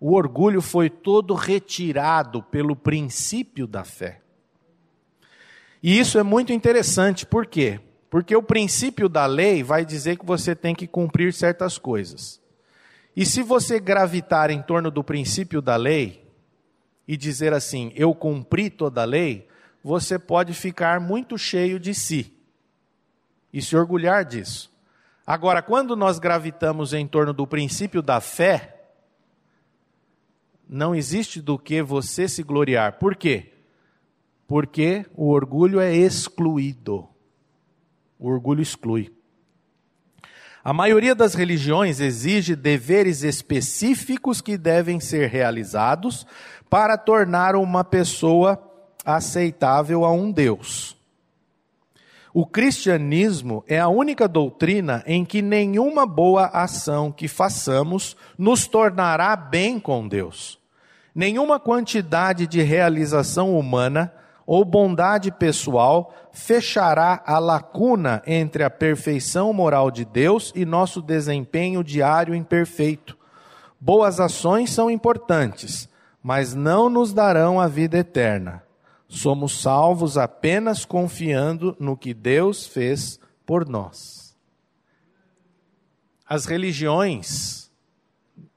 O 0.00 0.12
orgulho 0.12 0.60
foi 0.60 0.90
todo 0.90 1.34
retirado 1.34 2.42
pelo 2.42 2.74
princípio 2.74 3.68
da 3.68 3.84
fé. 3.84 4.23
E 5.86 5.98
isso 5.98 6.18
é 6.18 6.22
muito 6.22 6.50
interessante, 6.50 7.26
por 7.26 7.44
quê? 7.44 7.78
Porque 8.08 8.34
o 8.34 8.42
princípio 8.42 9.06
da 9.06 9.26
lei 9.26 9.62
vai 9.62 9.84
dizer 9.84 10.16
que 10.16 10.24
você 10.24 10.56
tem 10.56 10.74
que 10.74 10.86
cumprir 10.86 11.30
certas 11.34 11.76
coisas. 11.76 12.40
E 13.14 13.26
se 13.26 13.42
você 13.42 13.78
gravitar 13.78 14.50
em 14.50 14.62
torno 14.62 14.90
do 14.90 15.04
princípio 15.04 15.60
da 15.60 15.76
lei 15.76 16.26
e 17.06 17.18
dizer 17.18 17.52
assim, 17.52 17.92
eu 17.94 18.14
cumpri 18.14 18.70
toda 18.70 19.02
a 19.02 19.04
lei, 19.04 19.46
você 19.82 20.18
pode 20.18 20.54
ficar 20.54 20.98
muito 21.00 21.36
cheio 21.36 21.78
de 21.78 21.94
si 21.94 22.32
e 23.52 23.60
se 23.60 23.76
orgulhar 23.76 24.24
disso. 24.24 24.72
Agora, 25.26 25.60
quando 25.60 25.94
nós 25.94 26.18
gravitamos 26.18 26.94
em 26.94 27.06
torno 27.06 27.34
do 27.34 27.46
princípio 27.46 28.00
da 28.00 28.22
fé, 28.22 28.86
não 30.66 30.94
existe 30.94 31.42
do 31.42 31.58
que 31.58 31.82
você 31.82 32.26
se 32.26 32.42
gloriar. 32.42 32.94
Por 32.94 33.14
quê? 33.14 33.53
Porque 34.46 35.06
o 35.14 35.30
orgulho 35.30 35.80
é 35.80 35.94
excluído. 35.94 37.08
O 38.18 38.28
orgulho 38.28 38.62
exclui. 38.62 39.12
A 40.64 40.72
maioria 40.72 41.14
das 41.14 41.34
religiões 41.34 42.00
exige 42.00 42.56
deveres 42.56 43.22
específicos 43.22 44.40
que 44.40 44.56
devem 44.56 44.98
ser 44.98 45.28
realizados 45.28 46.26
para 46.70 46.96
tornar 46.96 47.54
uma 47.54 47.84
pessoa 47.84 48.58
aceitável 49.04 50.04
a 50.06 50.12
um 50.12 50.32
Deus. 50.32 50.96
O 52.32 52.46
cristianismo 52.46 53.62
é 53.68 53.78
a 53.78 53.88
única 53.88 54.26
doutrina 54.26 55.04
em 55.06 55.24
que 55.24 55.40
nenhuma 55.40 56.06
boa 56.06 56.46
ação 56.46 57.12
que 57.12 57.28
façamos 57.28 58.16
nos 58.36 58.66
tornará 58.66 59.36
bem 59.36 59.78
com 59.78 60.08
Deus. 60.08 60.58
Nenhuma 61.14 61.60
quantidade 61.60 62.46
de 62.46 62.60
realização 62.60 63.56
humana 63.56 64.12
ou 64.46 64.64
bondade 64.64 65.30
pessoal 65.32 66.12
fechará 66.32 67.22
a 67.26 67.38
lacuna 67.38 68.22
entre 68.26 68.62
a 68.62 68.70
perfeição 68.70 69.52
moral 69.52 69.90
de 69.90 70.04
Deus 70.04 70.52
e 70.54 70.64
nosso 70.64 71.00
desempenho 71.00 71.82
diário 71.82 72.34
imperfeito. 72.34 73.16
Boas 73.80 74.20
ações 74.20 74.70
são 74.70 74.90
importantes, 74.90 75.88
mas 76.22 76.54
não 76.54 76.88
nos 76.88 77.12
darão 77.12 77.60
a 77.60 77.66
vida 77.66 77.98
eterna. 77.98 78.62
Somos 79.08 79.60
salvos 79.60 80.18
apenas 80.18 80.84
confiando 80.84 81.76
no 81.78 81.96
que 81.96 82.12
Deus 82.12 82.66
fez 82.66 83.20
por 83.46 83.68
nós. 83.68 84.36
As 86.26 86.46
religiões, 86.46 87.70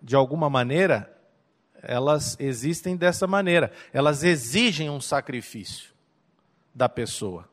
de 0.01 0.15
alguma 0.15 0.49
maneira, 0.49 1.16
elas 1.81 2.35
existem 2.39 2.95
dessa 2.95 3.27
maneira. 3.27 3.71
Elas 3.93 4.23
exigem 4.23 4.89
um 4.89 5.01
sacrifício 5.01 5.93
da 6.73 6.87
pessoa 6.87 7.49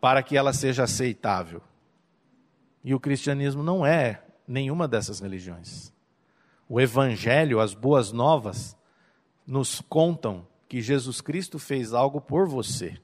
para 0.00 0.22
que 0.22 0.36
ela 0.36 0.52
seja 0.52 0.84
aceitável. 0.84 1.62
E 2.82 2.94
o 2.94 3.00
cristianismo 3.00 3.62
não 3.62 3.86
é 3.86 4.22
nenhuma 4.46 4.86
dessas 4.86 5.20
religiões. 5.20 5.92
O 6.68 6.80
evangelho, 6.80 7.60
as 7.60 7.72
boas 7.72 8.12
novas, 8.12 8.76
nos 9.46 9.80
contam 9.80 10.46
que 10.68 10.82
Jesus 10.82 11.20
Cristo 11.20 11.58
fez 11.58 11.94
algo 11.94 12.20
por 12.20 12.46
você. 12.46 12.98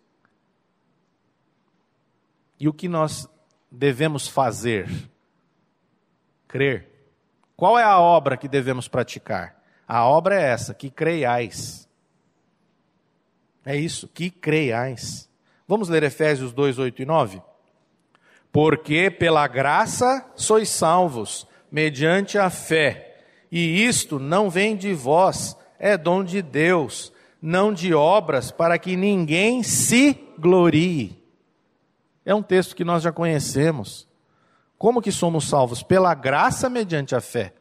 E 2.58 2.68
o 2.68 2.72
que 2.72 2.88
nós 2.88 3.26
devemos 3.70 4.28
fazer? 4.28 4.88
Crer 6.46 6.89
Qual 7.60 7.78
é 7.78 7.82
a 7.82 8.00
obra 8.00 8.38
que 8.38 8.48
devemos 8.48 8.88
praticar? 8.88 9.54
A 9.86 10.06
obra 10.06 10.34
é 10.34 10.44
essa, 10.46 10.72
que 10.72 10.88
creiais. 10.88 11.86
É 13.66 13.76
isso, 13.76 14.08
que 14.08 14.30
creiais. 14.30 15.28
Vamos 15.68 15.90
ler 15.90 16.02
Efésios 16.02 16.54
2, 16.54 16.78
8 16.78 17.02
e 17.02 17.04
9? 17.04 17.42
Porque 18.50 19.10
pela 19.10 19.46
graça 19.46 20.24
sois 20.34 20.70
salvos, 20.70 21.46
mediante 21.70 22.38
a 22.38 22.48
fé. 22.48 23.26
E 23.52 23.84
isto 23.84 24.18
não 24.18 24.48
vem 24.48 24.74
de 24.74 24.94
vós, 24.94 25.54
é 25.78 25.98
dom 25.98 26.24
de 26.24 26.40
Deus, 26.40 27.12
não 27.42 27.74
de 27.74 27.92
obras, 27.92 28.50
para 28.50 28.78
que 28.78 28.96
ninguém 28.96 29.62
se 29.62 30.18
glorie. 30.38 31.22
É 32.24 32.34
um 32.34 32.42
texto 32.42 32.74
que 32.74 32.84
nós 32.84 33.02
já 33.02 33.12
conhecemos. 33.12 34.08
Como 34.80 35.02
que 35.02 35.12
somos 35.12 35.46
salvos? 35.46 35.82
Pela 35.82 36.14
graça 36.14 36.70
mediante 36.70 37.14
a 37.14 37.20
fé. 37.20 37.52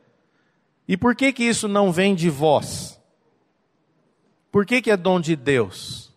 E 0.88 0.95
por 0.95 1.13
que 1.13 1.34
que 1.34 1.43
isso 1.43 1.67
não 1.67 1.91
vem 1.91 2.15
de 2.15 2.30
vós? 2.30 2.97
Por 4.49 4.65
que 4.65 4.82
que 4.82 4.89
é 4.89 4.95
dom 4.95 5.20
de 5.20 5.36
Deus? 5.36 6.15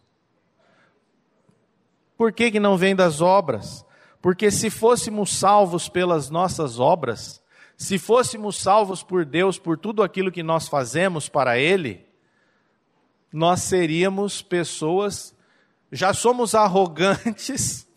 Por 2.17 2.33
que 2.33 2.53
que 2.53 2.61
não 2.61 2.77
vem 2.77 2.95
das 2.95 3.21
obras? 3.21 3.85
Porque 4.21 4.49
se 4.49 4.71
fôssemos 4.71 5.37
salvos 5.37 5.89
pelas 5.89 6.31
nossas 6.31 6.79
obras, 6.79 7.43
se 7.77 7.99
fôssemos 7.99 8.55
salvos 8.57 9.03
por 9.03 9.25
Deus 9.25 9.59
por 9.59 9.77
tudo 9.77 10.05
aquilo 10.05 10.31
que 10.31 10.45
nós 10.45 10.69
fazemos 10.69 11.29
para 11.29 11.59
Ele, 11.59 12.07
nós 13.33 13.63
seríamos 13.63 14.41
pessoas, 14.41 15.35
já 15.91 16.15
somos 16.15 16.55
arrogantes, 16.55 17.89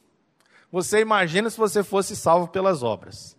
você 0.76 1.00
imagina 1.00 1.50
se 1.50 1.58
você 1.58 1.82
fosse 1.86 2.18
salvo 2.18 2.50
pelas 2.50 2.84
obras. 2.84 3.38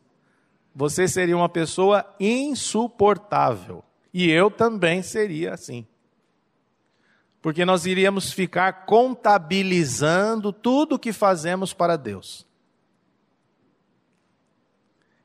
Você 0.74 1.06
seria 1.06 1.36
uma 1.36 1.50
pessoa 1.50 2.02
insuportável. 2.18 3.84
E 4.10 4.30
eu 4.30 4.50
também 4.50 5.02
seria 5.02 5.52
assim. 5.52 5.86
Porque 7.42 7.62
nós 7.62 7.84
iríamos 7.84 8.32
ficar 8.32 8.86
contabilizando 8.86 10.50
tudo 10.50 10.94
o 10.94 10.98
que 10.98 11.12
fazemos 11.12 11.74
para 11.74 11.98
Deus. 11.98 12.46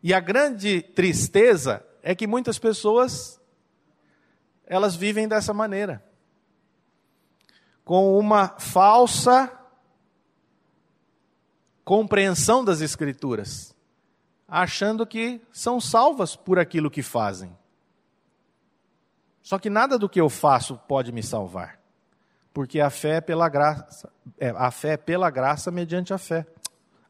E 0.04 0.14
a 0.14 0.20
grande 0.20 0.82
tristeza 0.82 1.82
é 2.04 2.14
que 2.14 2.28
muitas 2.28 2.60
pessoas 2.60 3.40
elas 4.66 4.98
vivem 4.98 5.30
dessa 5.30 5.54
maneira. 5.54 6.04
Com 7.86 8.20
uma 8.20 8.50
falsa 8.60 9.61
compreensão 11.84 12.64
das 12.64 12.82
Escrituras, 12.82 13.76
achando 14.48 15.06
que 15.06 15.42
são 15.52 15.80
salvas 15.80 16.36
por 16.36 16.60
aquilo 16.60 16.92
que 16.92 17.02
fazem. 17.02 17.56
Só 19.42 19.58
que 19.58 19.70
nada 19.70 19.98
do 19.98 20.10
que 20.10 20.22
eu 20.22 20.30
faço 20.30 20.78
pode 20.88 21.12
me 21.12 21.24
salvar, 21.24 21.80
porque 22.54 22.80
a 22.80 22.90
fé 22.90 23.18
é 23.18 23.22
pela 23.22 23.50
graça, 23.50 24.12
é, 24.40 24.50
a 24.50 24.70
fé 24.72 24.94
é 24.94 24.98
pela 24.98 25.30
graça 25.30 25.72
mediante 25.72 26.14
a 26.14 26.18
fé. 26.18 26.46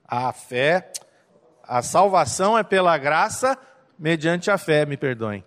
A 0.05 0.31
fé, 0.33 0.91
a 1.63 1.81
salvação 1.81 2.57
é 2.57 2.63
pela 2.63 2.97
graça 2.97 3.57
mediante 3.97 4.49
a 4.49 4.57
fé, 4.57 4.85
me 4.85 4.97
perdoem. 4.97 5.43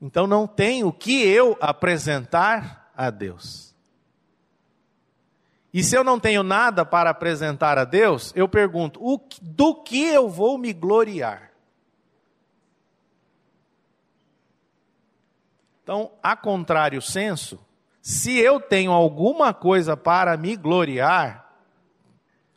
Então 0.00 0.26
não 0.26 0.46
tem 0.46 0.82
o 0.82 0.92
que 0.92 1.22
eu 1.22 1.56
apresentar 1.60 2.90
a 2.96 3.08
Deus. 3.08 3.71
E 5.72 5.82
se 5.82 5.96
eu 5.96 6.04
não 6.04 6.20
tenho 6.20 6.42
nada 6.42 6.84
para 6.84 7.10
apresentar 7.10 7.78
a 7.78 7.84
Deus, 7.84 8.32
eu 8.36 8.46
pergunto: 8.46 9.00
do 9.40 9.74
que 9.74 10.04
eu 10.04 10.28
vou 10.28 10.58
me 10.58 10.72
gloriar? 10.72 11.50
Então, 15.82 16.12
a 16.22 16.36
contrário 16.36 17.00
senso, 17.00 17.58
se 18.00 18.38
eu 18.38 18.60
tenho 18.60 18.92
alguma 18.92 19.54
coisa 19.54 19.96
para 19.96 20.36
me 20.36 20.56
gloriar, 20.56 21.56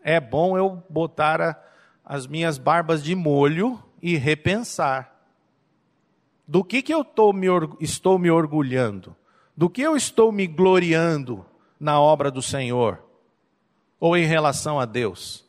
é 0.04 0.20
bom 0.20 0.58
eu 0.58 0.84
botar 0.90 1.42
a, 1.42 1.56
as 2.04 2.28
minhas 2.28 2.58
barbas 2.58 3.04
de 3.04 3.16
molho 3.16 3.82
e 4.02 4.18
repensar. 4.18 5.16
Do 6.48 6.64
que, 6.64 6.84
que 6.84 6.94
eu 6.94 7.04
tô 7.04 7.34
me, 7.34 7.48
estou 7.80 8.20
me 8.20 8.30
orgulhando? 8.30 9.16
Do 9.58 9.70
que 9.70 9.82
eu 9.82 9.96
estou 9.96 10.32
me 10.32 10.46
gloriando 10.46 11.44
na 11.80 12.00
obra 12.00 12.30
do 12.32 12.42
Senhor? 12.42 13.06
ou 14.00 14.16
em 14.16 14.26
relação 14.26 14.80
a 14.80 14.86
Deus? 14.86 15.44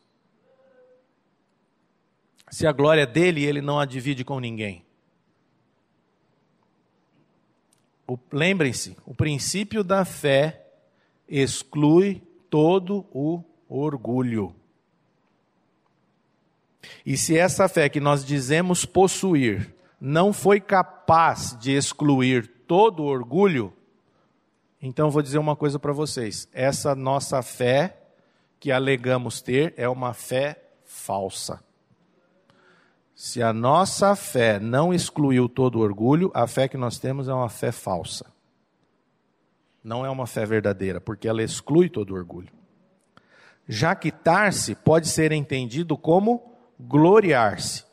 Se 2.50 2.66
a 2.66 2.72
glória 2.72 3.02
é 3.02 3.06
dele, 3.06 3.44
ele 3.44 3.60
não 3.60 3.78
a 3.78 3.84
divide 3.84 4.24
com 4.24 4.40
ninguém. 4.40 4.84
Lembrem-se, 8.32 8.96
o 9.04 9.14
princípio 9.14 9.82
da 9.82 10.04
fé 10.04 10.64
exclui 11.28 12.22
todo 12.48 13.04
o 13.12 13.42
orgulho. 13.68 14.54
E 17.04 17.16
se 17.16 17.36
essa 17.36 17.68
fé 17.68 17.88
que 17.88 17.98
nós 17.98 18.24
dizemos 18.24 18.84
possuir 18.84 19.74
não 20.00 20.32
foi 20.32 20.60
capaz 20.60 21.58
de 21.58 21.72
excluir 21.72 22.46
todo 22.66 23.02
o 23.02 23.06
orgulho, 23.06 23.70
então 24.87 25.11
vou 25.11 25.20
dizer 25.20 25.39
uma 25.39 25.57
coisa 25.57 25.78
para 25.78 25.93
vocês: 25.93 26.49
essa 26.53 26.95
nossa 26.95 27.43
fé 27.43 27.97
que 28.61 28.70
alegamos 28.70 29.43
ter 29.43 29.74
é 29.76 29.89
uma 29.89 30.14
fé 30.14 30.62
falsa. 30.84 31.61
Se 33.14 33.43
a 33.43 33.53
nossa 33.53 34.14
fé 34.14 34.61
não 34.61 34.93
excluiu 34.93 35.49
todo 35.49 35.76
o 35.76 35.82
orgulho, 35.82 36.30
a 36.34 36.47
fé 36.47 36.68
que 36.68 36.76
nós 36.76 36.99
temos 36.99 37.28
é 37.28 37.34
uma 37.34 37.49
fé 37.49 37.72
falsa. 37.72 38.26
Não 39.82 40.05
é 40.05 40.11
uma 40.11 40.26
fé 40.26 40.45
verdadeira, 40.45 41.01
porque 41.01 41.26
ela 41.26 41.43
exclui 41.43 41.89
todo 41.89 42.11
o 42.11 42.14
orgulho. 42.14 42.53
Jactar-se 43.66 44.74
pode 44.74 45.09
ser 45.09 45.32
entendido 45.32 45.97
como 45.97 46.53
gloriar-se. 46.78 47.84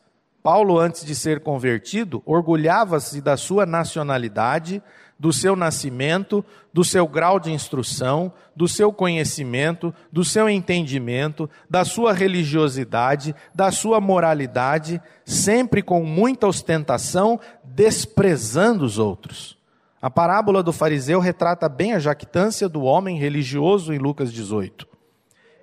Paulo, 0.43 0.77
antes 0.77 1.05
de 1.05 1.15
ser 1.15 1.39
convertido, 1.39 2.21
orgulhava-se 2.25 3.21
da 3.21 3.37
sua 3.37 3.65
nacionalidade, 3.65 4.83
do 5.19 5.31
seu 5.31 5.55
nascimento, 5.55 6.43
do 6.73 6.83
seu 6.83 7.07
grau 7.07 7.39
de 7.39 7.51
instrução, 7.51 8.31
do 8.55 8.67
seu 8.67 8.91
conhecimento, 8.91 9.93
do 10.11 10.23
seu 10.23 10.49
entendimento, 10.49 11.49
da 11.69 11.85
sua 11.85 12.13
religiosidade, 12.13 13.35
da 13.53 13.71
sua 13.71 14.01
moralidade, 14.01 15.01
sempre 15.25 15.81
com 15.81 16.03
muita 16.03 16.47
ostentação, 16.47 17.39
desprezando 17.63 18.83
os 18.83 18.97
outros. 18.97 19.57
A 20.01 20.09
parábola 20.09 20.61
do 20.61 20.73
fariseu 20.73 21.19
retrata 21.19 21.69
bem 21.69 21.93
a 21.93 21.99
jactância 21.99 22.67
do 22.67 22.81
homem 22.81 23.17
religioso 23.17 23.93
em 23.93 23.97
Lucas 23.97 24.33
18. 24.33 24.87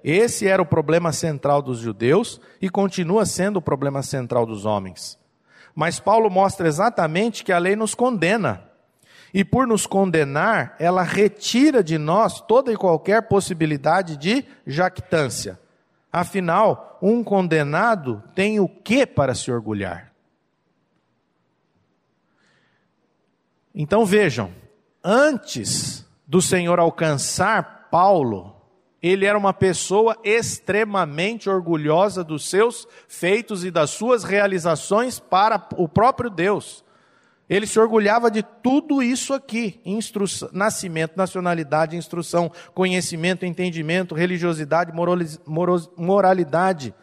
Esse 0.02 0.46
era 0.46 0.62
o 0.62 0.66
problema 0.66 1.12
central 1.12 1.60
dos 1.60 1.78
judeus 1.78 2.40
e 2.60 2.70
continua 2.70 3.26
sendo 3.26 3.58
o 3.58 3.62
problema 3.62 4.02
central 4.02 4.46
dos 4.46 4.64
homens. 4.64 5.18
Mas 5.74 6.00
Paulo 6.00 6.30
mostra 6.30 6.66
exatamente 6.66 7.44
que 7.44 7.52
a 7.52 7.58
lei 7.58 7.76
nos 7.76 7.94
condena 7.94 8.69
e 9.32 9.44
por 9.44 9.66
nos 9.66 9.86
condenar, 9.86 10.74
ela 10.78 11.02
retira 11.02 11.82
de 11.82 11.98
nós 11.98 12.40
toda 12.40 12.72
e 12.72 12.76
qualquer 12.76 13.22
possibilidade 13.28 14.16
de 14.16 14.44
jactância. 14.66 15.58
Afinal, 16.12 16.98
um 17.00 17.22
condenado 17.22 18.22
tem 18.34 18.58
o 18.58 18.68
que 18.68 19.06
para 19.06 19.34
se 19.34 19.50
orgulhar? 19.50 20.12
Então 23.72 24.04
vejam, 24.04 24.52
antes 25.02 26.04
do 26.26 26.42
Senhor 26.42 26.80
alcançar 26.80 27.88
Paulo, 27.90 28.56
ele 29.02 29.24
era 29.24 29.38
uma 29.38 29.54
pessoa 29.54 30.16
extremamente 30.22 31.48
orgulhosa 31.48 32.22
dos 32.22 32.48
seus 32.50 32.86
feitos 33.08 33.64
e 33.64 33.70
das 33.70 33.90
suas 33.90 34.24
realizações 34.24 35.18
para 35.18 35.68
o 35.76 35.88
próprio 35.88 36.28
Deus. 36.28 36.84
Ele 37.50 37.66
se 37.66 37.80
orgulhava 37.80 38.30
de 38.30 38.44
tudo 38.44 39.02
isso 39.02 39.34
aqui: 39.34 39.82
nascimento, 40.52 41.16
nacionalidade, 41.16 41.96
instrução, 41.96 42.50
conhecimento, 42.72 43.44
entendimento, 43.44 44.14
religiosidade, 44.14 44.92
moralidade. 45.96 46.94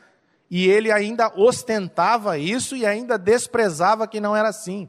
E 0.50 0.66
ele 0.66 0.90
ainda 0.90 1.30
ostentava 1.36 2.38
isso 2.38 2.78
e 2.78 2.86
ainda 2.86 3.18
desprezava 3.18 4.08
que 4.08 4.22
não 4.22 4.34
era 4.34 4.48
assim. 4.48 4.88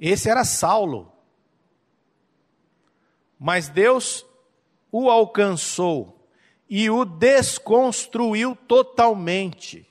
Esse 0.00 0.30
era 0.30 0.42
Saulo. 0.42 1.12
Mas 3.38 3.68
Deus 3.68 4.24
o 4.90 5.10
alcançou 5.10 6.26
e 6.70 6.88
o 6.88 7.04
desconstruiu 7.04 8.56
totalmente. 8.56 9.86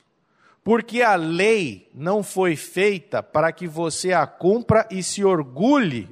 Porque 0.63 1.01
a 1.01 1.15
lei 1.15 1.89
não 1.93 2.23
foi 2.23 2.55
feita 2.55 3.21
para 3.21 3.51
que 3.51 3.67
você 3.67 4.13
a 4.13 4.25
cumpra 4.25 4.87
e 4.89 5.03
se 5.03 5.23
orgulhe 5.23 6.09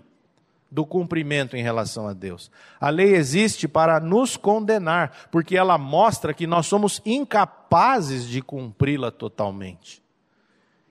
do 0.70 0.86
cumprimento 0.86 1.58
em 1.58 1.62
relação 1.62 2.08
a 2.08 2.14
Deus. 2.14 2.49
A 2.80 2.89
lei 2.89 3.14
existe 3.14 3.68
para 3.68 3.99
nos 3.99 4.38
condenar, 4.38 5.28
porque 5.30 5.58
ela 5.58 5.78
mostra 5.78 6.34
que 6.34 6.47
nós 6.47 6.66
somos 6.66 7.02
incapazes 7.06 8.26
de 8.26 8.41
cumpri-la 8.41 9.12
totalmente. 9.12 10.02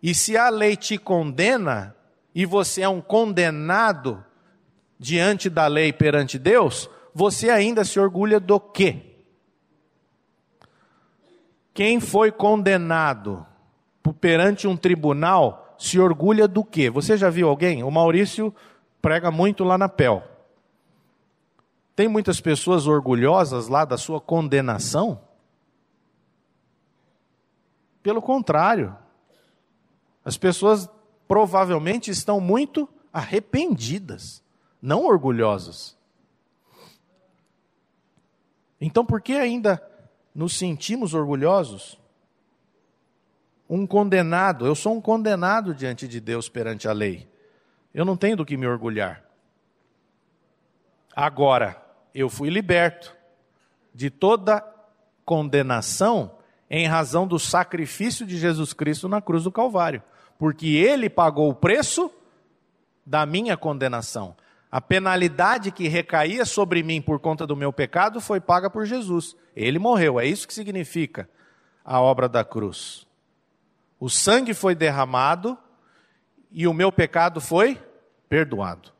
E 0.03 0.15
se 0.15 0.37
a 0.37 0.49
lei 0.51 0.77
te 0.77 0.99
condena 0.99 1.95
e 2.35 2.47
você 2.47 2.83
é 2.83 2.89
um 2.89 3.01
condenado 3.01 4.25
diante 4.99 5.49
da 5.49 5.67
lei 5.67 5.93
perante 5.93 6.39
Deus, 6.39 6.89
você 7.15 7.51
ainda 7.51 7.85
se 7.85 7.99
orgulha 7.99 8.39
do 8.39 8.61
quê? 8.61 9.03
Quem 11.73 12.01
foi 12.01 12.31
condenado 12.31 13.47
perante 14.21 14.67
um 14.67 14.77
tribunal 14.77 15.75
se 15.79 15.99
orgulha 15.99 16.49
do 16.49 16.65
quê? 16.65 16.91
Você 16.91 17.17
já 17.17 17.31
viu 17.31 17.49
alguém? 17.49 17.83
O 17.83 17.91
Maurício 17.91 18.55
prega 19.01 19.31
muito 19.31 19.65
lá 19.65 19.79
na 19.79 19.89
PEL. 19.89 20.23
Tem 21.95 22.09
muitas 22.09 22.41
pessoas 22.41 22.87
orgulhosas 22.87 23.69
lá 23.69 23.85
da 23.85 23.99
sua 23.99 24.21
condenação? 24.21 25.21
Pelo 28.03 28.23
contrário, 28.23 28.97
as 30.25 30.39
pessoas 30.39 30.89
provavelmente 31.29 32.11
estão 32.11 32.41
muito 32.41 32.89
arrependidas, 33.13 34.43
não 34.81 35.05
orgulhosas. 35.05 35.97
Então, 38.81 39.05
por 39.05 39.21
que 39.21 39.35
ainda 39.35 39.83
nos 40.35 40.57
sentimos 40.57 41.13
orgulhosos? 41.13 42.00
Um 43.73 43.87
condenado, 43.87 44.67
eu 44.67 44.75
sou 44.75 44.97
um 44.97 45.01
condenado 45.01 45.73
diante 45.73 46.09
de 46.09 46.21
Deus 46.21 46.49
perante 46.49 46.89
a 46.89 46.93
lei. 46.93 47.31
Eu 47.95 48.05
não 48.05 48.17
tenho 48.17 48.37
do 48.37 48.45
que 48.45 48.57
me 48.57 48.67
orgulhar. 48.67 49.23
Agora, 51.15 51.81
eu 52.13 52.29
fui 52.29 52.51
liberto 52.51 53.17
de 53.95 54.11
toda 54.11 54.61
condenação 55.25 56.37
em 56.69 56.89
razão 56.89 57.29
do 57.29 57.39
sacrifício 57.39 58.27
de 58.27 58.37
Jesus 58.37 58.73
Cristo 58.73 59.09
na 59.09 59.23
cruz 59.23 59.45
do 59.45 59.53
Calvário, 59.53 60.03
porque 60.37 60.67
ele 60.67 61.09
pagou 61.09 61.49
o 61.49 61.55
preço 61.55 62.11
da 63.07 63.25
minha 63.25 63.57
condenação. 63.57 64.37
A 64.69 64.81
penalidade 64.81 65.71
que 65.71 65.87
recaía 65.87 66.45
sobre 66.45 66.83
mim 66.83 67.01
por 67.01 67.21
conta 67.21 67.47
do 67.47 67.55
meu 67.55 67.73
pecado 67.73 68.21
foi 68.21 68.41
paga 68.41 68.69
por 68.69 68.85
Jesus. 68.85 69.37
Ele 69.55 69.79
morreu, 69.79 70.19
é 70.19 70.27
isso 70.27 70.49
que 70.49 70.55
significa 70.55 71.31
a 71.85 72.01
obra 72.01 72.29
da 72.29 72.45
cruz. 72.45 73.09
O 74.01 74.09
sangue 74.09 74.55
foi 74.55 74.75
derramado 74.75 75.57
e 76.51 76.67
o 76.67 76.75
meu 76.75 76.91
pecado 76.91 77.41
foi 77.41 77.81
perdoado. 78.29 78.91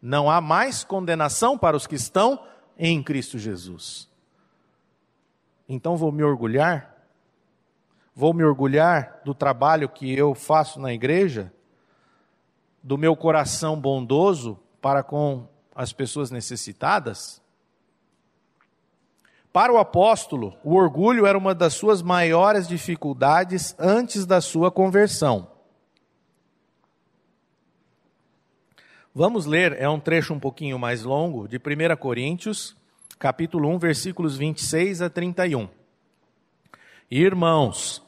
Não 0.00 0.30
há 0.30 0.40
mais 0.40 0.84
condenação 0.84 1.58
para 1.58 1.76
os 1.76 1.86
que 1.86 1.96
estão 1.96 2.46
em 2.78 3.02
Cristo 3.02 3.38
Jesus. 3.38 4.08
Então 5.66 5.96
vou 5.96 6.12
me 6.12 6.22
orgulhar 6.22 6.94
Vou 8.16 8.32
me 8.32 8.44
orgulhar 8.44 9.20
do 9.24 9.34
trabalho 9.34 9.88
que 9.88 10.16
eu 10.16 10.36
faço 10.36 10.78
na 10.78 10.94
igreja, 10.94 11.52
do 12.80 12.96
meu 12.96 13.16
coração 13.16 13.80
bondoso 13.80 14.56
para 14.80 15.02
com 15.02 15.48
as 15.74 15.92
pessoas 15.92 16.30
necessitadas? 16.30 17.42
Para 19.54 19.72
o 19.72 19.78
apóstolo, 19.78 20.58
o 20.64 20.74
orgulho 20.74 21.26
era 21.26 21.38
uma 21.38 21.54
das 21.54 21.74
suas 21.74 22.02
maiores 22.02 22.66
dificuldades 22.66 23.72
antes 23.78 24.26
da 24.26 24.40
sua 24.40 24.68
conversão. 24.68 25.46
Vamos 29.14 29.46
ler, 29.46 29.80
é 29.80 29.88
um 29.88 30.00
trecho 30.00 30.34
um 30.34 30.40
pouquinho 30.40 30.76
mais 30.76 31.04
longo, 31.04 31.46
de 31.46 31.56
1 31.56 31.96
Coríntios, 31.98 32.76
capítulo 33.16 33.68
1, 33.68 33.78
versículos 33.78 34.36
26 34.36 35.00
a 35.00 35.08
31. 35.08 35.68
Irmãos, 37.08 38.02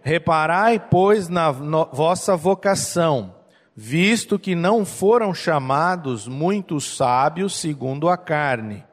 Reparai, 0.00 0.80
pois, 0.80 1.28
na 1.28 1.50
vossa 1.50 2.34
vocação, 2.34 3.34
visto 3.76 4.38
que 4.38 4.54
não 4.54 4.86
foram 4.86 5.34
chamados 5.34 6.26
muitos 6.26 6.96
sábios 6.96 7.60
segundo 7.60 8.08
a 8.08 8.16
carne, 8.16 8.87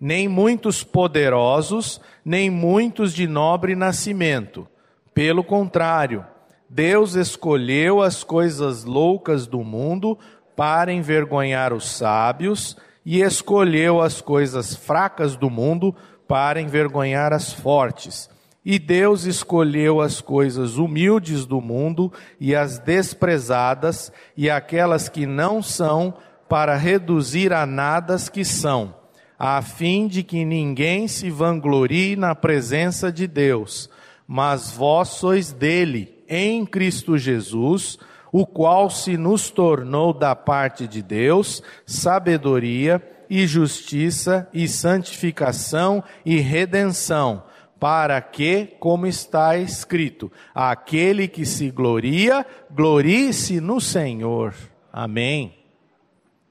nem 0.00 0.26
muitos 0.26 0.82
poderosos, 0.82 2.00
nem 2.24 2.48
muitos 2.48 3.12
de 3.12 3.26
nobre 3.26 3.74
nascimento. 3.76 4.66
Pelo 5.12 5.44
contrário, 5.44 6.24
Deus 6.68 7.14
escolheu 7.14 8.00
as 8.00 8.24
coisas 8.24 8.84
loucas 8.84 9.46
do 9.46 9.62
mundo 9.62 10.18
para 10.56 10.92
envergonhar 10.92 11.72
os 11.72 11.84
sábios, 11.90 12.76
e 13.04 13.22
escolheu 13.22 14.00
as 14.00 14.20
coisas 14.20 14.74
fracas 14.74 15.36
do 15.36 15.48
mundo 15.48 15.94
para 16.28 16.60
envergonhar 16.60 17.32
as 17.32 17.52
fortes. 17.52 18.28
E 18.64 18.78
Deus 18.78 19.24
escolheu 19.24 20.00
as 20.00 20.20
coisas 20.20 20.76
humildes 20.76 21.46
do 21.46 21.60
mundo 21.60 22.12
e 22.38 22.54
as 22.54 22.78
desprezadas 22.78 24.12
e 24.36 24.50
aquelas 24.50 25.08
que 25.08 25.24
não 25.24 25.62
são 25.62 26.14
para 26.48 26.76
reduzir 26.76 27.52
a 27.52 27.64
nada 27.64 28.14
as 28.14 28.28
que 28.28 28.44
são, 28.44 28.94
a 29.42 29.62
fim 29.62 30.06
de 30.06 30.22
que 30.22 30.44
ninguém 30.44 31.08
se 31.08 31.30
vanglorie 31.30 32.14
na 32.14 32.34
presença 32.34 33.10
de 33.10 33.26
Deus. 33.26 33.88
Mas 34.28 34.70
vós 34.70 35.08
sois 35.08 35.50
dele, 35.50 36.14
em 36.28 36.66
Cristo 36.66 37.16
Jesus, 37.16 37.98
o 38.30 38.46
qual 38.46 38.90
se 38.90 39.16
nos 39.16 39.48
tornou 39.48 40.12
da 40.12 40.36
parte 40.36 40.86
de 40.86 41.00
Deus 41.00 41.62
sabedoria 41.86 43.02
e 43.30 43.46
justiça 43.46 44.46
e 44.52 44.68
santificação 44.68 46.04
e 46.22 46.36
redenção 46.36 47.42
para 47.80 48.20
que, 48.20 48.76
como 48.78 49.06
está 49.06 49.56
escrito, 49.56 50.30
aquele 50.54 51.26
que 51.26 51.46
se 51.46 51.70
gloria, 51.70 52.44
glorie-se 52.70 53.58
no 53.58 53.80
Senhor. 53.80 54.54
Amém. 54.92 55.54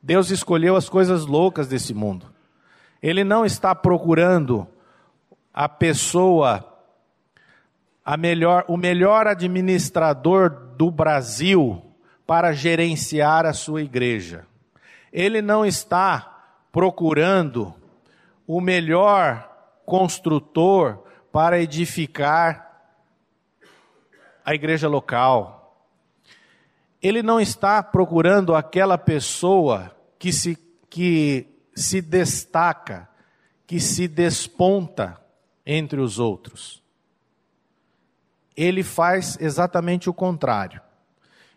Deus 0.01 0.31
escolheu 0.31 0.75
as 0.75 0.89
coisas 0.89 1.27
loucas 1.27 1.67
desse 1.67 1.93
mundo. 1.93 2.28
Ele 3.01 3.23
não 3.23 3.45
está 3.45 3.73
procurando 3.73 4.67
a 5.53 5.67
pessoa, 5.69 6.65
a 8.03 8.17
melhor, 8.17 8.65
o 8.67 8.77
melhor 8.77 9.27
administrador 9.27 10.49
do 10.75 10.91
Brasil 10.91 11.81
para 12.25 12.53
gerenciar 12.53 13.45
a 13.45 13.53
sua 13.53 13.81
igreja. 13.81 14.45
Ele 15.11 15.41
não 15.41 15.65
está 15.65 16.53
procurando 16.71 17.73
o 18.45 18.61
melhor 18.61 19.49
construtor 19.85 21.03
para 21.31 21.59
edificar 21.59 22.69
a 24.45 24.53
igreja 24.53 24.87
local. 24.87 25.85
Ele 27.01 27.23
não 27.23 27.39
está 27.39 27.81
procurando 27.81 28.55
aquela 28.55 28.97
pessoa 28.97 29.95
que 30.17 30.33
se, 30.33 30.57
que 30.89 31.47
se 31.81 32.01
destaca, 32.01 33.09
que 33.65 33.79
se 33.79 34.07
desponta 34.07 35.21
entre 35.65 35.99
os 35.99 36.19
outros. 36.19 36.83
Ele 38.55 38.83
faz 38.83 39.37
exatamente 39.39 40.09
o 40.09 40.13
contrário. 40.13 40.81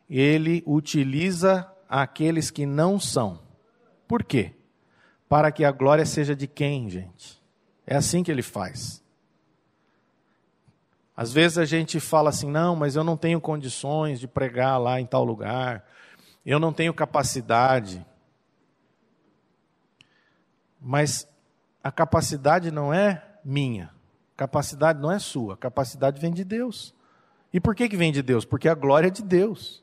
Ele 0.09 0.63
utiliza 0.67 1.71
aqueles 1.89 2.51
que 2.51 2.67
não 2.67 3.01
são. 3.01 3.41
Por 4.07 4.23
quê? 4.23 4.55
Para 5.29 5.51
que 5.51 5.65
a 5.65 5.73
glória 5.73 6.05
seja 6.05 6.37
de 6.37 6.47
quem, 6.47 6.89
gente? 6.91 7.41
É 7.87 7.97
assim 7.97 8.23
que 8.23 8.31
ele 8.31 8.43
faz. 8.43 9.03
Às 11.17 11.33
vezes 11.33 11.59
a 11.59 11.65
gente 11.65 12.01
fala 12.01 12.31
assim: 12.31 12.51
não, 12.51 12.75
mas 12.75 12.97
eu 12.97 13.05
não 13.05 13.17
tenho 13.17 13.41
condições 13.41 14.21
de 14.21 14.29
pregar 14.29 14.81
lá 14.81 15.01
em 15.01 15.07
tal 15.07 15.25
lugar, 15.25 15.85
eu 16.45 16.59
não 16.59 16.73
tenho 16.73 16.93
capacidade. 16.93 18.05
Mas 20.83 21.29
a 21.83 21.93
capacidade 21.93 22.73
não 22.73 22.93
é 22.93 23.25
minha, 23.45 23.91
capacidade 24.37 25.01
não 25.01 25.13
é 25.13 25.19
sua, 25.19 25.57
capacidade 25.57 26.21
vem 26.21 26.33
de 26.33 26.45
Deus. 26.45 26.93
E 27.53 27.61
por 27.61 27.75
que, 27.75 27.89
que 27.89 27.97
vem 27.97 28.11
de 28.11 28.23
Deus? 28.23 28.45
Porque 28.45 28.69
a 28.69 28.75
glória 28.75 29.07
é 29.07 29.11
de 29.11 29.23
Deus. 29.23 29.83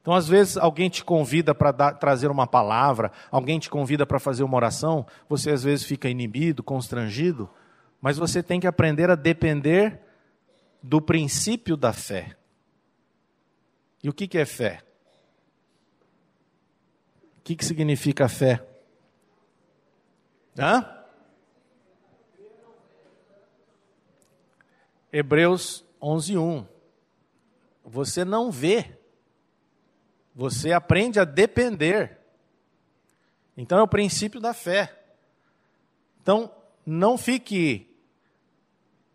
Então, 0.00 0.14
às 0.14 0.26
vezes, 0.26 0.56
alguém 0.56 0.90
te 0.90 1.04
convida 1.04 1.54
para 1.54 1.92
trazer 1.92 2.28
uma 2.28 2.46
palavra, 2.46 3.12
alguém 3.30 3.60
te 3.60 3.70
convida 3.70 4.04
para 4.04 4.18
fazer 4.18 4.42
uma 4.42 4.56
oração, 4.56 5.06
você 5.28 5.50
às 5.50 5.62
vezes 5.62 5.84
fica 5.84 6.08
inibido, 6.08 6.62
constrangido, 6.62 7.48
mas 8.00 8.18
você 8.18 8.42
tem 8.42 8.58
que 8.58 8.66
aprender 8.66 9.10
a 9.10 9.14
depender 9.14 10.00
do 10.82 11.00
princípio 11.00 11.76
da 11.76 11.92
fé. 11.92 12.36
E 14.02 14.08
o 14.08 14.12
que, 14.12 14.26
que 14.26 14.38
é 14.38 14.44
fé? 14.44 14.80
O 17.38 17.42
que, 17.44 17.54
que 17.54 17.64
significa 17.64 18.28
fé? 18.28 18.71
Hã? 20.58 21.04
Hebreus 25.12 25.84
11:1. 26.00 26.66
Você 27.84 28.24
não 28.24 28.50
vê. 28.50 28.98
Você 30.34 30.72
aprende 30.72 31.20
a 31.20 31.24
depender. 31.24 32.18
Então 33.56 33.78
é 33.78 33.82
o 33.82 33.88
princípio 33.88 34.40
da 34.40 34.54
fé. 34.54 34.98
Então, 36.22 36.50
não 36.86 37.18
fique 37.18 37.92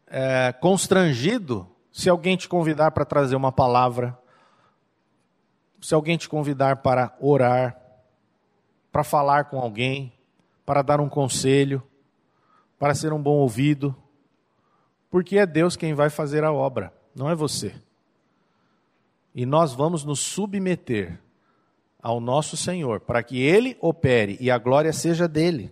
é, 0.05 0.53
constrangido 0.53 1.67
Se 1.91 2.09
alguém 2.09 2.37
te 2.37 2.47
convidar 2.47 2.91
para 2.91 3.03
trazer 3.03 3.35
uma 3.35 3.51
palavra, 3.51 4.15
se 5.81 5.95
alguém 5.95 6.15
te 6.15 6.29
convidar 6.29 6.75
para 6.83 7.17
orar, 7.19 7.75
para 8.91 9.03
falar 9.03 9.45
com 9.45 9.59
alguém, 9.59 10.13
para 10.67 10.81
dar 10.81 10.99
um 10.99 11.07
conselho, 11.07 11.81
para 12.77 12.93
ser 12.93 13.13
um 13.13 13.23
bom 13.23 13.37
ouvido, 13.37 13.95
porque 15.09 15.37
é 15.37 15.45
Deus 15.45 15.77
quem 15.77 15.93
vai 15.93 16.09
fazer 16.09 16.43
a 16.43 16.51
obra, 16.51 16.93
não 17.15 17.29
é 17.29 17.33
você. 17.33 17.73
E 19.33 19.45
nós 19.45 19.73
vamos 19.73 20.03
nos 20.03 20.19
submeter 20.19 21.21
ao 22.01 22.19
nosso 22.19 22.57
Senhor, 22.57 22.99
para 22.99 23.23
que 23.23 23.41
Ele 23.41 23.77
opere 23.79 24.37
e 24.41 24.51
a 24.51 24.57
glória 24.57 24.91
seja 24.91 25.25
dele. 25.25 25.71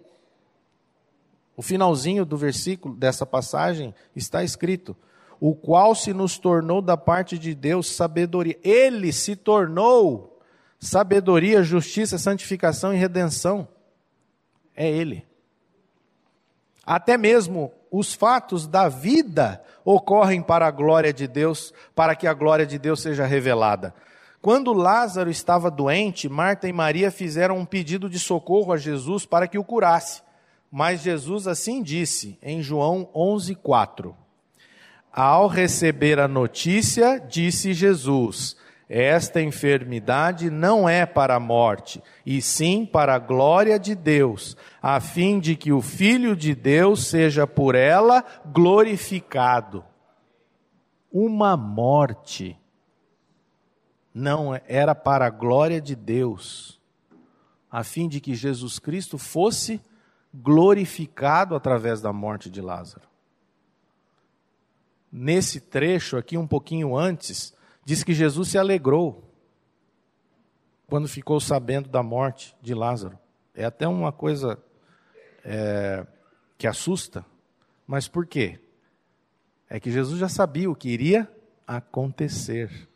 O 1.58 1.62
finalzinho 1.62 2.24
do 2.24 2.38
versículo 2.38 2.96
dessa 2.96 3.26
passagem 3.26 3.94
está 4.16 4.46
escrito: 4.46 4.96
o 5.42 5.54
qual 5.54 5.94
se 5.94 6.14
nos 6.14 6.38
tornou 6.38 6.82
da 6.82 6.96
parte 6.96 7.38
de 7.38 7.54
Deus 7.54 7.92
sabedoria. 7.92 8.58
Ele 8.64 9.12
se 9.12 9.36
tornou 9.36 10.40
sabedoria, 10.80 11.64
justiça, 11.64 12.18
santificação 12.18 12.94
e 12.94 12.98
redenção. 12.98 13.68
É 14.76 14.90
Ele. 14.90 15.26
Até 16.86 17.18
mesmo 17.18 17.72
os 17.90 18.14
fatos 18.14 18.68
da 18.68 18.88
vida 18.88 19.64
ocorrem 19.84 20.42
para 20.42 20.68
a 20.68 20.72
glória 20.72 21.14
de 21.14 21.28
Deus, 21.28 21.74
para 21.96 22.16
que 22.16 22.28
a 22.28 22.34
glória 22.34 22.66
de 22.66 22.78
Deus 22.78 23.02
seja 23.02 23.26
revelada. 23.26 23.94
Quando 24.42 24.74
Lázaro 24.74 25.30
estava 25.30 25.72
doente, 25.72 26.30
Marta 26.30 26.68
e 26.68 26.74
Maria 26.74 27.10
fizeram 27.10 27.58
um 27.58 27.66
pedido 27.66 28.08
de 28.08 28.20
socorro 28.20 28.72
a 28.72 28.78
Jesus 28.78 29.26
para 29.26 29.48
que 29.48 29.58
o 29.58 29.64
curasse. 29.64 30.22
Mas 30.72 31.02
Jesus 31.02 31.48
assim 31.48 31.82
disse 31.82 32.38
em 32.44 32.62
João 32.62 33.10
11:4. 33.16 34.14
Ao 35.12 35.48
receber 35.48 36.20
a 36.20 36.28
notícia, 36.28 37.18
disse 37.18 37.74
Jesus: 37.74 38.58
Esta 38.88 39.42
enfermidade 39.42 40.50
não 40.50 40.88
é 40.88 41.06
para 41.06 41.36
a 41.36 41.40
morte, 41.40 42.04
e 42.26 42.42
sim 42.42 42.86
para 42.86 43.16
a 43.16 43.20
glória 43.20 43.80
de 43.80 43.96
Deus, 43.96 44.56
a 44.82 45.00
fim 45.00 45.40
de 45.40 45.56
que 45.56 45.72
o 45.72 45.82
Filho 45.82 46.36
de 46.36 46.54
Deus 46.54 47.08
seja 47.08 47.48
por 47.48 47.74
ela 47.74 48.24
glorificado. 48.46 49.84
Uma 51.12 51.58
morte 51.58 52.60
não 54.14 54.60
era 54.68 54.94
para 54.94 55.26
a 55.26 55.32
glória 55.32 55.82
de 55.82 55.96
Deus, 55.96 56.80
a 57.72 57.84
fim 57.84 58.08
de 58.08 58.22
que 58.22 58.36
Jesus 58.36 58.78
Cristo 58.78 59.18
fosse 59.18 59.82
glorificado 60.34 61.56
através 61.56 62.02
da 62.02 62.14
morte 62.14 62.50
de 62.50 62.62
Lázaro 62.62 63.16
nesse 65.18 65.62
trecho 65.62 66.18
aqui, 66.18 66.38
um 66.38 66.46
pouquinho 66.46 66.98
antes, 66.98 67.54
diz 67.86 68.04
que 68.04 68.14
Jesus 68.14 68.50
se 68.50 68.58
alegrou 68.58 69.24
quando 70.88 71.08
ficou 71.08 71.40
sabendo 71.40 71.88
da 71.88 72.02
morte 72.04 72.56
de 72.62 72.74
Lázaro. 72.74 73.18
É 73.54 73.64
até 73.64 73.88
uma 73.88 74.12
coisa 74.12 74.62
é, 75.44 76.06
que 76.58 76.68
assusta, 76.68 77.24
mas 77.88 78.08
por 78.08 78.26
quê? 78.26 78.60
É 79.70 79.80
que 79.80 79.92
Jesus 79.92 80.20
já 80.20 80.28
sabia 80.28 80.70
o 80.70 80.76
que 80.76 80.90
iria 80.90 81.32
acontecer. 81.66 82.90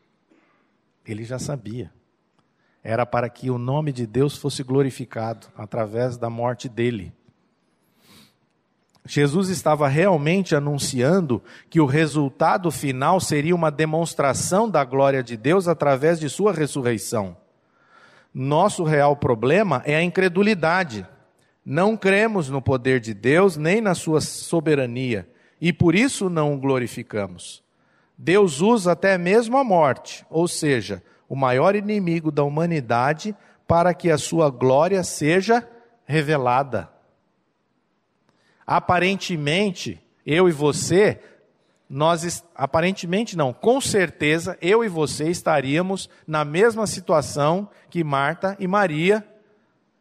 Ele 1.05 1.23
já 1.23 1.39
sabia. 1.39 1.93
Era 2.83 3.05
para 3.05 3.29
que 3.29 3.49
o 3.49 3.57
nome 3.57 3.91
de 3.91 4.05
Deus 4.05 4.37
fosse 4.37 4.63
glorificado 4.63 5.47
através 5.55 6.17
da 6.17 6.29
morte 6.29 6.67
dele. 6.67 7.13
Jesus 9.09 9.49
estava 9.49 9.87
realmente 9.87 10.55
anunciando 10.55 11.41
que 11.67 11.81
o 11.81 11.87
resultado 11.87 12.69
final 12.69 13.19
seria 13.19 13.55
uma 13.55 13.71
demonstração 13.71 14.69
da 14.69 14.83
glória 14.83 15.23
de 15.23 15.35
Deus 15.35 15.67
através 15.67 16.19
de 16.19 16.29
sua 16.29 16.53
ressurreição. 16.53 17.35
Nosso 18.31 18.83
real 18.83 19.15
problema 19.15 19.81
é 19.83 19.95
a 19.95 20.03
incredulidade. 20.03 21.07
Não 21.65 21.97
cremos 21.97 22.49
no 22.49 22.61
poder 22.61 22.99
de 22.99 23.15
Deus 23.15 23.57
nem 23.57 23.81
na 23.81 23.95
sua 23.95 24.21
soberania 24.21 25.27
e 25.59 25.73
por 25.73 25.95
isso 25.95 26.29
não 26.29 26.53
o 26.53 26.59
glorificamos. 26.59 27.63
Deus 28.15 28.61
usa 28.61 28.91
até 28.91 29.17
mesmo 29.17 29.57
a 29.57 29.63
morte, 29.63 30.23
ou 30.29 30.47
seja, 30.47 31.01
o 31.27 31.35
maior 31.35 31.75
inimigo 31.75 32.31
da 32.31 32.43
humanidade, 32.43 33.35
para 33.67 33.91
que 33.91 34.11
a 34.11 34.19
sua 34.19 34.51
glória 34.51 35.03
seja 35.03 35.67
revelada 36.05 36.98
aparentemente, 38.69 39.99
eu 40.23 40.47
e 40.47 40.51
você, 40.51 41.19
nós, 41.89 42.45
aparentemente 42.53 43.35
não, 43.35 43.51
com 43.51 43.81
certeza, 43.81 44.55
eu 44.61 44.83
e 44.83 44.87
você 44.87 45.27
estaríamos 45.27 46.07
na 46.27 46.45
mesma 46.45 46.85
situação 46.85 47.67
que 47.89 48.03
Marta 48.03 48.55
e 48.59 48.67
Maria, 48.67 49.27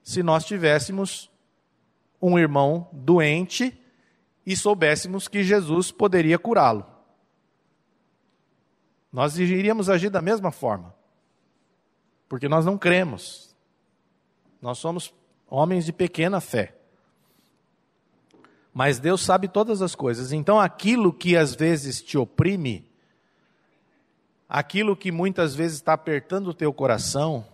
se 0.03 0.23
nós 0.23 0.45
tivéssemos 0.45 1.31
um 2.21 2.39
irmão 2.39 2.91
doente 2.93 3.75
e 4.45 4.55
soubéssemos 4.55 5.29
que 5.29 5.43
Jesus 5.43 5.91
poderia 5.91 6.39
curá-lo. 6.39 6.85
Nós 9.11 9.39
iríamos 9.39 9.89
agir 9.89 10.11
da 10.11 10.21
mesma 10.21 10.53
forma, 10.53 10.95
porque 12.29 12.51
nós 12.51 12.67
não 12.67 12.77
cremos, 12.77 13.57
nós 14.61 14.77
somos 14.77 15.15
homens 15.49 15.87
de 15.87 15.93
pequena 15.95 16.39
fé. 16.39 16.78
Mas 18.79 19.01
Deus 19.01 19.23
sabe 19.23 19.49
todas 19.49 19.83
as 19.83 19.97
coisas. 19.97 20.31
Então 20.31 20.61
aquilo 20.61 21.13
que 21.13 21.37
às 21.37 21.53
vezes 21.53 22.01
te 22.01 22.17
oprime, 22.17 22.89
aquilo 24.49 24.97
que 24.97 25.11
muitas 25.11 25.53
vezes 25.53 25.79
está 25.79 25.95
apertando 25.95 26.47
o 26.47 26.55
teu 26.55 26.73
coração, 26.73 27.45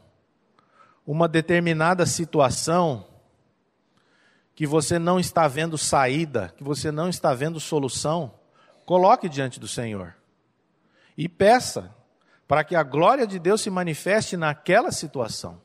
uma 1.07 1.27
determinada 1.27 2.05
situação 2.05 3.07
que 4.55 4.66
você 4.66 4.99
não 4.99 5.18
está 5.18 5.49
vendo 5.49 5.79
saída, 5.79 6.53
que 6.59 6.62
você 6.62 6.93
não 6.93 7.09
está 7.09 7.33
vendo 7.33 7.59
solução, 7.59 8.35
coloque 8.85 9.27
diante 9.27 9.59
do 9.59 9.66
Senhor 9.66 10.14
e 11.16 11.27
peça 11.27 11.91
para 12.47 12.62
que 12.62 12.77
a 12.77 12.83
glória 12.83 13.27
de 13.27 13.39
Deus 13.39 13.62
se 13.62 13.70
manifeste 13.70 14.37
naquela 14.37 14.93
situação. 14.93 15.59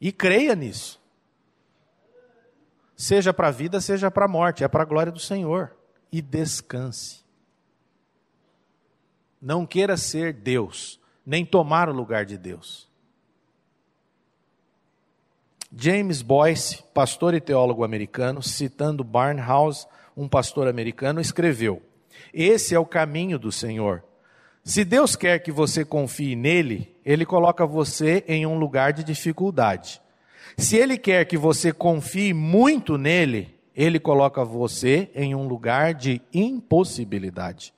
E 0.00 0.12
creia 0.12 0.54
nisso. 0.54 1.01
Seja 3.02 3.34
para 3.34 3.48
a 3.48 3.50
vida, 3.50 3.80
seja 3.80 4.12
para 4.12 4.26
a 4.26 4.28
morte, 4.28 4.62
é 4.62 4.68
para 4.68 4.84
a 4.84 4.86
glória 4.86 5.10
do 5.10 5.18
Senhor. 5.18 5.74
E 6.12 6.22
descanse. 6.22 7.24
Não 9.40 9.66
queira 9.66 9.96
ser 9.96 10.32
Deus, 10.32 11.00
nem 11.26 11.44
tomar 11.44 11.88
o 11.88 11.92
lugar 11.92 12.24
de 12.24 12.38
Deus. 12.38 12.88
James 15.76 16.22
Boyce, 16.22 16.84
pastor 16.94 17.34
e 17.34 17.40
teólogo 17.40 17.82
americano, 17.82 18.40
citando 18.40 19.02
Barnhouse, 19.02 19.84
um 20.16 20.28
pastor 20.28 20.68
americano, 20.68 21.20
escreveu: 21.20 21.82
Esse 22.32 22.72
é 22.72 22.78
o 22.78 22.86
caminho 22.86 23.36
do 23.36 23.50
Senhor. 23.50 24.04
Se 24.62 24.84
Deus 24.84 25.16
quer 25.16 25.40
que 25.40 25.50
você 25.50 25.84
confie 25.84 26.36
nele, 26.36 26.96
ele 27.04 27.26
coloca 27.26 27.66
você 27.66 28.24
em 28.28 28.46
um 28.46 28.60
lugar 28.60 28.92
de 28.92 29.02
dificuldade. 29.02 30.00
Se 30.56 30.76
ele 30.76 30.98
quer 30.98 31.24
que 31.24 31.36
você 31.36 31.72
confie 31.72 32.32
muito 32.32 32.98
nele, 32.98 33.54
ele 33.74 33.98
coloca 33.98 34.44
você 34.44 35.10
em 35.14 35.34
um 35.34 35.46
lugar 35.46 35.94
de 35.94 36.20
impossibilidade. 36.32 37.72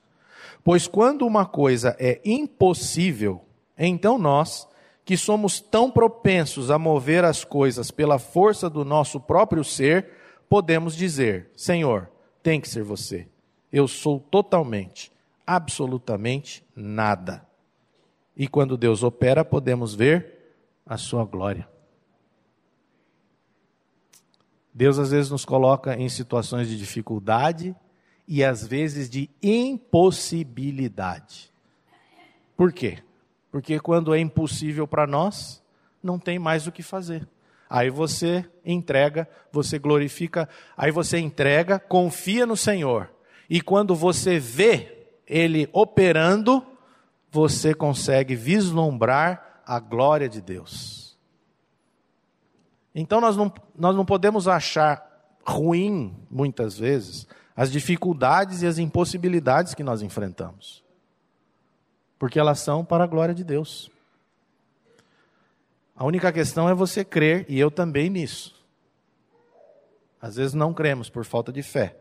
Pois 0.63 0.87
quando 0.87 1.25
uma 1.25 1.45
coisa 1.45 1.95
é 1.99 2.19
impossível, 2.25 3.41
então 3.77 4.17
nós, 4.17 4.67
que 5.03 5.15
somos 5.15 5.59
tão 5.59 5.91
propensos 5.91 6.71
a 6.71 6.79
mover 6.79 7.23
as 7.23 7.43
coisas 7.43 7.91
pela 7.91 8.17
força 8.17 8.69
do 8.69 8.83
nosso 8.83 9.19
próprio 9.19 9.63
ser, 9.63 10.09
podemos 10.49 10.95
dizer: 10.95 11.51
Senhor, 11.55 12.09
tem 12.41 12.59
que 12.59 12.67
ser 12.67 12.83
você. 12.83 13.27
Eu 13.71 13.87
sou 13.87 14.19
totalmente, 14.19 15.11
absolutamente 15.45 16.63
nada. 16.75 17.45
E 18.35 18.47
quando 18.47 18.77
Deus 18.77 19.03
opera, 19.03 19.45
podemos 19.45 19.95
ver 19.95 20.55
a 20.85 20.97
sua 20.97 21.23
glória. 21.23 21.74
Deus 24.75 24.99
às 24.99 25.09
vezes 25.11 25.31
nos 25.31 25.45
coloca 25.45 25.95
em 25.95 26.09
situações 26.09 26.67
de 26.67 26.77
dificuldade 26.77 27.73
e 28.27 28.43
às 28.43 28.67
vezes 28.67 29.09
de 29.09 29.29
impossibilidade. 29.41 31.49
Por 32.57 32.73
quê? 32.73 32.97
Porque 33.49 33.79
quando 33.79 34.13
é 34.13 34.19
impossível 34.19 34.85
para 34.85 35.07
nós, 35.07 35.63
não 36.03 36.19
tem 36.19 36.37
mais 36.37 36.67
o 36.67 36.73
que 36.73 36.83
fazer. 36.83 37.25
Aí 37.69 37.89
você 37.89 38.43
entrega, 38.65 39.29
você 39.49 39.79
glorifica, 39.79 40.49
aí 40.75 40.91
você 40.91 41.19
entrega, 41.19 41.79
confia 41.79 42.45
no 42.45 42.57
Senhor. 42.57 43.09
E 43.49 43.61
quando 43.61 43.95
você 43.95 44.37
vê 44.39 45.07
Ele 45.25 45.69
operando, 45.71 46.61
você 47.31 47.73
consegue 47.73 48.35
vislumbrar 48.35 49.61
a 49.65 49.79
glória 49.79 50.27
de 50.27 50.41
Deus. 50.41 51.04
Então 52.95 53.19
nós 53.19 53.35
não, 53.35 53.53
nós 53.77 53.95
não 53.95 54.05
podemos 54.05 54.47
achar 54.47 55.05
ruim, 55.45 56.15
muitas 56.31 56.79
vezes, 56.79 57.27
as 57.55 57.71
dificuldades 57.71 58.61
e 58.61 58.67
as 58.67 58.79
impossibilidades 58.79 59.75
que 59.75 59.83
nós 59.83 60.01
enfrentamos. 60.01 60.83
porque 62.17 62.39
elas 62.39 62.59
são 62.59 62.83
para 62.83 63.03
a 63.03 63.07
glória 63.07 63.35
de 63.35 63.43
Deus. 63.43 63.91
A 65.95 66.05
única 66.05 66.31
questão 66.31 66.67
é 66.67 66.73
você 66.73 67.03
crer, 67.05 67.45
e 67.47 67.59
eu 67.59 67.69
também 67.69 68.09
nisso. 68.09 68.55
Às 70.21 70.35
vezes 70.35 70.53
não 70.53 70.73
cremos 70.73 71.09
por 71.09 71.23
falta 71.23 71.51
de 71.51 71.61
fé. 71.61 71.95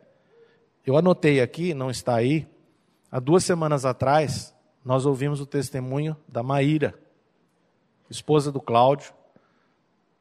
Eu 0.86 0.96
anotei 0.96 1.40
aqui, 1.40 1.74
não 1.74 1.90
está 1.90 2.14
aí, 2.14 2.46
há 3.10 3.20
duas 3.20 3.44
semanas 3.44 3.84
atrás, 3.84 4.54
nós 4.84 5.06
ouvimos 5.06 5.40
o 5.40 5.46
testemunho 5.46 6.16
da 6.28 6.42
Maíra, 6.42 6.94
esposa 8.10 8.50
do 8.52 8.60
Cláudio, 8.60 9.12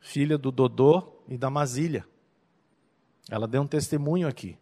filha 0.04 0.38
do 0.38 0.51
Dodô 0.51 1.01
e 1.30 1.38
da 1.38 1.49
Mazília. 1.49 2.06
Ela 3.32 3.47
deu 3.47 3.62
um 3.62 3.68
testemunho 3.68 4.28
aqui 4.28 4.58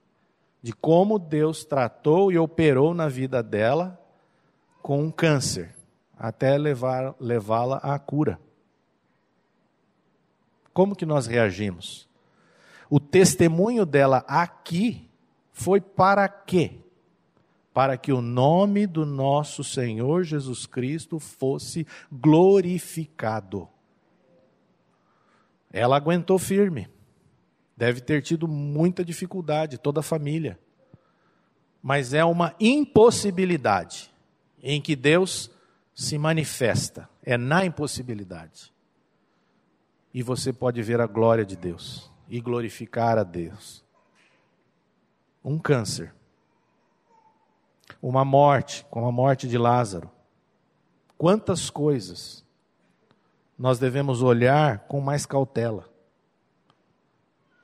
de 0.61 0.71
como 0.71 1.17
Deus 1.17 1.65
tratou 1.65 2.31
e 2.31 2.37
operou 2.37 2.93
na 2.93 3.09
vida 3.09 3.41
dela 3.41 3.99
com 4.83 5.03
um 5.03 5.09
câncer, 5.09 5.75
até 6.17 6.55
levar, 6.59 7.15
levá-la 7.19 7.77
à 7.77 7.97
cura. 7.97 8.39
Como 10.71 10.95
que 10.95 11.07
nós 11.07 11.25
reagimos? 11.25 12.07
O 12.87 12.99
testemunho 12.99 13.83
dela 13.83 14.23
aqui 14.27 15.09
foi 15.51 15.81
para 15.81 16.29
quê? 16.29 16.75
Para 17.73 17.97
que 17.97 18.13
o 18.13 18.21
nome 18.21 18.85
do 18.85 19.07
nosso 19.07 19.63
Senhor 19.63 20.23
Jesus 20.23 20.67
Cristo 20.67 21.19
fosse 21.19 21.87
glorificado. 22.11 23.67
Ela 25.71 25.95
aguentou 25.95 26.37
firme. 26.37 26.89
Deve 27.75 28.01
ter 28.01 28.21
tido 28.21 28.47
muita 28.47 29.03
dificuldade, 29.03 29.77
toda 29.77 30.01
a 30.01 30.03
família. 30.03 30.59
Mas 31.81 32.13
é 32.13 32.23
uma 32.23 32.53
impossibilidade 32.59 34.11
em 34.61 34.81
que 34.81 34.95
Deus 34.95 35.49
se 35.95 36.17
manifesta. 36.17 37.09
É 37.23 37.37
na 37.37 37.65
impossibilidade. 37.65 38.71
E 40.13 40.21
você 40.21 40.51
pode 40.51 40.81
ver 40.81 40.99
a 40.99 41.07
glória 41.07 41.45
de 41.45 41.55
Deus 41.55 42.11
e 42.27 42.39
glorificar 42.41 43.17
a 43.17 43.23
Deus. 43.23 43.83
Um 45.43 45.57
câncer. 45.57 46.13
Uma 48.01 48.25
morte, 48.25 48.85
como 48.89 49.07
a 49.07 49.11
morte 49.11 49.47
de 49.47 49.57
Lázaro. 49.57 50.11
Quantas 51.17 51.69
coisas 51.69 52.40
nós 53.61 53.77
devemos 53.77 54.23
olhar 54.23 54.79
com 54.87 54.99
mais 54.99 55.23
cautela. 55.23 55.87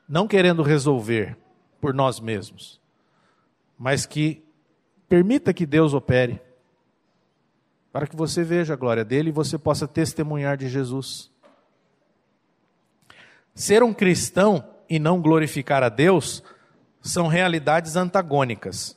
Não 0.08 0.28
querendo 0.28 0.62
resolver 0.62 1.36
por 1.82 1.91
nós 1.91 2.20
mesmos, 2.20 2.80
mas 3.76 4.06
que 4.06 4.45
permita 5.10 5.52
que 5.52 5.66
Deus 5.66 5.95
opere, 5.95 6.39
para 7.91 8.06
que 8.06 8.16
você 8.16 8.43
veja 8.43 8.76
a 8.76 8.78
glória 8.78 9.04
dele 9.04 9.30
e 9.30 9.32
você 9.32 9.58
possa 9.58 9.88
testemunhar 9.88 10.56
de 10.56 10.70
Jesus. 10.70 11.32
Ser 13.56 13.82
um 13.82 13.91
cristão 13.91 14.64
e 14.88 15.00
não 15.00 15.20
glorificar 15.20 15.82
a 15.82 15.89
Deus 15.89 16.43
são 17.02 17.26
realidades 17.26 17.95
antagônicas. 17.95 18.95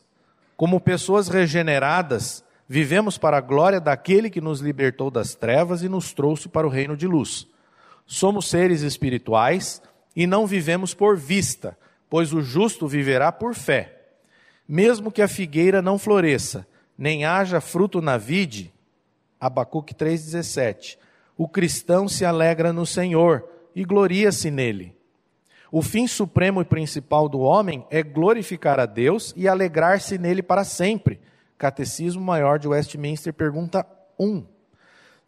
Como 0.54 0.78
pessoas 0.78 1.28
regeneradas, 1.28 2.44
Vivemos 2.72 3.18
para 3.18 3.36
a 3.36 3.40
glória 3.40 3.80
daquele 3.80 4.30
que 4.30 4.40
nos 4.40 4.60
libertou 4.60 5.10
das 5.10 5.34
trevas 5.34 5.82
e 5.82 5.88
nos 5.88 6.12
trouxe 6.12 6.48
para 6.48 6.64
o 6.64 6.70
reino 6.70 6.96
de 6.96 7.04
luz. 7.04 7.48
Somos 8.06 8.48
seres 8.48 8.82
espirituais 8.82 9.82
e 10.14 10.24
não 10.24 10.46
vivemos 10.46 10.94
por 10.94 11.16
vista, 11.16 11.76
pois 12.08 12.32
o 12.32 12.40
justo 12.40 12.86
viverá 12.86 13.32
por 13.32 13.56
fé. 13.56 13.98
Mesmo 14.68 15.10
que 15.10 15.20
a 15.20 15.26
figueira 15.26 15.82
não 15.82 15.98
floresça, 15.98 16.64
nem 16.96 17.24
haja 17.24 17.60
fruto 17.60 18.00
na 18.00 18.16
vide, 18.16 18.72
Abacuque 19.40 19.92
3,17, 19.92 20.96
o 21.36 21.48
cristão 21.48 22.06
se 22.06 22.24
alegra 22.24 22.72
no 22.72 22.86
Senhor 22.86 23.48
e 23.74 23.84
gloria-se 23.84 24.48
nele. 24.48 24.94
O 25.72 25.82
fim 25.82 26.06
supremo 26.06 26.60
e 26.60 26.64
principal 26.64 27.28
do 27.28 27.40
homem 27.40 27.84
é 27.90 28.00
glorificar 28.00 28.78
a 28.78 28.86
Deus 28.86 29.34
e 29.36 29.48
alegrar-se 29.48 30.16
nele 30.16 30.40
para 30.40 30.62
sempre 30.62 31.18
Catecismo 31.60 32.22
Maior 32.22 32.58
de 32.58 32.66
Westminster, 32.66 33.34
pergunta 33.34 33.86
1. 34.18 34.46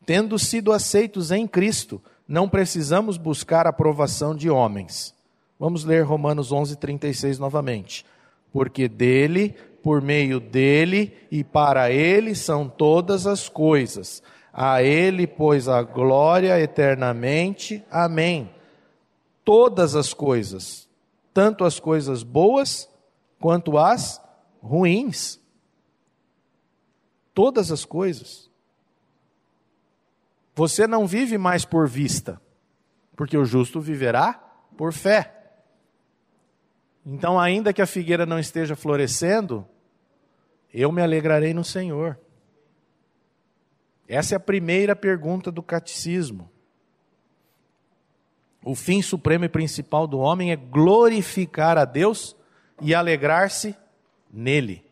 Tendo 0.07 0.39
sido 0.39 0.73
aceitos 0.73 1.31
em 1.31 1.47
Cristo, 1.47 2.01
não 2.27 2.49
precisamos 2.49 3.19
buscar 3.19 3.67
aprovação 3.67 4.35
de 4.35 4.49
homens. 4.49 5.15
Vamos 5.61 5.85
ler 5.85 6.01
Romanos 6.07 6.51
11, 6.51 6.77
36 6.77 7.39
novamente. 7.39 8.07
Porque 8.51 8.89
dele, 8.89 9.55
por 9.83 10.01
meio 10.01 10.41
dele 10.41 11.15
e 11.31 11.45
para 11.45 11.91
ele 11.91 12.35
são 12.35 12.67
todas 12.67 13.27
as 13.27 13.47
coisas. 13.47 14.23
A 14.55 14.83
ele, 14.83 15.27
pois, 15.27 15.69
a 15.69 15.83
glória 15.83 16.59
eternamente. 16.59 17.85
Amém. 17.91 18.51
Todas 19.45 19.95
as 19.95 20.15
coisas, 20.15 20.89
tanto 21.35 21.63
as 21.63 21.79
coisas 21.79 22.23
boas 22.23 22.89
quanto 23.39 23.77
as 23.77 24.19
ruins 24.63 25.42
todas 27.35 27.71
as 27.71 27.85
coisas. 27.85 28.51
Você 30.55 30.87
não 30.87 31.07
vive 31.07 31.39
mais 31.39 31.65
por 31.65 31.89
vista, 31.89 32.41
porque 33.17 33.37
o 33.37 33.45
justo 33.45 33.81
viverá 33.81 34.35
por 34.77 34.93
fé. 34.93 35.43
Então, 37.05 37.39
ainda 37.39 37.73
que 37.73 37.83
a 37.83 37.87
figueira 37.87 38.27
não 38.27 38.39
esteja 38.39 38.77
florescendo, 38.77 39.67
eu 40.73 40.93
me 40.93 41.03
alegrarei 41.03 41.53
no 41.53 41.65
Senhor. 41.65 42.19
Essa 44.07 44.35
é 44.35 44.37
a 44.37 44.41
primeira 44.41 44.95
pergunta 44.95 45.51
do 45.51 45.63
catecismo. 45.63 46.51
O 48.65 48.75
fim 48.75 49.03
supremo 49.03 49.45
e 49.45 49.49
principal 49.49 50.07
do 50.07 50.19
homem 50.19 50.53
é 50.53 50.57
glorificar 50.57 51.77
a 51.77 51.85
Deus 51.85 52.37
e 52.81 52.95
alegrar-se 52.95 53.77
nele. 54.33 54.85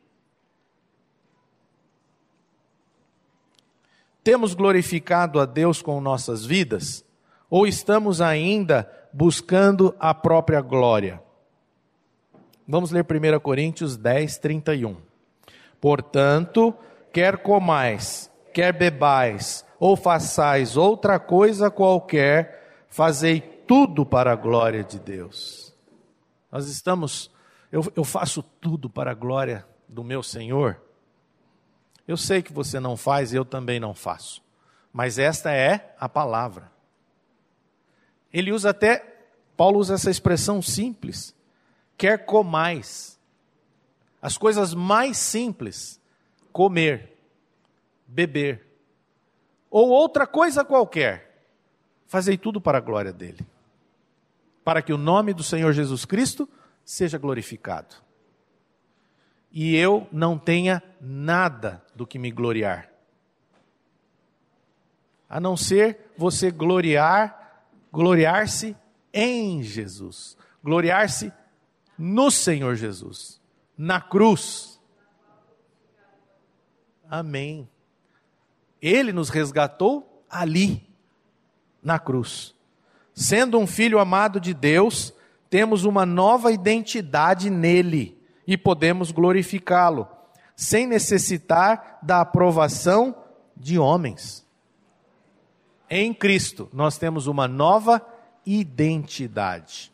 Temos 4.22 4.54
glorificado 4.54 5.40
a 5.40 5.46
Deus 5.46 5.80
com 5.80 6.00
nossas 6.00 6.44
vidas? 6.44 7.04
Ou 7.48 7.66
estamos 7.66 8.20
ainda 8.20 8.90
buscando 9.12 9.94
a 9.98 10.14
própria 10.14 10.60
glória? 10.60 11.22
Vamos 12.68 12.90
ler 12.90 13.04
1 13.04 13.40
Coríntios 13.40 13.96
10, 13.96 14.38
31. 14.38 14.96
Portanto, 15.80 16.74
quer 17.12 17.38
comais, 17.38 18.30
quer 18.52 18.72
bebais, 18.72 19.64
ou 19.78 19.96
façais 19.96 20.76
outra 20.76 21.18
coisa 21.18 21.70
qualquer, 21.70 22.84
fazei 22.88 23.40
tudo 23.40 24.04
para 24.04 24.32
a 24.32 24.36
glória 24.36 24.84
de 24.84 24.98
Deus. 24.98 25.74
Nós 26.52 26.68
estamos, 26.68 27.30
eu, 27.72 27.82
eu 27.96 28.04
faço 28.04 28.42
tudo 28.42 28.90
para 28.90 29.12
a 29.12 29.14
glória 29.14 29.64
do 29.88 30.04
meu 30.04 30.22
Senhor. 30.22 30.80
Eu 32.10 32.16
sei 32.16 32.42
que 32.42 32.52
você 32.52 32.80
não 32.80 32.96
faz 32.96 33.32
eu 33.32 33.44
também 33.44 33.78
não 33.78 33.94
faço. 33.94 34.42
Mas 34.92 35.16
esta 35.16 35.52
é 35.52 35.94
a 35.96 36.08
palavra. 36.08 36.72
Ele 38.32 38.50
usa 38.50 38.70
até, 38.70 39.22
Paulo 39.56 39.78
usa 39.78 39.94
essa 39.94 40.10
expressão 40.10 40.60
simples. 40.60 41.32
Quer 41.96 42.26
comais. 42.26 43.16
As 44.20 44.36
coisas 44.36 44.74
mais 44.74 45.18
simples. 45.18 46.00
Comer, 46.50 47.16
beber. 48.08 48.66
Ou 49.70 49.88
outra 49.90 50.26
coisa 50.26 50.64
qualquer. 50.64 51.44
Fazei 52.08 52.36
tudo 52.36 52.60
para 52.60 52.78
a 52.78 52.80
glória 52.80 53.12
dele. 53.12 53.46
Para 54.64 54.82
que 54.82 54.92
o 54.92 54.98
nome 54.98 55.32
do 55.32 55.44
Senhor 55.44 55.72
Jesus 55.72 56.04
Cristo 56.04 56.48
seja 56.84 57.18
glorificado 57.18 57.94
e 59.52 59.76
eu 59.76 60.06
não 60.12 60.38
tenha 60.38 60.82
nada 61.00 61.82
do 62.00 62.06
que 62.06 62.18
me 62.18 62.30
gloriar. 62.30 62.90
A 65.28 65.38
não 65.38 65.54
ser 65.54 66.10
você 66.16 66.50
gloriar, 66.50 67.66
gloriar-se 67.92 68.74
em 69.12 69.62
Jesus, 69.62 70.34
gloriar-se 70.64 71.30
no 71.98 72.30
Senhor 72.30 72.74
Jesus, 72.74 73.38
na 73.76 74.00
cruz. 74.00 74.80
Amém. 77.06 77.68
Ele 78.80 79.12
nos 79.12 79.28
resgatou 79.28 80.24
ali, 80.30 80.88
na 81.82 81.98
cruz. 81.98 82.54
Sendo 83.12 83.58
um 83.58 83.66
filho 83.66 83.98
amado 83.98 84.40
de 84.40 84.54
Deus, 84.54 85.12
temos 85.50 85.84
uma 85.84 86.06
nova 86.06 86.50
identidade 86.50 87.50
nele 87.50 88.18
e 88.46 88.56
podemos 88.56 89.10
glorificá-lo, 89.10 90.08
sem 90.60 90.86
necessitar 90.86 91.98
da 92.02 92.20
aprovação 92.20 93.16
de 93.56 93.78
homens. 93.78 94.46
Em 95.88 96.12
Cristo, 96.12 96.68
nós 96.70 96.98
temos 96.98 97.26
uma 97.26 97.48
nova 97.48 98.06
identidade. 98.44 99.90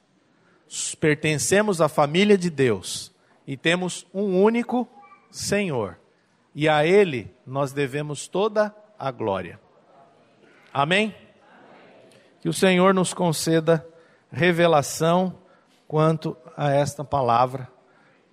Pertencemos 0.99 1.81
à 1.81 1.89
família 1.89 2.37
de 2.37 2.51
Deus 2.51 3.15
e 3.47 3.57
temos 3.57 4.09
um 4.13 4.43
único 4.43 4.89
Senhor. 5.31 6.01
e 6.53 6.69
a 6.69 6.85
Ele 6.85 7.33
nós 7.47 7.73
devemos 7.73 8.27
toda 8.27 8.75
a 8.99 9.13
glória. 9.13 9.61
Amém? 10.75 11.15
Que 12.41 12.49
o 12.49 12.53
Senhor 12.53 12.93
nos 12.93 13.15
conceda 13.15 13.87
revelação 14.33 15.39
quanto 15.87 16.37
a 16.57 16.73
esta 16.73 17.05
palavra, 17.05 17.71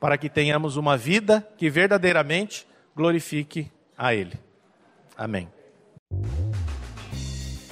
para 0.04 0.18
que 0.18 0.28
tenhamos 0.28 0.76
uma 0.76 0.98
vida 0.98 1.48
que 1.58 1.70
verdadeiramente 1.70 2.68
glorifique 2.94 3.72
a 3.98 4.14
Ele. 4.14 4.34
Amém. 5.18 5.48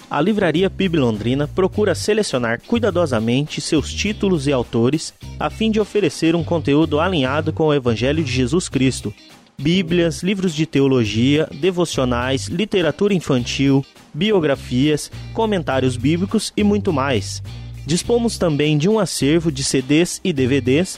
A 0.10 0.22
Livraria 0.22 0.70
PIB 0.70 0.98
Londrina 0.98 1.46
procura 1.46 1.94
selecionar 1.94 2.62
cuidadosamente 2.66 3.60
seus 3.60 3.94
títulos 3.94 4.48
e 4.48 4.54
autores 4.54 5.14
a 5.38 5.50
fim 5.50 5.70
de 5.70 5.82
oferecer 5.82 6.34
um 6.34 6.42
conteúdo 6.42 7.02
alinhado 7.02 7.52
com 7.52 7.66
o 7.66 7.74
Evangelho 7.74 8.24
de 8.24 8.32
Jesus 8.32 8.70
Cristo. 8.70 9.14
Bíblias, 9.60 10.24
livros 10.24 10.56
de 10.56 10.66
teologia, 10.66 11.50
devocionais, 11.60 12.48
literatura 12.48 13.14
infantil, 13.14 13.86
biografias, 14.14 15.12
comentários 15.34 15.98
bíblicos 15.98 16.54
e 16.56 16.64
muito 16.64 16.94
mais. 16.94 17.44
Dispomos 17.86 18.38
também 18.38 18.78
de 18.78 18.88
um 18.88 19.00
acervo 19.00 19.52
de 19.52 19.66
CDs 19.66 20.22
e 20.24 20.32
DVDs 20.32 20.98